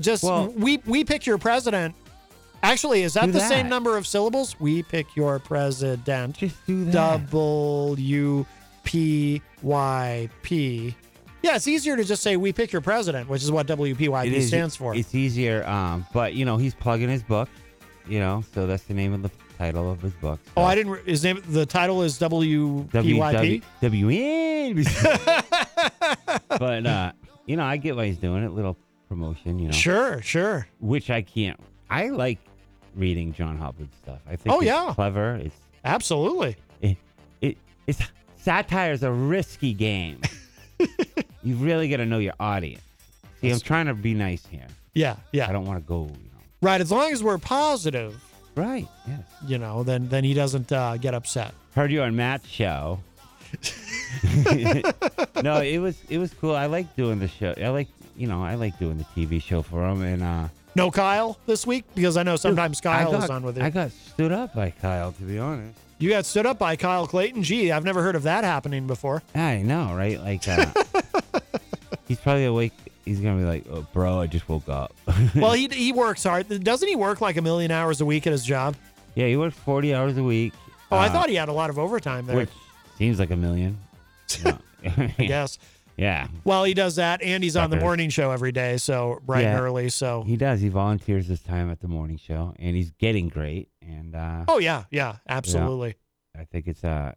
[0.00, 1.94] just Well- we we pick your president.
[2.62, 4.58] Actually, is that the same number of syllables?
[4.58, 6.36] We pick your president.
[6.38, 7.30] Just do that.
[7.30, 8.46] W
[8.84, 10.94] P Y P.
[11.42, 14.48] Yeah, it's easier to just say we pick your president, which is what WPYP is-
[14.48, 14.94] stands for.
[14.94, 17.50] It's easier, um, but you know he's plugging his book,
[18.08, 20.40] you know, so that's the name of the title of his book.
[20.56, 20.92] oh, I didn't.
[20.92, 21.42] re- His name.
[21.46, 23.62] The title is WPYP.
[23.82, 24.84] WN.
[26.48, 27.12] but uh,
[27.46, 28.52] you know, I get why he's doing it.
[28.52, 28.76] Little
[29.14, 29.72] promotion, you know.
[29.72, 30.66] Sure, sure.
[30.80, 31.58] Which I can't.
[31.88, 32.38] I like
[32.96, 34.18] reading John Hopwood stuff.
[34.28, 34.92] I think Oh, it's yeah.
[34.94, 35.36] clever.
[35.36, 35.54] It's
[35.84, 36.56] Absolutely.
[36.80, 36.96] it,
[37.40, 38.00] it it's
[38.38, 40.20] satire is a risky game.
[41.44, 42.82] you really got to know your audience.
[43.40, 44.66] See, I'm trying to be nice here.
[44.94, 45.48] Yeah, yeah.
[45.48, 46.02] I don't want to go.
[46.04, 46.40] You know.
[46.62, 46.80] Right.
[46.80, 48.20] As long as we're positive,
[48.56, 48.88] Right.
[49.06, 49.20] Yes.
[49.46, 51.52] you know, then then he doesn't uh, get upset.
[51.74, 53.00] Heard you on Matt's show.
[55.42, 56.54] no, it was it was cool.
[56.56, 57.54] I like doing the show.
[57.60, 60.90] I like you know I like doing the TV show for him, and uh, No
[60.90, 63.64] Kyle this week because I know sometimes Kyle I got, is on with you.
[63.64, 65.78] I got stood up by Kyle, to be honest.
[65.98, 67.42] you got stood up by Kyle Clayton.
[67.42, 69.22] Gee, I've never heard of that happening before.
[69.34, 70.20] I know, right?
[70.20, 70.66] Like, uh,
[72.08, 72.72] he's probably awake.
[73.04, 74.94] He's gonna be like, oh, "Bro, I just woke up."
[75.34, 76.48] well, he he works hard.
[76.64, 78.76] Doesn't he work like a million hours a week at his job?
[79.14, 80.54] yeah, he works forty hours a week.
[80.90, 82.36] Oh, I uh, thought he had a lot of overtime there.
[82.36, 82.50] which
[82.98, 83.78] seems like a million.
[84.44, 84.58] No.
[84.84, 85.58] I guess.
[85.96, 86.26] Yeah.
[86.44, 89.60] Well, he does that, and he's on the morning show every day, so bright and
[89.60, 89.88] early.
[89.90, 90.60] So, He does.
[90.60, 93.68] He volunteers his time at the morning show, and he's getting great.
[93.80, 95.94] And uh, oh yeah, yeah, absolutely.
[96.36, 97.12] I think it's uh,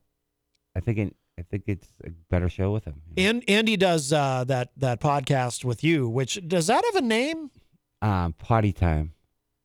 [0.75, 3.01] I think it, I think it's a better show with him.
[3.17, 7.49] And Andy does uh, that that podcast with you, which does that have a name?
[8.01, 9.13] Um, potty time.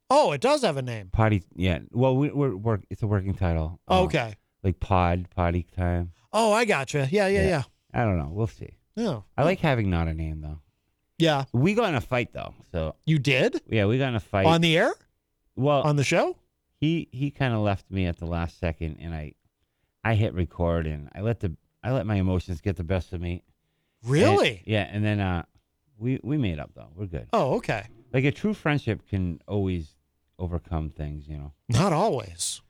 [0.08, 1.08] Oh, it does have a name.
[1.12, 1.42] Potty.
[1.54, 1.80] Yeah.
[1.90, 2.82] Well, we, we're work.
[2.90, 3.78] It's a working title.
[3.88, 4.34] Uh, Okay.
[4.62, 6.12] Like pod potty time.
[6.32, 7.08] Oh, I gotcha.
[7.10, 7.62] Yeah, yeah, yeah.
[7.92, 8.28] I don't know.
[8.30, 8.76] We'll see.
[8.96, 10.58] Oh, I like having not a name though.
[11.18, 11.44] yeah.
[11.52, 12.54] We got in a fight though.
[12.72, 14.92] So You did yeah, we got in a fight on the air
[15.56, 16.36] well on the show.
[16.80, 19.34] he he kind of left me at the last second and i
[20.02, 21.54] i hit record and i let the
[21.84, 23.42] i let my emotions get the best of me
[24.02, 24.48] Really?
[24.58, 25.44] And- yeah and then uh
[25.98, 27.84] we we made up though we're good Oh, okay.
[28.12, 29.94] like a true friendship can always
[30.38, 32.62] overcome things you know Not always.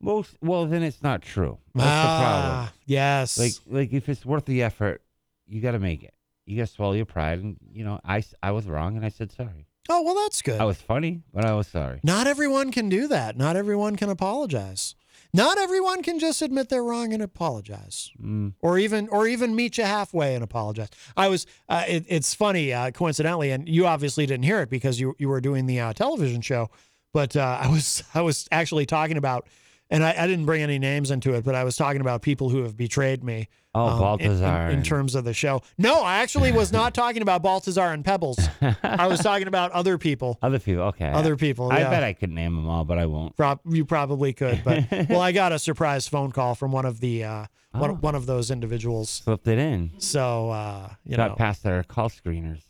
[0.00, 3.38] most well then it's not true that's the problem Ah, yes.
[3.38, 5.02] like like if it's worth the effort
[5.46, 6.14] you got to make it
[6.44, 9.08] you got to swallow your pride and you know I, I was wrong and i
[9.08, 10.60] said sorry oh well, that's good.
[10.60, 13.36] i was funny but i was sorry Not everyone can do that.
[13.36, 14.94] Not everyone can apologize.
[15.32, 18.54] Not everyone can just admit they're wrong and apologize, Mm.
[18.60, 20.88] or even or even meet you halfway and apologize.
[21.16, 21.46] I was.
[21.68, 25.28] Uh, it, it's funny, uh, coincidentally, and you obviously didn't hear it because you you
[25.28, 26.70] were doing the uh, television show.
[27.12, 29.46] But uh, I was I was actually talking about,
[29.90, 32.48] and I, I didn't bring any names into it, but I was talking about people
[32.48, 33.48] who have betrayed me.
[33.76, 35.62] Oh, um, Baltazar in, in and- terms of the show.
[35.78, 38.38] No, I actually was not talking about Baltazar and Pebbles.
[38.82, 40.38] I was talking about other people.
[40.42, 41.90] other people okay Other people, i yeah.
[41.90, 45.20] bet i could name them all but i won't Prob- you probably could, but well,
[45.20, 47.94] I got a surprise phone call from one of the uh, one, Oh.
[47.94, 49.10] one of those individuals.
[49.10, 52.62] slipped it in So uh, you got know, past our call screeners.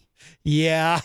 [0.44, 1.00] yeah,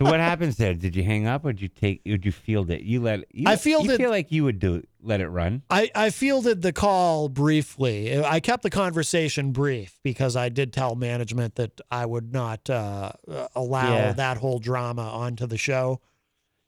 [0.00, 0.72] So what happens there?
[0.72, 2.00] Did you hang up or did you take?
[2.06, 2.80] Or did you field it?
[2.82, 3.24] You let.
[3.34, 5.62] You, I You feel like you would do let it run.
[5.68, 8.18] I I fielded the call briefly.
[8.24, 13.12] I kept the conversation brief because I did tell management that I would not uh,
[13.28, 14.12] uh, allow Yeah.
[14.14, 16.00] that whole drama onto the show.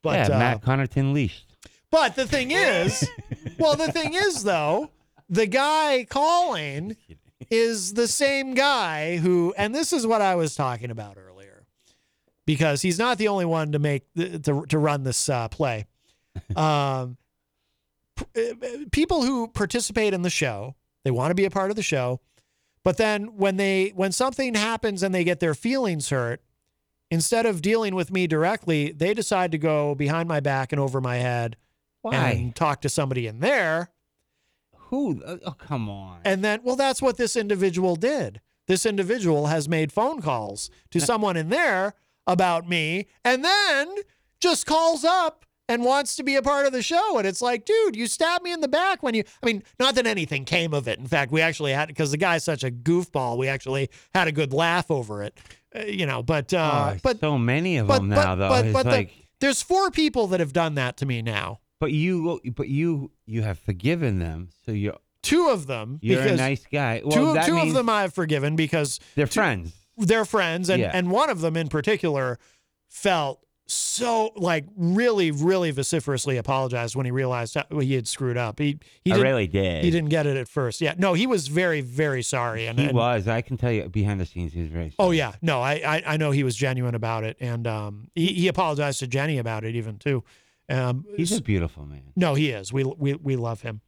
[0.03, 1.57] But yeah, uh, Matt Connarton leashed.
[1.91, 3.09] But the thing is,
[3.59, 4.91] well, the thing is though,
[5.31, 6.97] the guy calling
[7.51, 11.32] is the same guy who, and this is what I was talking about earlier,
[12.47, 15.87] because he's not the only one to make to to run this uh, play.
[16.57, 17.19] Um,
[18.17, 18.55] p- uh,
[18.91, 22.21] people who participate in the show, they want to be a part of the show,
[22.85, 26.41] but then when they when something happens and they get their feelings hurt,
[27.11, 31.01] instead of dealing with me directly, they decide to go behind my back and over
[31.01, 31.57] my head
[32.01, 32.15] Why?
[32.15, 33.91] and talk to somebody in there.
[34.89, 35.23] Who?
[35.25, 36.21] Oh, oh, come on.
[36.25, 38.41] And then, well, that's what this individual did.
[38.67, 41.95] This individual has made phone calls to someone in there
[42.27, 43.89] about me and then
[44.41, 47.17] just calls up and wants to be a part of the show.
[47.19, 49.95] And it's like, dude, you stabbed me in the back when you, I mean, not
[49.95, 50.99] that anything came of it.
[50.99, 54.33] In fact, we actually had, because the guy's such a goofball, we actually had a
[54.33, 55.39] good laugh over it,
[55.75, 58.49] uh, you know, but, uh, Oh, but, so many of but, them but, now, though.
[58.49, 61.61] but, but the- like, there's four people that have done that to me now.
[61.81, 64.51] but you, but you, you have forgiven them.
[64.67, 66.01] So you're Two of them.
[66.03, 67.01] you're a nice guy.
[67.05, 69.73] Well, two that two means of them I've forgiven because they're friends.
[69.97, 70.91] They're friends, and Yeah.
[70.95, 72.39] and one of them in particular
[72.89, 78.59] felt so like really really vociferously apologized when he realized how he had screwed up.
[78.59, 79.85] He he really did.
[79.85, 80.81] He didn't get it at first.
[80.81, 82.67] Yeah, no, he was very very sorry.
[82.67, 83.29] And, He and- was.
[83.29, 84.93] I can tell you behind the scenes, he was very.
[84.99, 88.27] Oh yeah, no, I, I I know he was genuine about it, and um he,
[88.35, 90.23] he apologized to Jenny about it even too.
[90.69, 92.03] Um, He's a beautiful man.
[92.17, 92.73] no, he is.
[92.73, 93.81] We we we love him,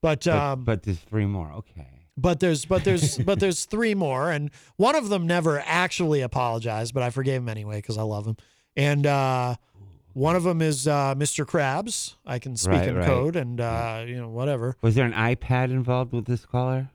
[0.00, 1.52] but But, um but there's three more.
[1.52, 1.88] Okay.
[2.18, 6.94] But there's but there's but there's three more, and one of them never actually apologized,
[6.94, 8.36] but I forgave him anyway because I love him.
[8.74, 9.56] And uh,
[10.14, 11.44] one of them is uh, Mr.
[11.44, 12.14] Krabs.
[12.24, 13.06] I can speak Right, in right.
[13.06, 14.76] code, and uh, you know whatever.
[14.80, 16.88] Was there an iPad involved with this caller?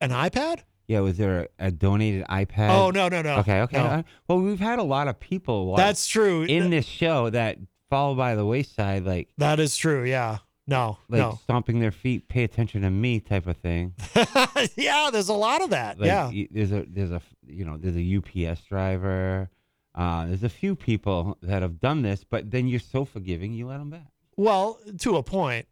[0.00, 0.60] An iPad?
[0.86, 2.68] Yeah, was there a, a donated iPad?
[2.70, 3.36] Oh, no, no, no.
[3.38, 3.78] Okay, okay.
[3.78, 3.84] No.
[3.84, 5.68] Uh, Well, we've had a lot of people.
[5.68, 6.42] like, That's true.
[6.42, 7.56] In this show that
[7.88, 10.04] fall by the wayside, like That is true.
[10.04, 10.38] Yeah.
[10.66, 10.98] No.
[11.08, 11.38] like no.
[11.42, 13.94] stomping their feet, pay attention to me type of thing.
[14.76, 15.10] yeah.
[15.12, 15.98] There's a lot of that.
[15.98, 16.26] Like, yeah.
[16.28, 19.50] y- there's a there's a you know there's a UPS driver.
[19.94, 23.66] Uh, there's a few people that have done this, but then you're so forgiving, you
[23.68, 24.06] let them back.
[24.36, 25.66] Well, to a point.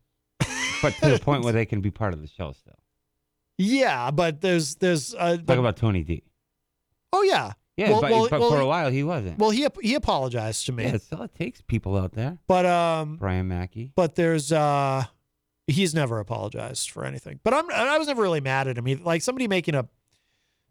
[0.80, 2.78] But to the point where they can be part of the show still.
[3.58, 6.22] Yeah, but there's there's uh, Talk but- about Tony D.
[7.12, 9.38] oh yeah Yeah, Well- but, well- but well, for a while he wasn't.
[9.38, 11.60] Well, he he apologized to me, yeah, that's all it takes.
[11.62, 12.38] People out there.
[12.46, 13.92] but um, Brian Mackey.
[13.94, 15.04] but there's uh,
[15.66, 17.40] he's never apologized for anything.
[17.42, 18.84] But I'm I was never really mad at him.
[18.86, 19.88] He, like somebody making a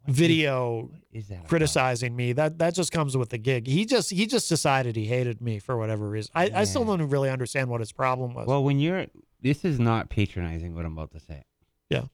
[0.08, 3.68] video is that criticizing me that that just comes with the gig.
[3.68, 6.32] He just he just decided he hated me for whatever reason.
[6.36, 8.48] I, I still don't really understand what his problem was.
[8.48, 9.08] Well, when you're,
[9.42, 11.44] this is not patronizing what I'm about to say.
[11.90, 12.06] Yeah.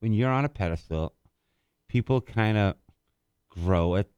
[0.00, 1.14] When you're on a pedestal,
[1.88, 2.74] people kind of
[3.50, 4.10] grow it,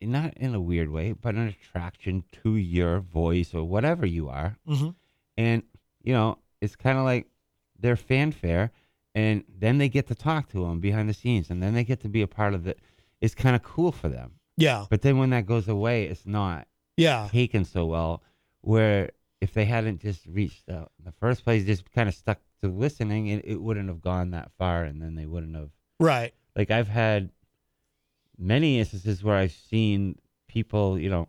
[0.00, 4.56] not in a weird way, but an attraction to your voice or whatever you are.
[4.68, 4.94] Mhm.
[5.36, 5.62] And,
[6.02, 7.26] you know, it's kind of like
[7.78, 8.70] their fanfare,
[9.14, 12.00] and then they get to talk to them behind the scenes, and then they get
[12.00, 12.80] to be a part of it.
[13.20, 14.32] It's kind of cool for them.
[14.56, 14.86] Yeah.
[14.90, 16.66] But then when that goes away, it's not
[16.96, 17.28] Yeah.
[17.30, 18.22] taken so well.
[18.60, 19.10] Where
[19.40, 22.68] if they hadn't just reached out in the first place, just kind of stuck to
[22.68, 25.70] listening, it, it wouldn't have gone that far, and then they wouldn't have.
[26.00, 26.34] Right.
[26.56, 27.30] Like I've had
[28.38, 31.28] many instances where I've seen people, you know,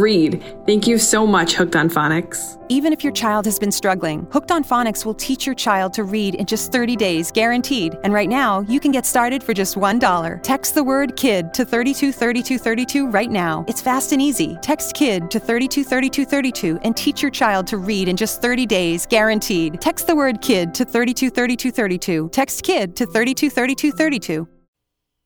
[0.00, 0.42] read.
[0.66, 2.56] Thank you so much, Hooked on Phonics.
[2.68, 6.04] Even if your child has been struggling, Hooked on Phonics will teach your child to
[6.04, 7.96] read in just 30 days, guaranteed.
[8.04, 10.42] And right now, you can get started for just $1.
[10.42, 13.64] Text the word KID to 323232 right now.
[13.68, 14.56] It's fast and easy.
[14.62, 19.80] Text KID to 323232 and teach your child to read in just 30 days, guaranteed.
[19.80, 22.28] Text the word KID to 323232.
[22.30, 24.46] Text KID to 323232.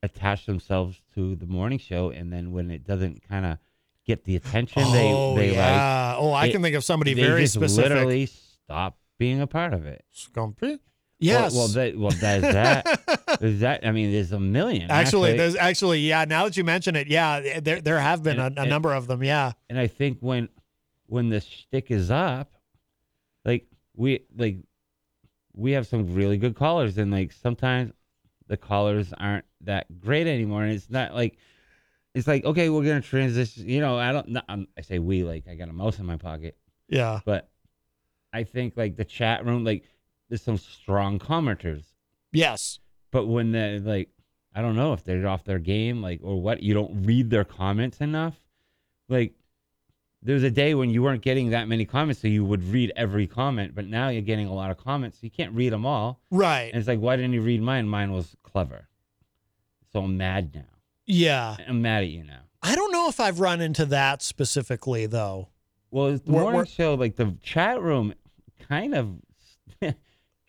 [0.04, 3.58] attach themselves to the morning show, and then when it doesn't kind of
[4.06, 6.12] get the attention Oh, they they yeah.
[6.14, 7.90] like, Oh, I it- can think of somebody very specific.
[7.90, 10.04] Literally stop being a part of it.
[10.14, 10.78] Scumpy.
[11.20, 11.54] Yes.
[11.54, 13.38] Well, well, that, well, there's that.
[13.40, 13.86] There's that.
[13.86, 14.90] I mean, there's a million.
[14.90, 16.24] Actually, there's actually, yeah.
[16.26, 18.92] Now that you mention it, yeah, there there have been a, And- a and- number
[18.92, 19.22] of them.
[19.22, 19.52] Yeah.
[19.70, 20.48] and I think when
[21.06, 22.52] when the shtick is up,
[23.44, 23.66] like
[23.96, 24.58] we like
[25.54, 27.92] we have some really good callers, and like sometimes
[28.48, 31.38] the callers aren't that great anymore, and it's not like
[32.14, 33.68] it's like okay, we're gonna transition.
[33.68, 34.28] You know, I don't.
[34.28, 36.56] Not, I say we like I got a mouse in my pocket.
[36.88, 37.20] Yeah.
[37.24, 37.48] but
[38.32, 39.84] I think like the chat room, like
[40.28, 41.84] there's some strong commenters.
[42.32, 42.78] Yes.
[43.10, 44.10] But when they're like,
[44.54, 46.62] I don't know if they're off their game, like or what.
[46.62, 48.34] You don't read their comments enough.
[49.08, 49.34] Like,
[50.22, 53.26] there's a day when you weren't getting that many comments, so you would read every
[53.26, 53.74] comment.
[53.74, 56.20] But now you're getting a lot of comments, so you can't read them all.
[56.30, 56.70] Right.
[56.72, 57.88] And it's like, why didn't you read mine?
[57.88, 58.88] Mine was clever.
[59.92, 60.73] So I'm mad now.
[61.06, 61.56] Yeah.
[61.68, 62.40] I'm mad at you now.
[62.62, 65.48] I don't know if I've run into that specifically though.
[65.90, 68.14] Well, the We're- morning we're- show, like the chat room,
[68.68, 69.16] kind of,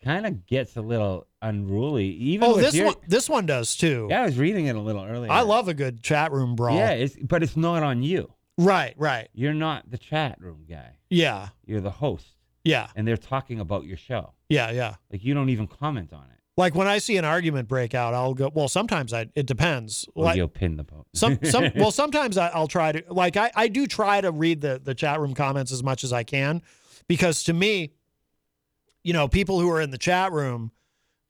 [0.04, 2.06] kind of gets a little unruly.
[2.06, 4.06] Even oh, with this your- one this one does too.
[4.10, 5.30] Yeah, I was reading it a little earlier.
[5.30, 6.76] I love a good chat room brawl.
[6.76, 8.32] Yeah, it's but it's not on you.
[8.58, 9.28] Right, right.
[9.34, 10.96] You're not the chat room guy.
[11.10, 11.48] Yeah.
[11.66, 12.26] You're the host.
[12.64, 12.88] Yeah.
[12.96, 14.32] And they're talking about your show.
[14.48, 14.94] Yeah, yeah.
[15.12, 16.35] Like you don't even comment on it.
[16.56, 18.50] Like when I see an argument break out, I'll go.
[18.54, 19.26] Well, sometimes I.
[19.34, 20.08] It depends.
[20.14, 21.08] Or Like, you'll pin the post.
[21.14, 24.60] some some well sometimes I, i'll try to like I, I do try to read
[24.62, 26.62] the the chat room comments as much as i can
[27.08, 27.92] because to me
[29.02, 30.72] you know people who are in the chat room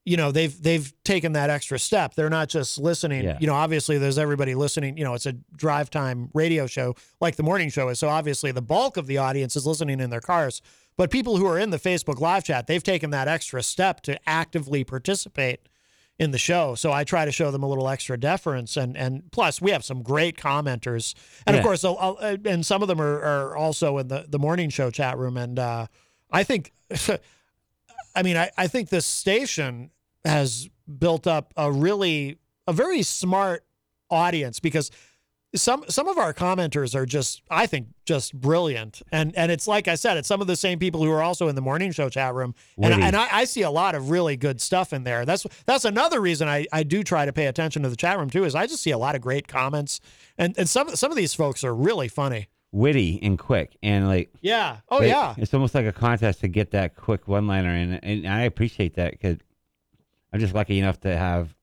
[0.05, 2.15] you know they've they've taken that extra step.
[2.15, 3.25] They're not just listening.
[3.25, 3.39] Yeah.
[3.41, 4.97] You know, obviously there's everybody listening.
[4.97, 7.99] You know, it's a drive time radio show like the morning show is.
[7.99, 10.63] So obviously the bulk of the audience is listening in their cars.
[10.97, 14.19] But people who are in the Facebook live chat, they've taken that extra step to
[14.29, 15.69] actively participate
[16.19, 16.75] in the show.
[16.75, 19.85] So I try to show them a little extra deference, and and plus we have
[19.85, 21.15] some great commenters,
[21.47, 24.39] and of course, I'll, I'll- and some of them are, are also in the the
[24.39, 25.87] morning show chat room, and uh,
[26.31, 26.73] I think,
[28.15, 29.91] I mean, I, I think this station
[30.25, 33.65] has built up a really a very smart
[34.11, 34.91] audience because
[35.57, 39.03] some some of our commenters are just I think just brilliant.
[39.11, 41.49] And and it's like I said it's some of the same people who are also
[41.49, 42.55] in the morning show chat room.
[42.77, 43.03] And, Witty.
[43.03, 45.25] and I, I see a lot of really good stuff in there.
[45.25, 48.31] That's that's another reason I, I do try to pay attention to the chat room
[48.31, 50.01] too is I just see a lot of great comments.
[50.39, 52.49] And and some some of these folks are really funny.
[52.73, 54.79] Witty and quick, and like yeah.
[54.89, 55.35] Oh like, yeah.
[55.39, 58.95] it's almost like a contest to get that quick one liner in, and I appreciate
[58.97, 59.39] that because
[60.33, 61.55] I'm just lucky enough to have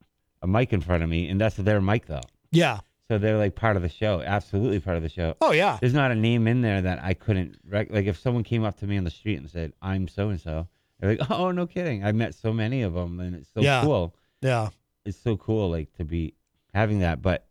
[0.42, 2.22] a mic in front of me, and that's their mic though.
[2.52, 5.36] yeah So they're like part of the show, absolutely part of the show.
[5.42, 8.06] oh yeah There's not a name in there that I couldn't rec- like.
[8.06, 10.68] If someone came up to me on the street and said, "I'm so and so,"
[11.00, 13.84] they're like, "Oh, no kidding!" I met so many of them, and it's so Yeah.
[13.84, 14.16] cool.
[14.42, 14.70] yeah
[15.06, 16.36] It's so cool, like to be
[16.74, 17.22] having that.
[17.22, 17.46] But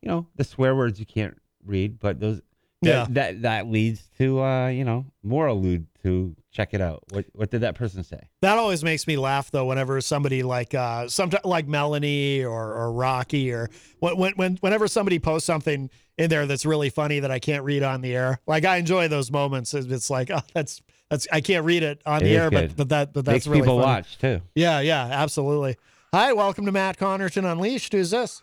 [0.00, 2.40] you know, the swear words you can't read, but those
[2.82, 3.06] Yeah.
[3.10, 7.02] that, that leads to uh, you know more allude to check it out.
[7.10, 8.20] What what did that person say?
[8.40, 9.66] That always makes me laugh though.
[9.66, 14.88] Whenever somebody like uh, sometimes like Melanie or, or Rocky or when, when when whenever
[14.88, 15.88] somebody posts something
[16.18, 19.08] in there that's really funny that I can't read on the air, like I enjoy
[19.08, 19.72] those moments.
[19.74, 22.68] It's it's like oh that's that's I can't read it on It the air, good.
[22.70, 23.86] but but that but that's Makes really people funny.
[23.86, 24.40] watch too.
[24.56, 25.76] Yeah, yeah, absolutely.
[26.12, 27.92] Hi, welcome to Matt Connarton Unleashed.
[27.92, 28.42] Who's this?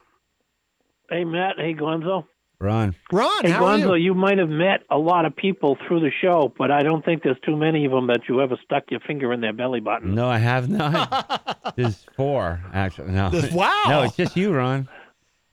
[1.09, 2.25] Hey Matt, hey Gonzo.
[2.61, 2.93] Ron.
[3.09, 3.95] Ron, Hey how are you?
[3.95, 7.23] you might have met a lot of people through the show, but I don't think
[7.23, 10.13] there's too many of them that you ever stuck your finger in their belly button.
[10.13, 11.73] No, I have not.
[11.77, 13.11] There's four actually.
[13.11, 13.83] No, There's- wow.
[13.87, 14.89] No, it's just you, Ron.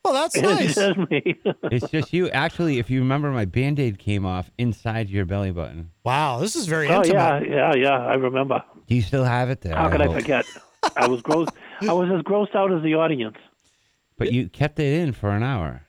[0.04, 0.64] Well, that's nice.
[0.64, 1.36] It's just me.
[1.70, 2.28] It's just you.
[2.30, 5.90] Actually, if you remember, my band aid came off inside your belly button.
[6.04, 7.48] Wow, this is very oh intimate.
[7.48, 8.06] yeah, yeah, yeah.
[8.06, 8.62] I remember.
[8.86, 9.74] Do you still have it there?
[9.74, 10.12] How could I oh.
[10.12, 10.44] forget?
[10.96, 11.48] I was gross.
[11.82, 13.36] I was as grossed out as the audience.
[14.16, 15.85] But you kept it in for an hour.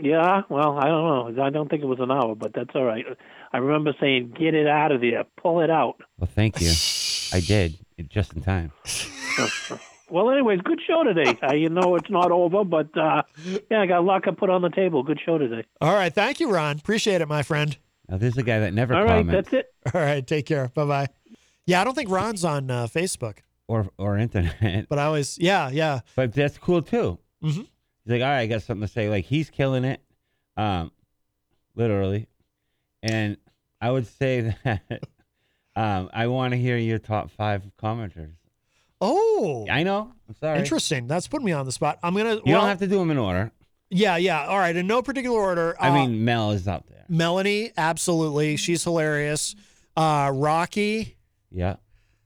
[0.00, 1.42] Yeah, well, I don't know.
[1.44, 3.04] I don't think it was an hour, but that's all right.
[3.52, 6.70] I remember saying, "Get it out of there, pull it out." Well, thank you.
[7.32, 8.72] I did it just in time.
[10.10, 11.38] Well, anyways, good show today.
[11.42, 13.22] Uh, you know it's not over, but uh,
[13.70, 15.02] yeah, I got a lot to put on the table.
[15.02, 15.64] Good show today.
[15.82, 16.78] All right, thank you, Ron.
[16.78, 17.76] Appreciate it, my friend.
[18.08, 19.74] Now, there's a guy that never All right, comments that's it.
[19.94, 20.68] All right, take care.
[20.68, 21.06] Bye bye.
[21.66, 24.88] Yeah, I don't think Ron's on uh, Facebook, or or internet.
[24.88, 26.00] but I always yeah yeah.
[26.16, 27.18] But that's cool too.
[27.44, 27.68] Mhm.
[28.08, 29.10] He's like, all right, I got something to say.
[29.10, 30.00] Like he's killing it,
[30.56, 30.92] um,
[31.74, 32.26] literally.
[33.02, 33.36] And
[33.82, 35.02] I would say that
[35.76, 38.32] um, I want to hear your top five commenters.
[39.02, 40.10] Oh, I know.
[40.26, 40.58] I'm sorry.
[40.58, 41.06] Interesting.
[41.06, 41.98] That's putting me on the spot.
[42.02, 42.36] I'm gonna.
[42.36, 43.52] You well, don't have to do them in order.
[43.90, 44.46] Yeah, yeah.
[44.46, 45.76] All right, in no particular order.
[45.78, 47.04] I uh, mean, Mel is up there.
[47.10, 48.56] Melanie, absolutely.
[48.56, 49.54] She's hilarious.
[49.94, 51.18] Uh, Rocky.
[51.50, 51.76] Yeah.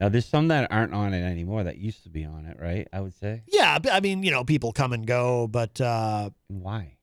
[0.02, 2.88] Now there's some that aren't on it anymore that used to be on it, right?
[2.92, 3.42] I would say.
[3.46, 6.96] Yeah, I mean, you know, people come and go, but uh, Why?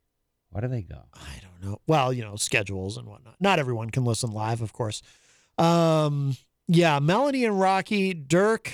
[0.49, 0.99] Why do they go?
[1.13, 1.79] I don't know.
[1.87, 3.35] Well, you know, schedules and whatnot.
[3.39, 5.01] Not everyone can listen live, of course.
[5.57, 6.35] Um,
[6.67, 8.13] yeah, Melanie and Rocky.
[8.13, 8.69] Dirk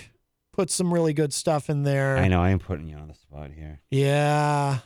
[0.54, 2.18] put some really good stuff in there.
[2.18, 3.80] I know I am putting you on the spot here.
[3.92, 4.80] Yeah.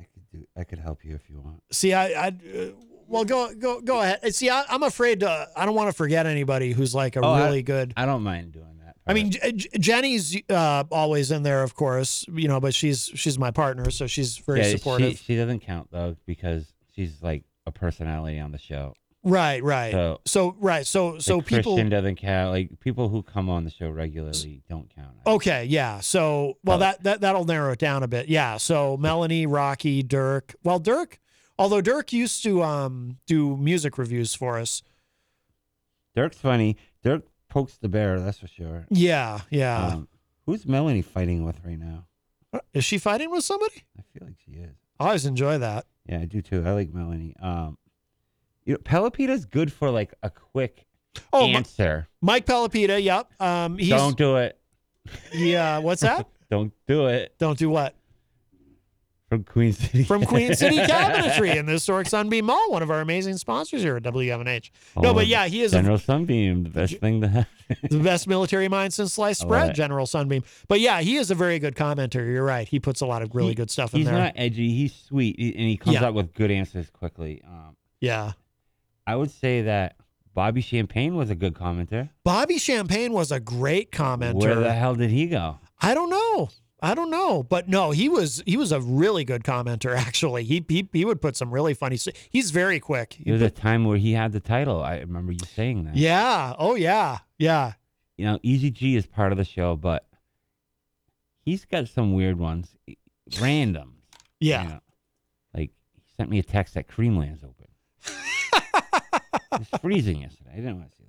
[0.00, 1.62] I could do- I could help you if you want.
[1.70, 2.66] See, I, I, uh,
[3.06, 4.34] well, go, go, go ahead.
[4.34, 5.48] See, I, I'm afraid to.
[5.54, 7.92] I don't want to forget anybody who's like a Oh, I- really good.
[7.96, 8.71] I don't mind doing.
[9.06, 13.10] I mean, J- J- Jenny's uh, always in there, of course, you know, but she's
[13.14, 15.12] she's my partner, so she's very Yeah, supportive.
[15.18, 18.94] She, she doesn't count though because she's like a personality on the show.
[19.24, 19.92] right, right.
[19.92, 21.72] So- So, right, so so Like, people.
[21.74, 22.50] Christian doesn't count.
[22.52, 25.16] Like people who come on the show regularly don't count.
[25.26, 25.98] Okay, yeah.
[26.00, 28.28] So, well, that that that'll narrow it down a bit.
[28.28, 28.56] Yeah.
[28.56, 30.54] So Melanie, Rocky, Dirk.
[30.62, 31.18] Well, Dirk,
[31.58, 34.82] although Dirk used to um do music reviews for us.
[36.14, 36.76] Dirk's funny.
[37.02, 38.86] Dirk pokes the bear, that's for sure.
[38.90, 39.86] Yeah, yeah.
[39.88, 40.08] Um,
[40.46, 42.06] who's Melanie fighting with right now?
[42.72, 43.84] Is she fighting with somebody?
[43.98, 44.74] I feel like she is.
[44.98, 45.84] I always enjoy that.
[46.08, 46.62] Yeah, I do too.
[46.66, 47.34] I like Melanie.
[47.40, 47.76] Um,
[48.64, 50.86] you know, Pelopita's good for like a quick
[51.32, 52.08] Oh, answer.
[52.22, 53.02] Mike Pelopita.
[53.02, 53.40] Yep.
[53.40, 54.58] Um, he's Don't do it.
[55.34, 55.78] yeah.
[55.78, 56.26] What's that?
[56.50, 57.34] Don't do it.
[57.38, 57.94] Don't do what?
[59.32, 60.04] From Queen City.
[60.04, 63.96] From Queen City Cabinetry in the historic Sunbeam Mall, one of our amazing sponsors here
[63.96, 64.70] at WMNH.
[65.00, 67.46] no, Oh, but yeah, he is a General Sunbeam, the best thing to have.
[67.88, 69.72] the best military mind since sliced bread, it.
[69.74, 70.44] General Sunbeam.
[70.68, 72.16] But yeah, he is a very good commenter.
[72.16, 72.68] You're right.
[72.68, 74.16] He puts a lot of really He- good stuff in He's there.
[74.16, 74.70] He's not edgy.
[74.74, 76.04] He's sweet, he- and he comes Yeah.
[76.08, 77.40] out with good answers quickly.
[77.48, 78.32] Um, yeah.
[79.06, 79.96] I would say that
[80.34, 82.10] Bobby Champagne was a good commenter.
[82.22, 84.34] Bobby Champagne was a great commenter.
[84.42, 85.56] Where the hell did he go?
[85.84, 86.21] I don't know.
[86.84, 89.96] I don't know, but no, he was he was a really good commenter.
[89.96, 91.96] Actually, he he, he would put some really funny.
[92.28, 93.16] He's very quick.
[93.24, 94.82] There was a time where he had the title.
[94.82, 95.96] I remember you saying that.
[95.96, 96.54] Yeah.
[96.58, 97.18] Oh yeah.
[97.38, 97.74] Yeah.
[98.16, 100.06] You know, Eazy-G is part of the show, but
[101.44, 102.74] he's got some weird ones,
[103.40, 103.94] random.
[104.40, 104.62] Yeah.
[104.64, 104.80] you know.
[105.54, 107.68] like he sent me a text that Creamland's open.
[109.60, 110.50] it's freezing yesterday.
[110.52, 111.04] I didn't want to see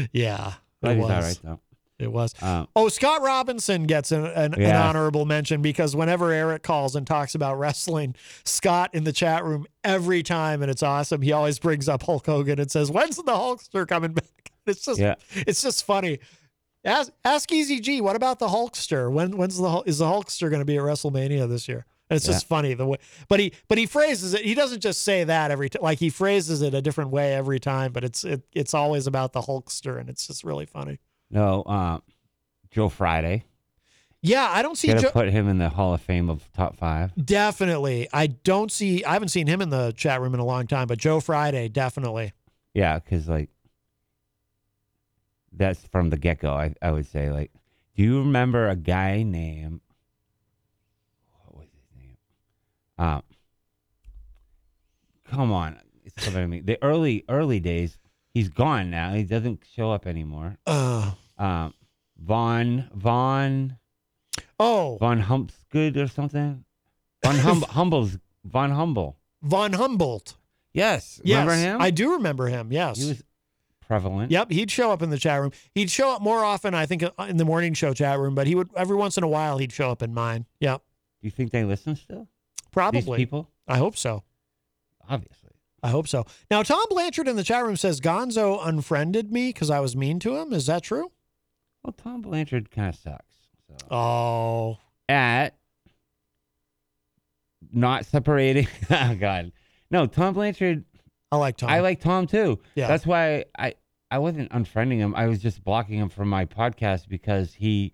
[0.00, 0.08] that.
[0.14, 0.54] Yeah.
[0.80, 1.10] But it he's was.
[1.10, 1.60] all right though.
[2.00, 2.34] It was.
[2.42, 7.06] Um, Oh, Scott Robinson gets an, an, an honorable mention because whenever Eric calls and
[7.06, 8.14] talks about wrestling,
[8.44, 11.22] Scott in the chat room every time, and it's awesome.
[11.22, 14.24] He always brings up Hulk Hogan and says, "When's the Hulkster coming back?"
[14.66, 15.14] It's just, Yeah.
[15.34, 16.18] it's just funny.
[16.84, 19.10] Ask, ask Eazy-G, what about the Hulkster?
[19.12, 21.86] When, when's the is the Hulkster going to be at WrestleMania this year?
[22.08, 22.96] And it's just funny the way,
[23.28, 24.42] but he, but he phrases it.
[24.44, 25.82] He doesn't just say that every time.
[25.82, 29.32] Like he phrases it a different way every time, but it's, it, it's always about
[29.32, 30.98] the Hulkster, and it's just really funny.
[31.30, 32.02] No, um,
[32.70, 33.44] Joe Friday.
[34.22, 35.10] Yeah, I don't see Gotta Joe.
[35.10, 37.12] put him in the Hall of Fame of top five.
[37.16, 38.06] Definitely.
[38.12, 40.88] I don't see, I haven't seen him in the chat room in a long time,
[40.88, 42.32] but Joe Friday, definitely.
[42.74, 43.48] Yeah, because like
[45.52, 46.52] that's from the get go.
[46.52, 47.50] I, I would say like,
[47.96, 49.80] do you remember a guy named
[51.32, 52.16] what was his name?
[52.98, 53.22] Um,
[55.30, 56.60] come on, it's coming to me.
[56.60, 57.96] The early early days.
[58.32, 59.12] He's gone now.
[59.14, 60.56] He doesn't show up anymore.
[61.40, 61.70] Uh,
[62.18, 63.76] Von Von
[64.58, 66.64] oh, Von Humpsgood or something.
[67.24, 69.16] Von hum, Humbles Von Humble.
[69.42, 70.34] Von Humboldt.
[70.74, 71.38] Yes, Yes.
[71.40, 71.80] remember him?
[71.80, 72.70] I do remember him.
[72.70, 72.98] Yes.
[72.98, 73.22] He was
[73.80, 74.30] prevalent.
[74.30, 75.50] Yep, he'd show up in the chat room.
[75.74, 78.46] He'd show up more often, I think, uh, in the morning show chat room, but
[78.46, 80.46] he would every once in a while he'd show up in mine.
[80.60, 80.82] Yep,
[81.22, 82.28] Do you think they listen still?
[82.70, 83.00] probably.
[83.00, 84.22] These people, I hope so.
[85.08, 85.50] obviously.
[85.82, 86.26] I hope so.
[86.50, 90.18] Now, Tom Blanchard in the chat room says Gonzo unfriended me because I was mean
[90.20, 90.52] to him.
[90.52, 91.10] Is that true?
[91.82, 93.36] Well, Tom Blanchard kind of sucks.
[93.68, 93.94] So.
[93.94, 94.78] Oh,
[95.08, 95.56] At
[97.72, 98.68] not separating.
[98.90, 99.52] oh God,
[99.90, 100.06] no.
[100.06, 100.84] Tom Blanchard.
[101.32, 101.70] I like Tom.
[101.70, 102.58] I like Tom too.
[102.74, 102.88] Yeah.
[102.88, 103.74] That's why I
[104.10, 105.14] I wasn't unfriending him.
[105.14, 107.92] I was just blocking him from my podcast because he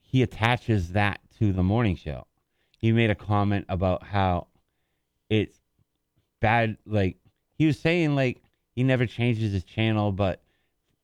[0.00, 2.26] he attaches that to the morning show.
[2.76, 4.48] He made a comment about how
[5.30, 5.58] it's
[6.40, 6.76] bad.
[6.86, 7.18] Like
[7.54, 8.42] he was saying, like
[8.74, 10.42] he never changes his channel, but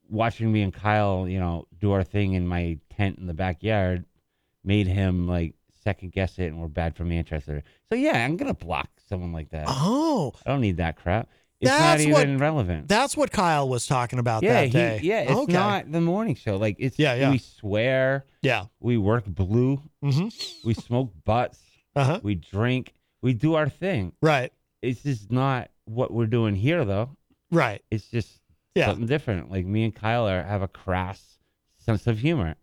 [0.09, 4.05] watching me and Kyle, you know, do our thing in my tent in the backyard
[4.65, 7.63] made him like second guess it, and we're bad for Manchester.
[7.91, 9.67] So yeah, I'm gonna block someone like that.
[9.69, 11.29] oh, I don't need that crap.
[11.61, 12.89] It's That's not what- even relevant.
[12.89, 15.01] that's what Kyle was talking about yeah, that he- day.
[15.03, 15.53] yeah, it's okay.
[15.53, 16.57] not the morning show.
[16.57, 17.31] Like it's Yeah, yeah.
[17.31, 18.67] we swear, Yeah.
[18.81, 20.29] we work blue, Mm-hmm.
[20.67, 21.61] we smoke butts,
[21.97, 22.21] Uh-huh.
[22.23, 24.13] we drink, we do our thing.
[24.21, 24.53] Right.
[24.83, 27.17] It's just not what we're doing here though.
[27.51, 27.83] Right.
[27.91, 28.41] It's just
[28.75, 28.87] Yeah.
[28.87, 29.51] something different.
[29.51, 31.39] Like me and Kyle are, have a crass
[31.79, 32.55] sense of humor,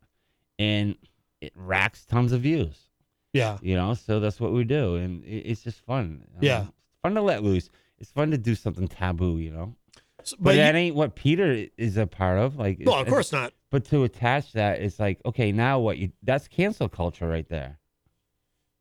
[0.60, 0.96] and
[1.40, 2.90] it racks tons of views.
[3.34, 3.58] Yeah.
[3.62, 6.24] You know, so that's what we do, and it, it's just fun.
[6.42, 6.60] Yeah.
[6.60, 7.70] Um, it's fun to let loose.
[7.98, 9.38] It's fun to do something taboo.
[9.38, 9.76] You know.
[10.24, 12.58] So- But, but that you- ain't what Peter is a part of.
[12.58, 13.54] Like, No, of course not.
[13.70, 15.98] But to attach that, it's like, okay, now what?
[15.98, 17.80] You that's cancel culture right there.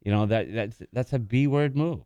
[0.03, 2.01] You know that that's that's a B word move.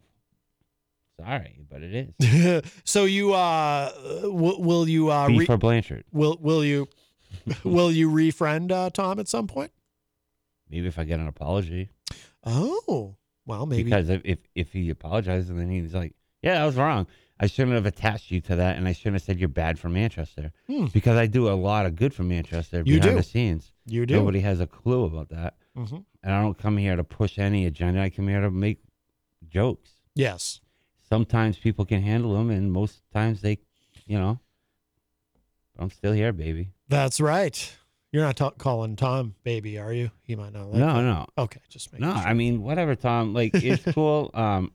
[1.20, 2.62] Sorry, but it is.
[2.84, 3.92] so you uh
[4.24, 6.04] will, will you uh B re- for Blanchard.
[6.12, 6.88] will will you
[7.64, 9.70] will you refriend uh, Tom at some point?
[10.68, 11.90] Maybe if I get an apology.
[12.44, 13.16] Oh,
[13.46, 13.84] well, maybe.
[13.84, 17.06] Because if, if if he apologizes and then he's like, yeah, I was wrong.
[17.40, 19.88] I shouldn't have attached you to that, and I shouldn't have said you're bad for
[19.88, 20.52] Manchester.
[20.68, 20.86] Hmm.
[20.86, 23.16] Because I do a lot of good for Manchester You behind do.
[23.16, 23.72] the scenes.
[23.86, 24.14] You do.
[24.14, 25.54] Nobody has a clue about that.
[25.76, 26.04] Mhm.
[26.22, 28.00] And I don't come here to push any agenda.
[28.00, 28.78] I come here to make
[29.48, 29.90] jokes.
[30.14, 30.60] Yes.
[31.08, 33.58] Sometimes people can handle them, and most times they,
[34.06, 34.38] you know.
[35.78, 36.70] I'm still here, baby.
[36.88, 37.76] That's right.
[38.12, 40.12] You're not ta- calling Tom baby, are you?
[40.22, 40.68] He might not.
[40.68, 41.02] Like no, that.
[41.02, 41.26] no.
[41.36, 43.34] Okay, just make No, I mean whatever, Tom.
[43.34, 44.30] Like it's cool.
[44.34, 44.70] Um,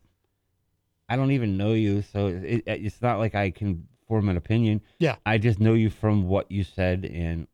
[1.08, 4.82] I don't even know you, so it, it's not like I can form an opinion.
[5.00, 5.16] Yeah.
[5.26, 7.48] I just know you from what you said, and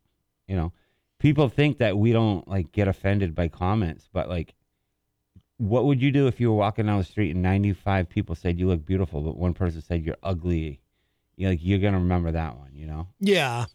[0.47, 0.73] you know,
[1.19, 4.55] people think that we don't like get offended by comments, but like,
[5.57, 8.59] what would you do if you were walking down the street and 95 people said
[8.59, 10.81] you look beautiful, but one person said you're ugly?
[11.37, 13.07] You're like you're gonna remember that one, you know?
[13.19, 13.65] Yeah.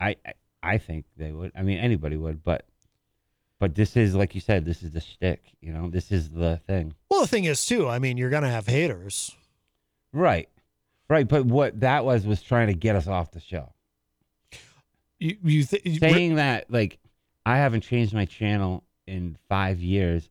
[0.00, 0.32] I I,
[0.62, 1.52] I think they would.
[1.56, 2.66] I mean, anybody would, but.
[3.58, 4.66] But this is like you said.
[4.66, 5.88] This is the shtick, you know.
[5.88, 6.92] This is the thing.
[7.10, 7.88] Well, the thing is too.
[7.88, 9.34] I mean, you're gonna have haters.
[10.12, 10.50] Right.
[11.08, 11.26] Right.
[11.26, 13.72] But what that was was trying to get us off the show.
[15.18, 16.98] You you th- Saying that like
[17.46, 20.28] I haven't changed my channel in five years,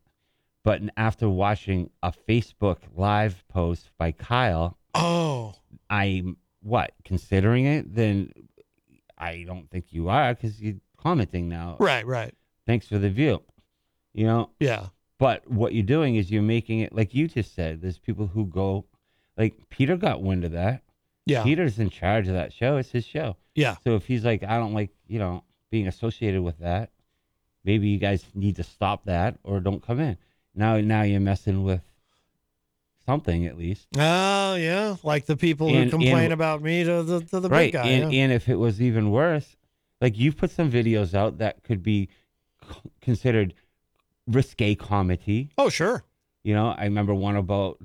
[0.66, 5.54] but after watching a Facebook live post by Kyle, Oh.
[5.90, 6.24] I
[6.64, 8.32] what considering it, then
[9.18, 11.78] I don't think you are because you're commenting now.
[11.80, 12.34] Right, right.
[12.66, 13.44] Thanks for the view.
[14.14, 14.50] You know.
[14.60, 14.88] Yeah.
[15.20, 17.82] But what you're doing is you're making it like you just said.
[17.82, 18.86] There's people who go,
[19.38, 20.82] like Peter got wind of that.
[21.28, 21.44] Yeah.
[21.44, 22.78] Peter's in charge of that show.
[22.78, 23.38] It's his show.
[23.54, 23.76] Yeah.
[23.84, 26.90] So if he's like, I don't like, you know, being associated with that,
[27.64, 30.18] maybe you guys need to stop that or don't come in.
[30.56, 31.82] Now, now you're messing with
[33.06, 33.88] something at least.
[33.98, 37.72] Oh yeah, like the people who complain and- about me to the to the right.
[37.72, 37.88] big guy.
[37.88, 38.24] and, yeah.
[38.24, 39.56] and if it was even worse,
[40.02, 42.10] like you've put some videos out that could be
[43.02, 43.54] considered
[44.28, 45.52] risque comedy.
[45.58, 46.04] Oh sure.
[46.44, 47.80] You know, I remember one about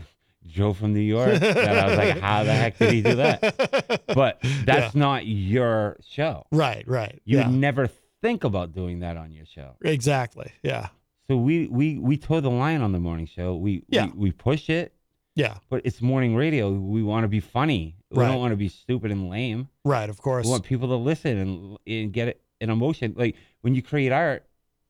[0.47, 4.03] Joe from New York that I was like, how the heck did he do that?
[4.07, 6.45] But that's not your show.
[6.51, 7.21] Right, right.
[7.25, 7.49] You yeah.
[7.49, 7.89] never
[8.21, 9.77] think about doing that on your show.
[9.83, 10.53] Exactly.
[10.63, 10.89] Yeah.
[11.31, 13.55] So we we we toe the line on the morning show.
[13.55, 14.07] We Yeah.
[14.07, 14.93] we, we push it,
[15.37, 15.59] Yeah.
[15.69, 16.73] but it's morning radio.
[16.73, 17.95] We want to be funny.
[18.11, 18.29] We Right.
[18.33, 19.69] don't want to be stupid and lame.
[19.85, 20.45] Right, of course.
[20.47, 23.15] We want people to listen and and get it, an emotion.
[23.17, 24.45] Like when you create art,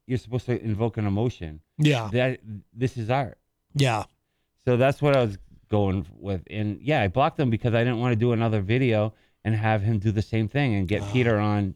[0.07, 1.61] you're supposed to invoke an emotion.
[1.77, 2.09] Yeah.
[2.11, 2.41] That
[2.73, 3.37] this is art.
[3.75, 4.05] Yeah.
[4.65, 5.37] So that's what I was
[5.69, 6.41] going with.
[6.49, 9.13] And yeah, I blocked him because I didn't want to do another video
[9.45, 11.75] and have him do the same thing and get Peter on,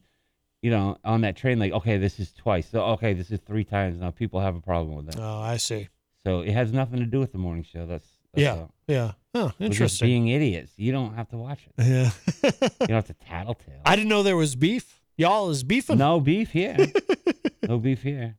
[0.64, 1.58] you know, on that train.
[1.58, 2.66] Like, okay, this is twice.
[2.70, 4.10] So okay, this is three times now.
[4.10, 5.20] People have a problem with that.
[5.20, 5.88] Oh, I see.
[6.24, 7.84] So it has nothing to do with the morning show.
[7.84, 8.52] That's, that's Yeah.
[8.54, 8.70] all.
[8.88, 9.12] Yeah.
[9.34, 10.08] Oh, We're just interesting.
[10.08, 10.72] being idiots.
[10.76, 11.84] You don't have to watch it.
[11.84, 12.10] Yeah.
[12.62, 13.82] you don't have to tattletale.
[13.84, 15.02] I didn't know there was beef.
[15.18, 15.98] Y'all is beefing.
[15.98, 16.76] No beef here.
[17.68, 18.36] no beef here.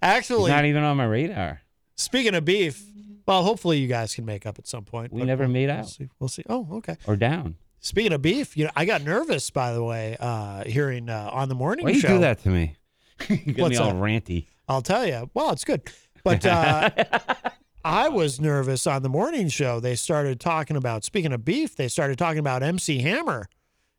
[0.00, 1.60] Actually, not even on my radar.
[1.96, 2.82] speaking of beef,
[3.26, 5.12] well, hopefully you guys can make up at some point.
[5.12, 5.88] We but never made we'll out.
[5.90, 6.08] see.
[6.18, 6.44] We'll see.
[6.48, 6.96] Oh, okay.
[7.06, 7.56] Or down.
[7.80, 11.48] Speaking of beef, you know, I got nervous by the way, uh, hearing uh, on
[11.48, 12.76] the morning Why you do that to me?
[13.28, 13.96] you get What's me all that?
[14.00, 14.46] ranty.
[14.68, 15.30] I'll tell you.
[15.34, 15.82] Well, it's good.
[16.24, 16.90] But uh,
[17.84, 19.80] I was nervous on the morning show.
[19.80, 23.48] They started talking about, speaking of beef, they started talking about MC Hammer.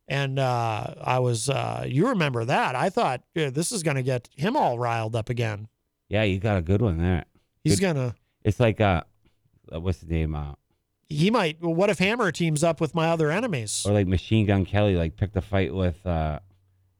[0.08, 2.76] And uh, I was, uh, you remember that.
[2.76, 5.68] I thought yeah, this is going to get him all riled up again.
[6.08, 7.26] Yeah, you got a good one there.
[7.64, 9.04] He's Good- going to, It's like uh,
[9.74, 10.34] uh, what's the name?
[10.36, 10.54] Uh,
[11.10, 13.84] he might, well, what if Hammer teams up with my other enemies?
[13.88, 16.40] or like Machine Gun Kelly, like picked a fight with uh,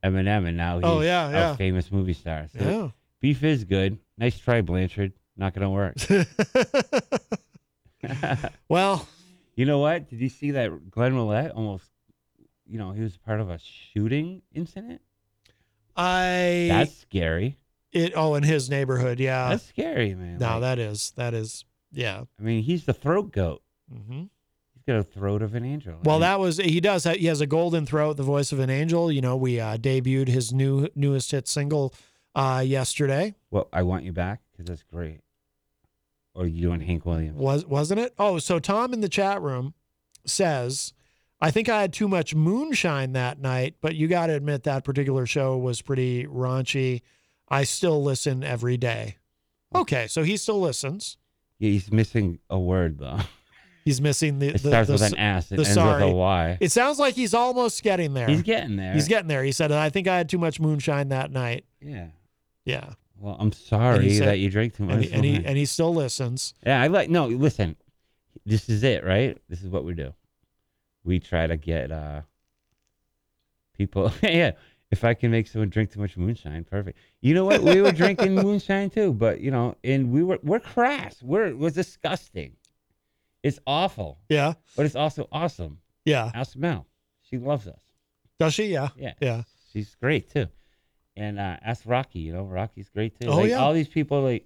[0.04, 1.52] Eminem, and now he's Oh, yeah, yeah.
[1.54, 2.48] a famous movie star.
[2.58, 2.90] So Yeah.
[3.22, 4.00] beef is good.
[4.18, 5.14] Nice try, Blanchard.
[5.38, 5.96] Not gonna work.
[8.70, 9.08] well,
[9.56, 10.10] you know what?
[10.10, 11.86] Did you see that Glenn Millette almost?
[12.68, 15.02] You know, he was part of a shooting incident.
[15.96, 17.58] I, That's scary.
[17.92, 19.20] it, oh, in his neighborhood.
[19.20, 19.50] Yeah.
[19.50, 20.38] That's scary, man.
[20.38, 22.24] no, Like, that is, that is, yeah.
[22.40, 23.62] I mean, he's the throat goat.
[23.92, 24.24] Hmm
[24.74, 26.00] He's got a throat of an angel.
[26.04, 27.04] Well, And- that was he does.
[27.04, 29.12] He has a golden throat, the voice of an angel.
[29.12, 31.94] You know, we uh, debuted his new newest hit single
[32.36, 33.36] uh, yesterday.
[33.52, 35.20] Well, I want you back because that's great.
[36.34, 37.38] Or you and Hank Williams?
[37.38, 38.14] Was wasn't it?
[38.18, 39.74] Oh, so Tom in the chat room
[40.26, 40.94] says,
[41.42, 44.84] "I think I had too much moonshine that night, but you got to admit that
[44.86, 47.02] particular show was pretty raunchy.
[47.50, 49.18] I still listen every day."
[49.76, 51.18] Okay, so he still listens.
[51.58, 53.20] Yeah, he's missing a word though.
[53.90, 54.50] He's missing the.
[54.50, 55.52] It the, starts the with an S.
[55.52, 56.04] It the ends sorry.
[56.04, 56.58] with a Y.
[56.62, 58.28] It sounds like he's almost getting there.
[58.28, 58.94] He's getting there.
[58.94, 59.44] He's getting there.
[59.44, 62.10] He said, "I think I had too much moonshine that night." Yeah.
[62.66, 62.94] Yeah.
[63.18, 64.94] Well, I'm sorry said- that you drank too much.
[64.94, 66.54] And he, and he and he still listens.
[66.64, 67.10] yeah, I like.
[67.10, 67.78] No, listen.
[68.46, 69.36] This is it, right?
[69.50, 70.14] This is what we do.
[71.04, 72.22] We try to get uh
[73.76, 74.14] people.
[74.22, 74.52] yeah.
[74.92, 77.00] If I can make someone drink too much moonshine, perfect.
[77.22, 77.64] You know what?
[77.64, 81.24] We were drinking moonshine too, but you know, and we were we're crass.
[81.24, 82.56] We're we're disgusting.
[83.44, 84.20] It's awful.
[84.30, 84.54] Yeah.
[84.76, 85.80] But it's also awesome.
[86.06, 86.32] Yeah.
[86.34, 86.88] Ask Mel.
[87.22, 87.80] She loves us.
[88.40, 88.66] Does she?
[88.66, 88.90] Yeah.
[88.98, 89.14] Yeah.
[89.22, 89.44] Yeah.
[89.72, 90.48] She's great too.
[91.16, 92.20] And uh, ask Rocky.
[92.20, 93.28] You know, Rocky's great too.
[93.28, 93.58] Oh, like, yeah.
[93.58, 94.46] All these people, like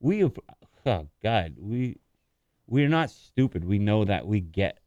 [0.00, 1.98] we, oh God, we
[2.66, 3.64] we're not stupid.
[3.64, 4.80] We know that we get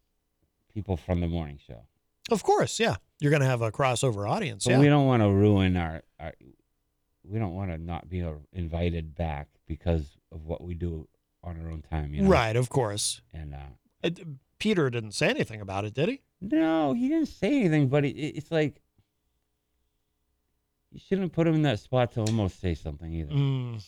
[0.74, 1.84] people from the morning show,
[2.32, 2.80] Of course.
[2.80, 2.96] Yeah.
[3.20, 4.66] You're gonna have a crossover audience.
[4.66, 4.80] but yeah.
[4.80, 6.34] we don't want to ruin our, our.
[7.24, 11.08] We don't want to not be uh, invited back because of what we do
[11.44, 12.14] on our own time.
[12.14, 12.30] You know?
[12.30, 12.56] Right.
[12.56, 13.22] Of course.
[13.34, 13.58] And uh,
[14.04, 14.10] Uh,
[14.60, 16.22] Peter didn't say anything about it, did he?
[16.42, 18.82] No, he didn't say anything, but it, it- it's like
[20.92, 23.32] you shouldn't put him in that spot to almost say something either.
[23.34, 23.84] Mm.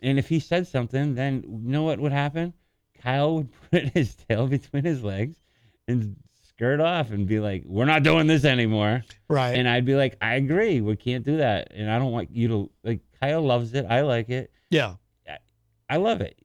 [0.00, 2.54] And if he said something, then you know what would happen?
[3.02, 5.36] Kyle would put his tail between his legs
[5.86, 6.16] and
[6.48, 9.52] skirt off and be like, "We're not doing this anymore." Right.
[9.58, 10.80] And I'd be like, "I agree.
[10.80, 13.00] We can't do that." And I don't want you to like.
[13.20, 13.84] Kyle loves it.
[13.88, 14.52] I like it.
[14.70, 14.94] Yeah.
[15.28, 15.38] I,
[15.90, 16.36] I love it.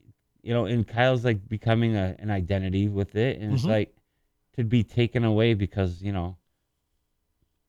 [0.44, 3.68] You know, and Kyle's like becoming a, an identity with it, and it's Mhm.
[3.70, 3.96] like
[4.56, 6.36] to be taken away because you know.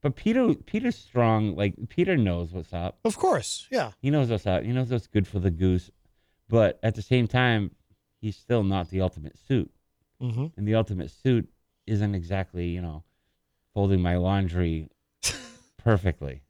[0.02, 1.56] But Peter, Peter's strong.
[1.56, 3.00] Like Peter knows what's up.
[3.06, 3.68] Of course.
[3.72, 3.92] Yeah.
[4.02, 4.64] He knows what's up.
[4.64, 5.90] He knows what's good for the goose.
[6.48, 7.72] But at the same time,
[8.22, 9.72] he's still not the ultimate suit.
[10.22, 10.46] Mm-hmm.
[10.58, 11.50] And the ultimate suit
[11.88, 13.04] isn't exactly, you know,
[13.74, 14.90] folding my laundry
[15.78, 16.42] perfectly.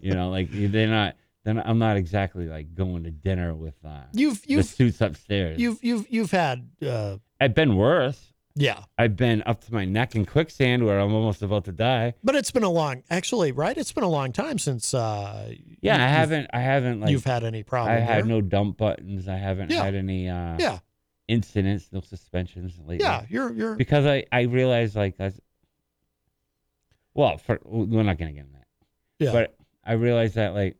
[0.00, 1.16] you know, like they're not.
[1.44, 5.58] Then I'm not exactly like going to dinner with uh, You've- the you've- suits upstairs.
[5.58, 8.26] You've you've you've had uh, I've been worse.
[8.56, 8.82] Yeah.
[8.98, 12.14] I've been up to my neck in quicksand where I'm almost about to die.
[12.22, 13.76] but it's been a long actually right.
[13.78, 15.50] It's been a long time since uh,
[15.80, 16.50] Yeah, you- I haven't.
[16.52, 17.96] I haven't like you've had any problem.
[17.96, 19.26] I had no dump buttons.
[19.28, 19.82] I haven't Yeah.
[19.84, 20.28] had any.
[20.28, 20.78] Uh, Yeah.
[21.28, 22.98] Incidents, no suspensions lately.
[23.06, 25.40] Yeah, you're you're because I I realized like that's.
[27.14, 28.66] Well, for we're not gonna get in that.
[29.20, 29.32] Yeah.
[29.32, 30.76] But I realized that like,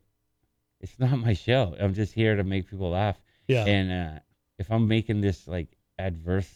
[0.81, 1.75] it's not my show.
[1.79, 3.21] I'm just here to make people laugh.
[3.47, 3.65] Yeah.
[3.65, 4.19] And uh,
[4.57, 6.51] if I'm making this like adverse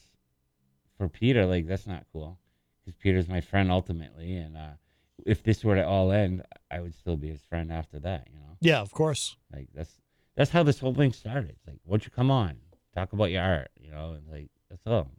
[0.98, 2.40] for Peter, like that's not cool.
[2.84, 4.74] Because Peter's my friend ultimately, and uh,
[5.26, 8.28] if this were to all end, I would still be his friend after that.
[8.32, 8.58] You know.
[8.62, 9.38] Yeah, of course.
[9.54, 10.02] Like that's
[10.36, 11.52] that's how this whole thing started.
[11.52, 12.58] It's like, won't you come on,
[12.94, 15.10] talk about your art, you know, and like that's all,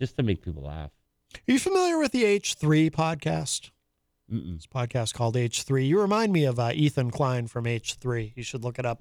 [0.00, 0.90] just to make people laugh.
[1.34, 3.70] Are you familiar with the H3 podcast?
[4.32, 4.64] Mm-mm.
[4.64, 5.86] A podcast called H3.
[5.86, 8.32] You remind me of uh, Ethan Klein from H3.
[8.34, 9.00] You should look it up.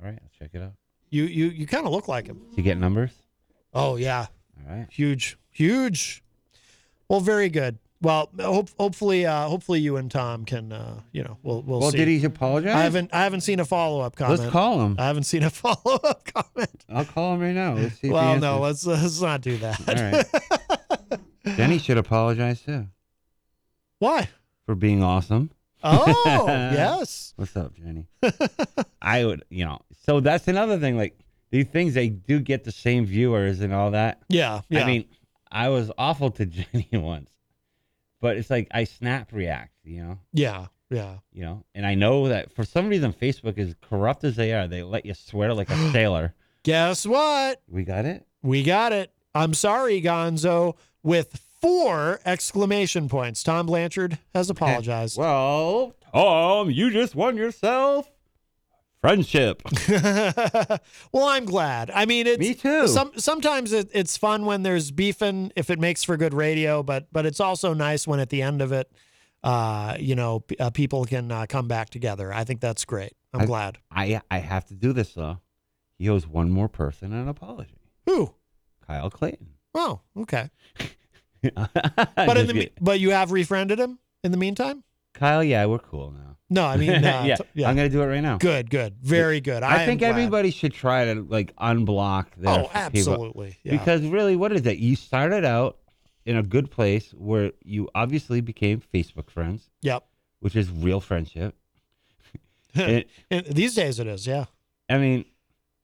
[0.00, 0.72] All right, I'll check it out.
[1.10, 2.38] You you you kind of look like him.
[2.38, 3.12] Do you get numbers?
[3.72, 4.26] Oh yeah.
[4.68, 4.86] All right.
[4.90, 6.22] Huge, huge.
[7.08, 7.78] Well, very good.
[8.00, 11.84] Well, hope, hopefully, uh, hopefully you and Tom can, uh, you know, we'll we'll see.
[11.84, 11.98] Well, see.
[11.98, 12.74] did he apologize?
[12.74, 14.40] I haven't I haven't seen a follow up comment.
[14.40, 14.96] Let's call him.
[14.98, 16.84] I haven't seen a follow up comment.
[16.88, 17.74] I'll call him right now.
[17.74, 18.10] Let's see.
[18.10, 19.88] Well, no, let's let's not do that.
[19.88, 21.20] All right.
[21.56, 22.88] Jenny should apologize too
[23.98, 24.28] Why?
[24.66, 25.50] For being awesome.
[25.82, 26.04] Oh,
[26.46, 27.34] yes.
[27.36, 28.06] What's up, Jenny?
[29.02, 29.80] I would, you know.
[30.06, 30.96] So that's another thing.
[30.96, 31.18] Like
[31.50, 34.22] these things, they do get the same viewers and all that.
[34.28, 34.82] Yeah, yeah.
[34.82, 35.04] I mean,
[35.52, 37.30] I was awful to Jenny once,
[38.20, 39.72] but it's like I snap react.
[39.84, 40.18] You know.
[40.32, 41.18] Yeah, yeah.
[41.32, 44.66] You know, and I know that for some reason Facebook is corrupt as they are.
[44.66, 46.34] They let you swear like a sailor.
[46.62, 47.60] Guess what?
[47.68, 48.26] We got it.
[48.42, 49.10] We got it.
[49.34, 51.34] I'm sorry, Gonzo, with
[51.64, 53.42] four exclamation points.
[53.42, 55.16] Tom Blanchard has apologized.
[55.18, 58.10] well, Tom, you just won yourself
[59.00, 59.62] friendship.
[61.12, 61.90] well, I'm glad.
[61.90, 62.88] I mean, it's Me too.
[62.88, 67.08] Some sometimes it, it's fun when there's beefing if it makes for good radio, but
[67.12, 68.90] but it's also nice when at the end of it,
[69.42, 72.32] uh, you know, p- uh, people can uh, come back together.
[72.32, 73.12] I think that's great.
[73.34, 73.78] I'm I- glad.
[73.90, 75.40] I I have to do this though.
[75.98, 77.78] He owes one more person an apology.
[78.06, 78.34] Who?
[78.86, 79.48] Kyle Clayton.
[79.74, 80.50] Oh, okay.
[82.16, 84.82] but in the me- but you have refriended him in the meantime.
[85.12, 86.36] Kyle, yeah, we're cool now.
[86.50, 87.68] No, I mean, uh, yeah, t- yeah.
[87.68, 88.38] I'm gonna do it right now.
[88.38, 89.62] Good, good, very good.
[89.62, 90.10] I, am think glad.
[90.10, 93.72] everybody should try to like unblock their Oh, absolutely, yeah.
[93.72, 94.78] Because really, what is it?
[94.78, 95.78] You started out
[96.26, 99.70] in a good place where you obviously became Facebook friends.
[99.82, 100.04] Yep.
[100.40, 101.54] Which is real friendship.
[102.76, 103.08] It-
[103.54, 104.46] these days it is, yeah.
[104.90, 105.24] I mean,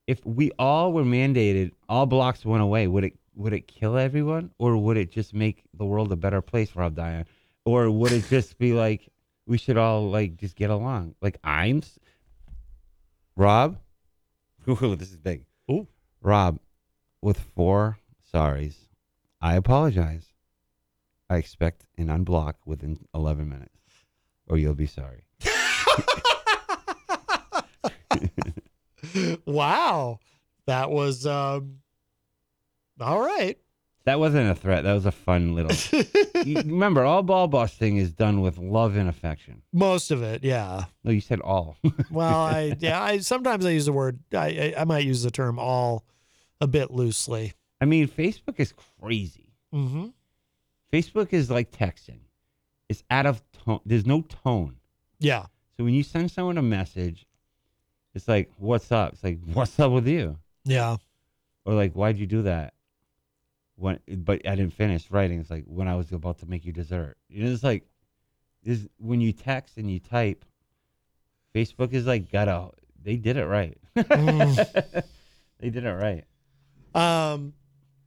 [0.09, 4.51] if we all were mandated, all blocks went away, would it would it kill everyone,
[4.59, 7.25] or would it just make the world a better place, Rob Diane?
[7.65, 9.09] Or would it just be like
[9.47, 11.15] we should all like just get along?
[11.23, 11.99] Like I'm s-
[13.37, 13.79] Rob.
[14.69, 15.47] Ooh, this is big.
[15.71, 15.89] Ooh.
[16.21, 16.59] Rob,
[17.23, 17.99] with four
[18.33, 18.77] sorries,
[19.41, 20.27] I apologize.
[21.31, 23.79] I expect an unblock within 11 minutes,
[24.49, 25.25] or you'll be sorry.
[29.47, 30.19] wow,
[30.67, 31.79] that was um,
[33.03, 33.59] all right.
[34.05, 34.85] That wasn't a threat.
[34.85, 35.77] That was a fun little.
[36.45, 39.61] You- remember, all ball busting is done with love and affection.
[39.75, 40.85] Most of it, yeah.
[41.05, 41.77] No, you said all.
[42.11, 45.31] Well, I yeah, I sometimes I use the word I I, I might use the
[45.31, 46.05] term all
[46.63, 47.53] a bit loosely.
[47.81, 49.53] I mean, Facebook is crazy.
[49.75, 50.07] Mm-hmm.
[50.93, 52.21] Facebook is like texting.
[52.89, 53.81] It's out of tone.
[53.85, 54.77] There's no tone.
[55.19, 55.45] Yeah.
[55.77, 57.27] So when you send someone a message,
[58.15, 60.97] it's like, "What's up?" It's like, "What's up with you?" Yeah.
[61.67, 62.73] Or like, "Why'd you do that?"
[63.81, 65.40] When, but I didn't finish writing.
[65.40, 67.16] It's like when I was about to make you dessert.
[67.28, 67.85] You know, it's like,
[68.62, 70.44] is when you text and you type.
[71.55, 72.69] Facebook is like got a.
[73.02, 73.78] They did it right.
[75.61, 76.24] They did it right.
[76.94, 77.52] Um,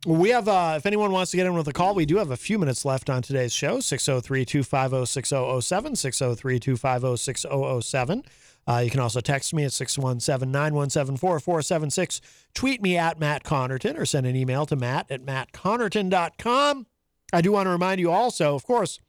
[0.05, 2.31] we have, uh, if anyone wants to get in with a call, we do have
[2.31, 8.23] a few minutes left on today's show 603 250 6007, 603 250 6007.
[8.67, 12.21] Uh, You can also text me at 617 917 4476.
[12.53, 16.87] Tweet me at Matt Connarton or send an email to matt at mattconnarton.com.
[17.31, 18.99] I do want to remind you also, of course,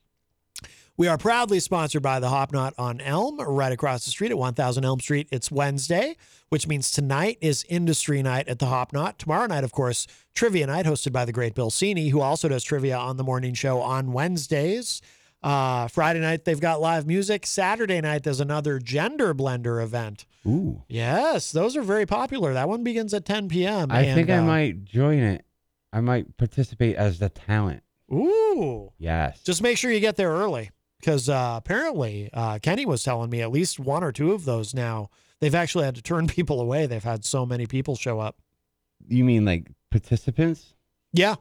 [0.97, 4.39] we are proudly sponsored by the Hop Knot on Elm, right across the street at
[4.39, 5.29] 1000 Elm Street.
[5.33, 6.17] It's Wednesday,
[6.51, 9.19] which means tonight is industry night at the Hop Knot.
[9.19, 12.63] Tomorrow night, of course, trivia night hosted by the great Bill Cini, who also does
[12.63, 15.03] trivia on the morning show on Wednesdays.
[15.45, 17.45] Uh, Friday night, they've got live music.
[17.45, 20.25] Saturday night, there's another gender blender event.
[20.47, 20.83] Ooh.
[20.89, 22.55] Yes, those are very popular.
[22.55, 23.93] That one begins at 10 p.m.
[23.93, 25.45] I and, think I uh, might join it.
[25.93, 27.83] I might participate as the talent.
[28.11, 28.91] Ooh.
[28.97, 29.43] Yes.
[29.43, 33.43] Just make sure you get there early because uh, apparently uh, Kenny was telling me
[33.43, 35.11] at least one or two of those now.
[35.41, 36.87] They've actually had to turn people away.
[36.87, 38.39] They've had so many people show up.
[39.07, 40.73] You mean like participants?
[41.13, 41.35] Yeah.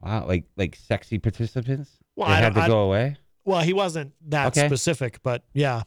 [0.00, 1.98] Wow, like like sexy participants?
[2.18, 3.16] Well, they I had to I- go away.
[3.44, 4.66] Well, he wasn't that Okay.
[4.66, 5.82] specific, but yeah.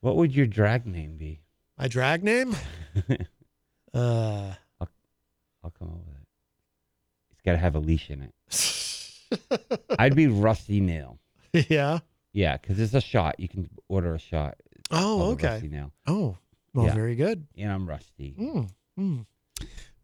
[0.00, 1.40] What would your drag name be?
[1.78, 2.54] My drag name?
[3.94, 4.88] uh, I'll,
[5.64, 6.26] I'll come up with it.
[7.32, 9.80] It's got to have a leash in it.
[9.98, 11.18] I'd be Rusty Nail.
[11.52, 12.00] yeah.
[12.32, 13.40] Yeah, because it's a shot.
[13.40, 14.56] You can order a shot.
[14.90, 15.48] Oh, okay.
[15.54, 15.92] Rusty Nail.
[16.06, 16.36] Oh,
[16.74, 16.94] well, Yeah.
[16.94, 17.46] very good.
[17.58, 18.34] And I'm Rusty.
[18.38, 18.68] Mm,
[18.98, 19.26] mm.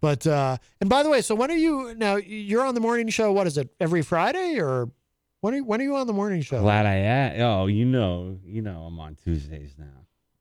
[0.00, 2.16] But uh, and by the way, so when are you now?
[2.16, 3.32] You're on the morning show.
[3.32, 3.68] What is it?
[3.80, 4.90] Every Friday or
[5.40, 6.60] when are you, when are you on the morning show?
[6.60, 7.40] Glad I am.
[7.40, 9.86] Oh, you know, you know, I'm on Tuesdays now.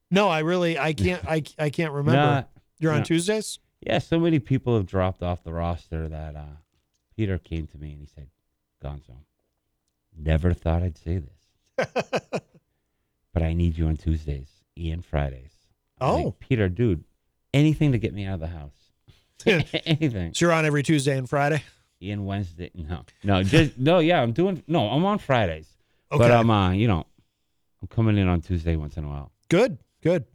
[0.09, 2.21] No, I really I can't I I can't remember.
[2.21, 2.43] Nah,
[2.79, 3.03] You're on.
[3.03, 3.59] Tuesdays.
[3.81, 6.45] Yeah, so many people have dropped off the roster that uh,
[7.15, 8.27] Peter came to me and he said,
[8.83, 9.17] Gonzo,
[10.17, 11.87] never thought I'd say this,
[13.33, 15.51] but I need you on Tuesdays and Fridays.
[15.99, 16.35] I'm like, Oh.
[16.39, 17.03] Peter, dude,
[17.53, 18.73] anything to get me out of the house.
[19.85, 20.33] anything.
[20.33, 21.61] So you're on every Tuesday and Friday.
[22.01, 23.99] And Wednesday, no, no, just no.
[23.99, 24.63] Yeah, I'm doing.
[24.67, 25.67] No, I'm on Fridays,
[26.09, 27.05] but I'm, uh, you know,
[27.81, 30.25] I'm coming in on Tuesday once in a while Good, good.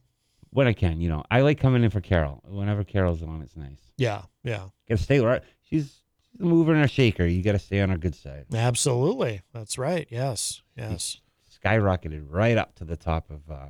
[0.50, 1.00] when I can.
[1.00, 2.42] You know, I like coming in for Carol.
[2.46, 3.78] Whenever Carol's on, it's nice.
[3.96, 4.68] Yeah, yeah.
[4.88, 5.42] Got to stay right.
[5.62, 6.00] She's
[6.32, 7.24] she's a mover and a shaker.
[7.26, 8.46] You got to stay on her good side.
[8.52, 9.42] Absolutely.
[9.54, 10.08] That's right.
[10.10, 11.18] Yes, yes.
[11.64, 13.68] Skyrocketed right up to the top of uh,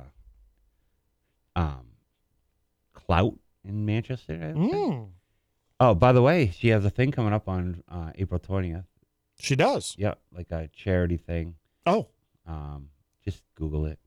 [1.55, 1.85] um,
[2.93, 4.33] clout in Manchester.
[5.85, 8.85] Oh, by the way, she has a thing coming up on uh, April twentieth.
[9.37, 9.95] She does.
[9.97, 11.55] Yeah, like a charity thing.
[11.85, 12.07] Oh,
[12.47, 12.87] Um,
[13.25, 13.99] just Google it.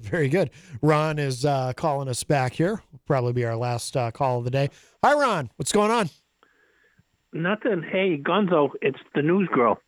[0.00, 0.50] very good.
[0.82, 2.82] Ron is uh, calling us back here.
[3.06, 4.68] Probably be our last uh, call of the day.
[5.02, 5.50] Hi, Ron.
[5.56, 6.10] What's going on?
[7.32, 7.82] Nothing.
[7.90, 9.80] Hey, Gonzo, it's the news girl.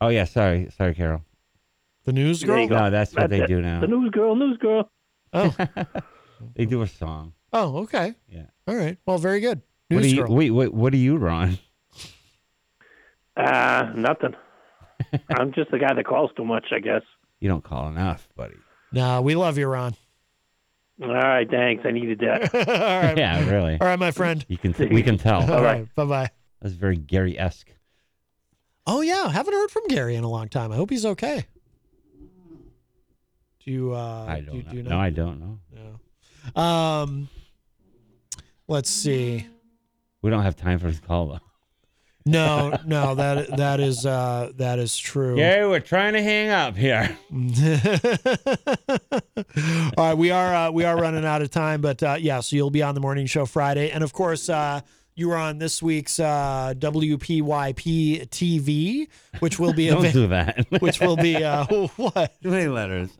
[0.00, 1.22] Oh yeah, sorry, sorry, Carol.
[2.04, 2.66] The news girl.
[2.66, 2.74] go.
[2.76, 3.46] No, that's what they it.
[3.46, 3.80] do now.
[3.80, 4.90] The news girl, news girl.
[5.32, 5.54] Oh,
[6.56, 7.34] They do a song.
[7.52, 8.14] Oh, okay.
[8.28, 8.46] Yeah.
[8.66, 8.96] All right.
[9.06, 9.62] Well, very good.
[9.88, 10.34] What News do you, girl.
[10.34, 11.58] wait, wait, what are you, Ron?
[13.36, 14.34] Uh, nothing.
[15.30, 17.02] I'm just the guy that calls too much, I guess.
[17.40, 18.54] You don't call enough, buddy.
[18.92, 19.94] No, we love you, Ron.
[21.02, 21.84] All right, thanks.
[21.86, 22.54] I needed that.
[22.68, 23.16] All right.
[23.16, 23.78] Yeah, really.
[23.80, 24.44] All right, my friend.
[24.48, 25.42] You can we can tell.
[25.52, 25.92] All right.
[25.94, 26.30] Bye bye.
[26.60, 27.70] That's very Gary esque.
[28.86, 30.70] Oh yeah, haven't heard from Gary in a long time.
[30.70, 31.46] I hope he's okay.
[33.64, 33.94] Do you?
[33.94, 34.70] Uh, I do, don't you- know.
[34.70, 35.58] do you No, I don't know.
[36.54, 36.62] No.
[36.62, 37.28] Um,
[38.72, 39.46] let's see.
[40.22, 41.40] We don't have time for his call though.
[42.24, 45.36] No, no, that that is uh, that is true.
[45.36, 47.16] Gary, we're trying to hang up here.
[49.98, 52.56] All right, we are uh, we are running out of time, but uh, yeah, so
[52.56, 54.80] you'll be on the morning show Friday, and of course uh,
[55.14, 59.08] you were on this week's uh, WPYP TV,
[59.40, 60.64] which will be Don't do that.
[60.80, 61.66] which will be uh,
[61.96, 62.40] what?
[62.42, 63.10] Too many letters.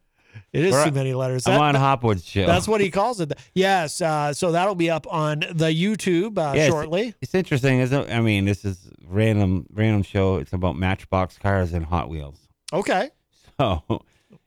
[0.52, 1.46] It is We're- too many letters.
[1.46, 2.46] I'm That- on Hopwood's show.
[2.46, 3.32] That's what he calls it.
[3.54, 7.14] Yes, uh, so that'll be up on the YouTube uh, Yeah, it's- shortly.
[7.20, 8.12] It's, interesting, isn't it?
[8.12, 10.36] I mean, this is random random show.
[10.36, 12.38] It's about Matchbox cars and Hot Wheels.
[12.72, 13.10] Okay,
[13.60, 13.82] So,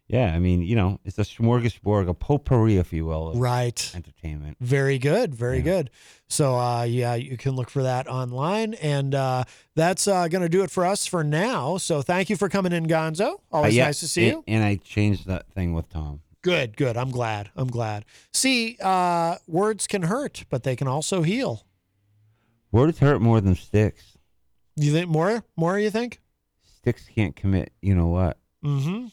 [0.08, 3.92] yeah, I mean, you know, it's a smorgasbord, a potpourri, if you will, of right.
[3.96, 4.58] entertainment.
[4.60, 5.90] Very good, very good.
[6.28, 9.46] So uh, yeah, you can look for that online, and uh,
[9.76, 11.78] that's uh, going to do it for us for now.
[11.78, 13.40] So thank you for coming in, Gonzo.
[13.52, 14.44] Always Uh, yeah, nice to see and, you.
[14.48, 16.22] And I changed that thing with Tom.
[16.44, 16.98] Good, good.
[16.98, 17.50] I'm glad.
[17.56, 18.06] I'm glad.
[18.32, 21.66] See, uh, words can hurt, but they can also heal.
[22.72, 24.18] Words hurt more than sticks.
[24.76, 25.44] You think more?
[25.56, 25.80] More?
[25.80, 26.22] You think?
[26.64, 27.72] Sticks can't commit.
[27.82, 28.38] You know what?
[28.64, 29.08] Mm-hmm.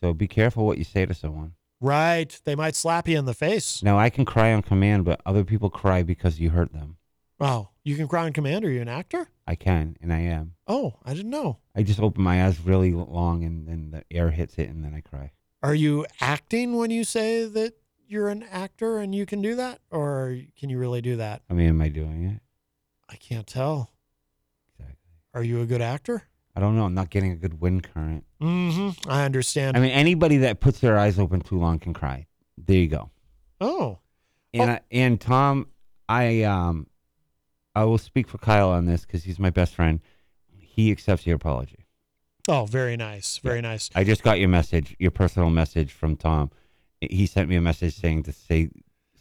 [0.00, 1.54] So be careful what you say to someone.
[1.80, 2.40] Right.
[2.44, 3.82] They might slap you in the face.
[3.82, 6.96] Now I can cry on command, but other people cry because you hurt them.
[7.40, 8.64] Oh, you can cry on command.
[8.64, 9.28] Are you an actor?
[9.46, 10.54] I can, and I am.
[10.66, 11.58] Oh, I didn't know.
[11.74, 14.92] I just open my eyes really long, and then the air hits it, and then
[14.92, 15.30] I cry.
[15.62, 17.74] Are you acting when you say that
[18.08, 21.42] you're an actor and you can do that, or can you really do that?
[21.48, 22.40] I mean, am I doing it?
[23.08, 23.92] I can't tell.
[24.72, 25.12] Exactly.
[25.32, 26.24] Are you a good actor?
[26.58, 26.86] I don't know.
[26.86, 28.24] I'm not getting a good wind current.
[28.42, 29.08] Mm-hmm.
[29.08, 29.76] I understand.
[29.76, 32.26] I mean, anybody that puts their eyes open too long can cry.
[32.56, 33.10] There you go.
[33.60, 34.00] oh,
[34.52, 35.68] And I, and Tom,
[36.08, 36.88] I um,
[37.76, 40.00] I will speak for Kyle on this because he's my best friend.
[40.50, 41.86] He accepts your apology.
[42.48, 43.88] oh, very nice, very nice.
[43.94, 46.50] I just got your message, your personal message from Tom.
[47.00, 48.70] He sent me a message saying to say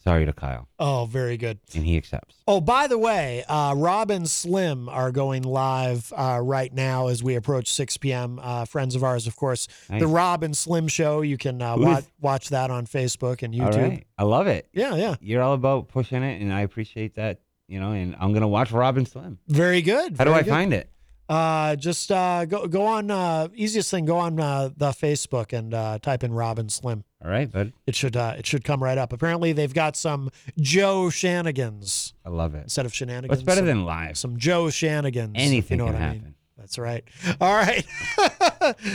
[0.08, 1.60] sorry to Kyle, Oh, very good.
[1.76, 2.36] and he accepts.
[2.48, 7.22] Oh, by the way, uh, Rob and Slim are going live uh, right now as
[7.24, 8.40] we approach 6 p.m.
[8.42, 9.68] Uh, friends of ours, of course.
[9.90, 10.00] Nice.
[10.00, 11.22] The Rob and Slim Show.
[11.22, 13.90] You can uh, Who watch, that on Facebook and YouTube.
[13.90, 14.68] right, I love it.
[14.74, 15.16] Yeah, yeah.
[15.20, 17.42] You're all about pushing it, and I appreciate that.
[17.68, 19.40] You know, and I'm gonna watch Rob and Slim.
[19.50, 20.16] Very good.
[20.18, 20.50] How do I good.
[20.50, 20.90] find it?
[21.30, 23.12] Uh, just uh, go go on.
[23.12, 27.04] Uh, easiest thing, go on uh, the Facebook and uh, type in Rob and Slim.
[27.24, 27.74] All right, bud.
[27.86, 29.12] It should uh, it should come right up.
[29.12, 30.30] Apparently, they've got some
[30.60, 32.64] Joe Shanigans I love it.
[32.64, 33.30] instead of shenanigans.
[33.30, 34.18] What's better some- than live?
[34.18, 35.34] Some Joe Shanigans.
[35.36, 36.22] Anything you know can what I happen.
[36.24, 36.34] mean.
[36.58, 37.04] That's right.
[37.42, 37.84] All right.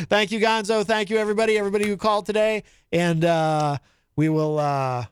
[0.09, 0.85] Thank you, Gonzo.
[0.87, 1.59] Thank you, everybody.
[1.59, 3.77] Everybody who called today, and uh,
[4.17, 4.59] we will.
[4.59, 5.05] Uh,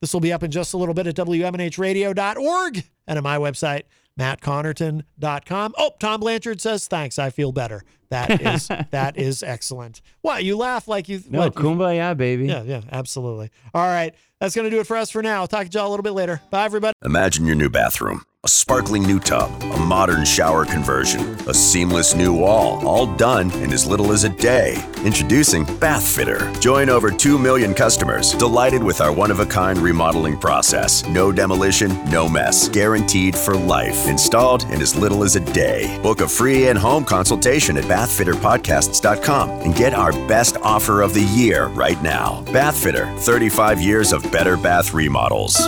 [0.00, 3.82] this will be up in just a little bit at WMNHradio.org and at my website,
[4.18, 5.74] mattconnarton.com.
[5.78, 7.18] Oh, Tom Blanchard says, thanks.
[7.18, 7.82] I feel better.
[8.10, 10.02] That is that is excellent.
[10.20, 10.44] What?
[10.44, 11.22] You laugh like you.
[11.28, 12.46] No, what, kumbaya, baby.
[12.46, 13.50] Yeah, yeah, absolutely.
[13.72, 14.14] All right.
[14.42, 15.46] That's going to do it for us for now.
[15.46, 16.42] Talk to y'all a little bit later.
[16.50, 16.94] Bye, everybody.
[17.04, 18.22] Imagine your new bathroom.
[18.44, 23.72] A sparkling new tub, a modern shower conversion, a seamless new wall, all done in
[23.72, 24.84] as little as a day.
[25.04, 26.52] Introducing Bath Fitter.
[26.58, 31.06] Join over 2 million customers delighted with our one of a kind remodeling process.
[31.06, 32.68] No demolition, no mess.
[32.68, 34.08] Guaranteed for life.
[34.08, 35.96] Installed in as little as a day.
[36.02, 41.22] Book a free in home consultation at bathfitterpodcasts.com and get our best offer of the
[41.26, 42.42] year right now.
[42.52, 45.60] Bath Fitter, 35 years of Better Bath Remodels.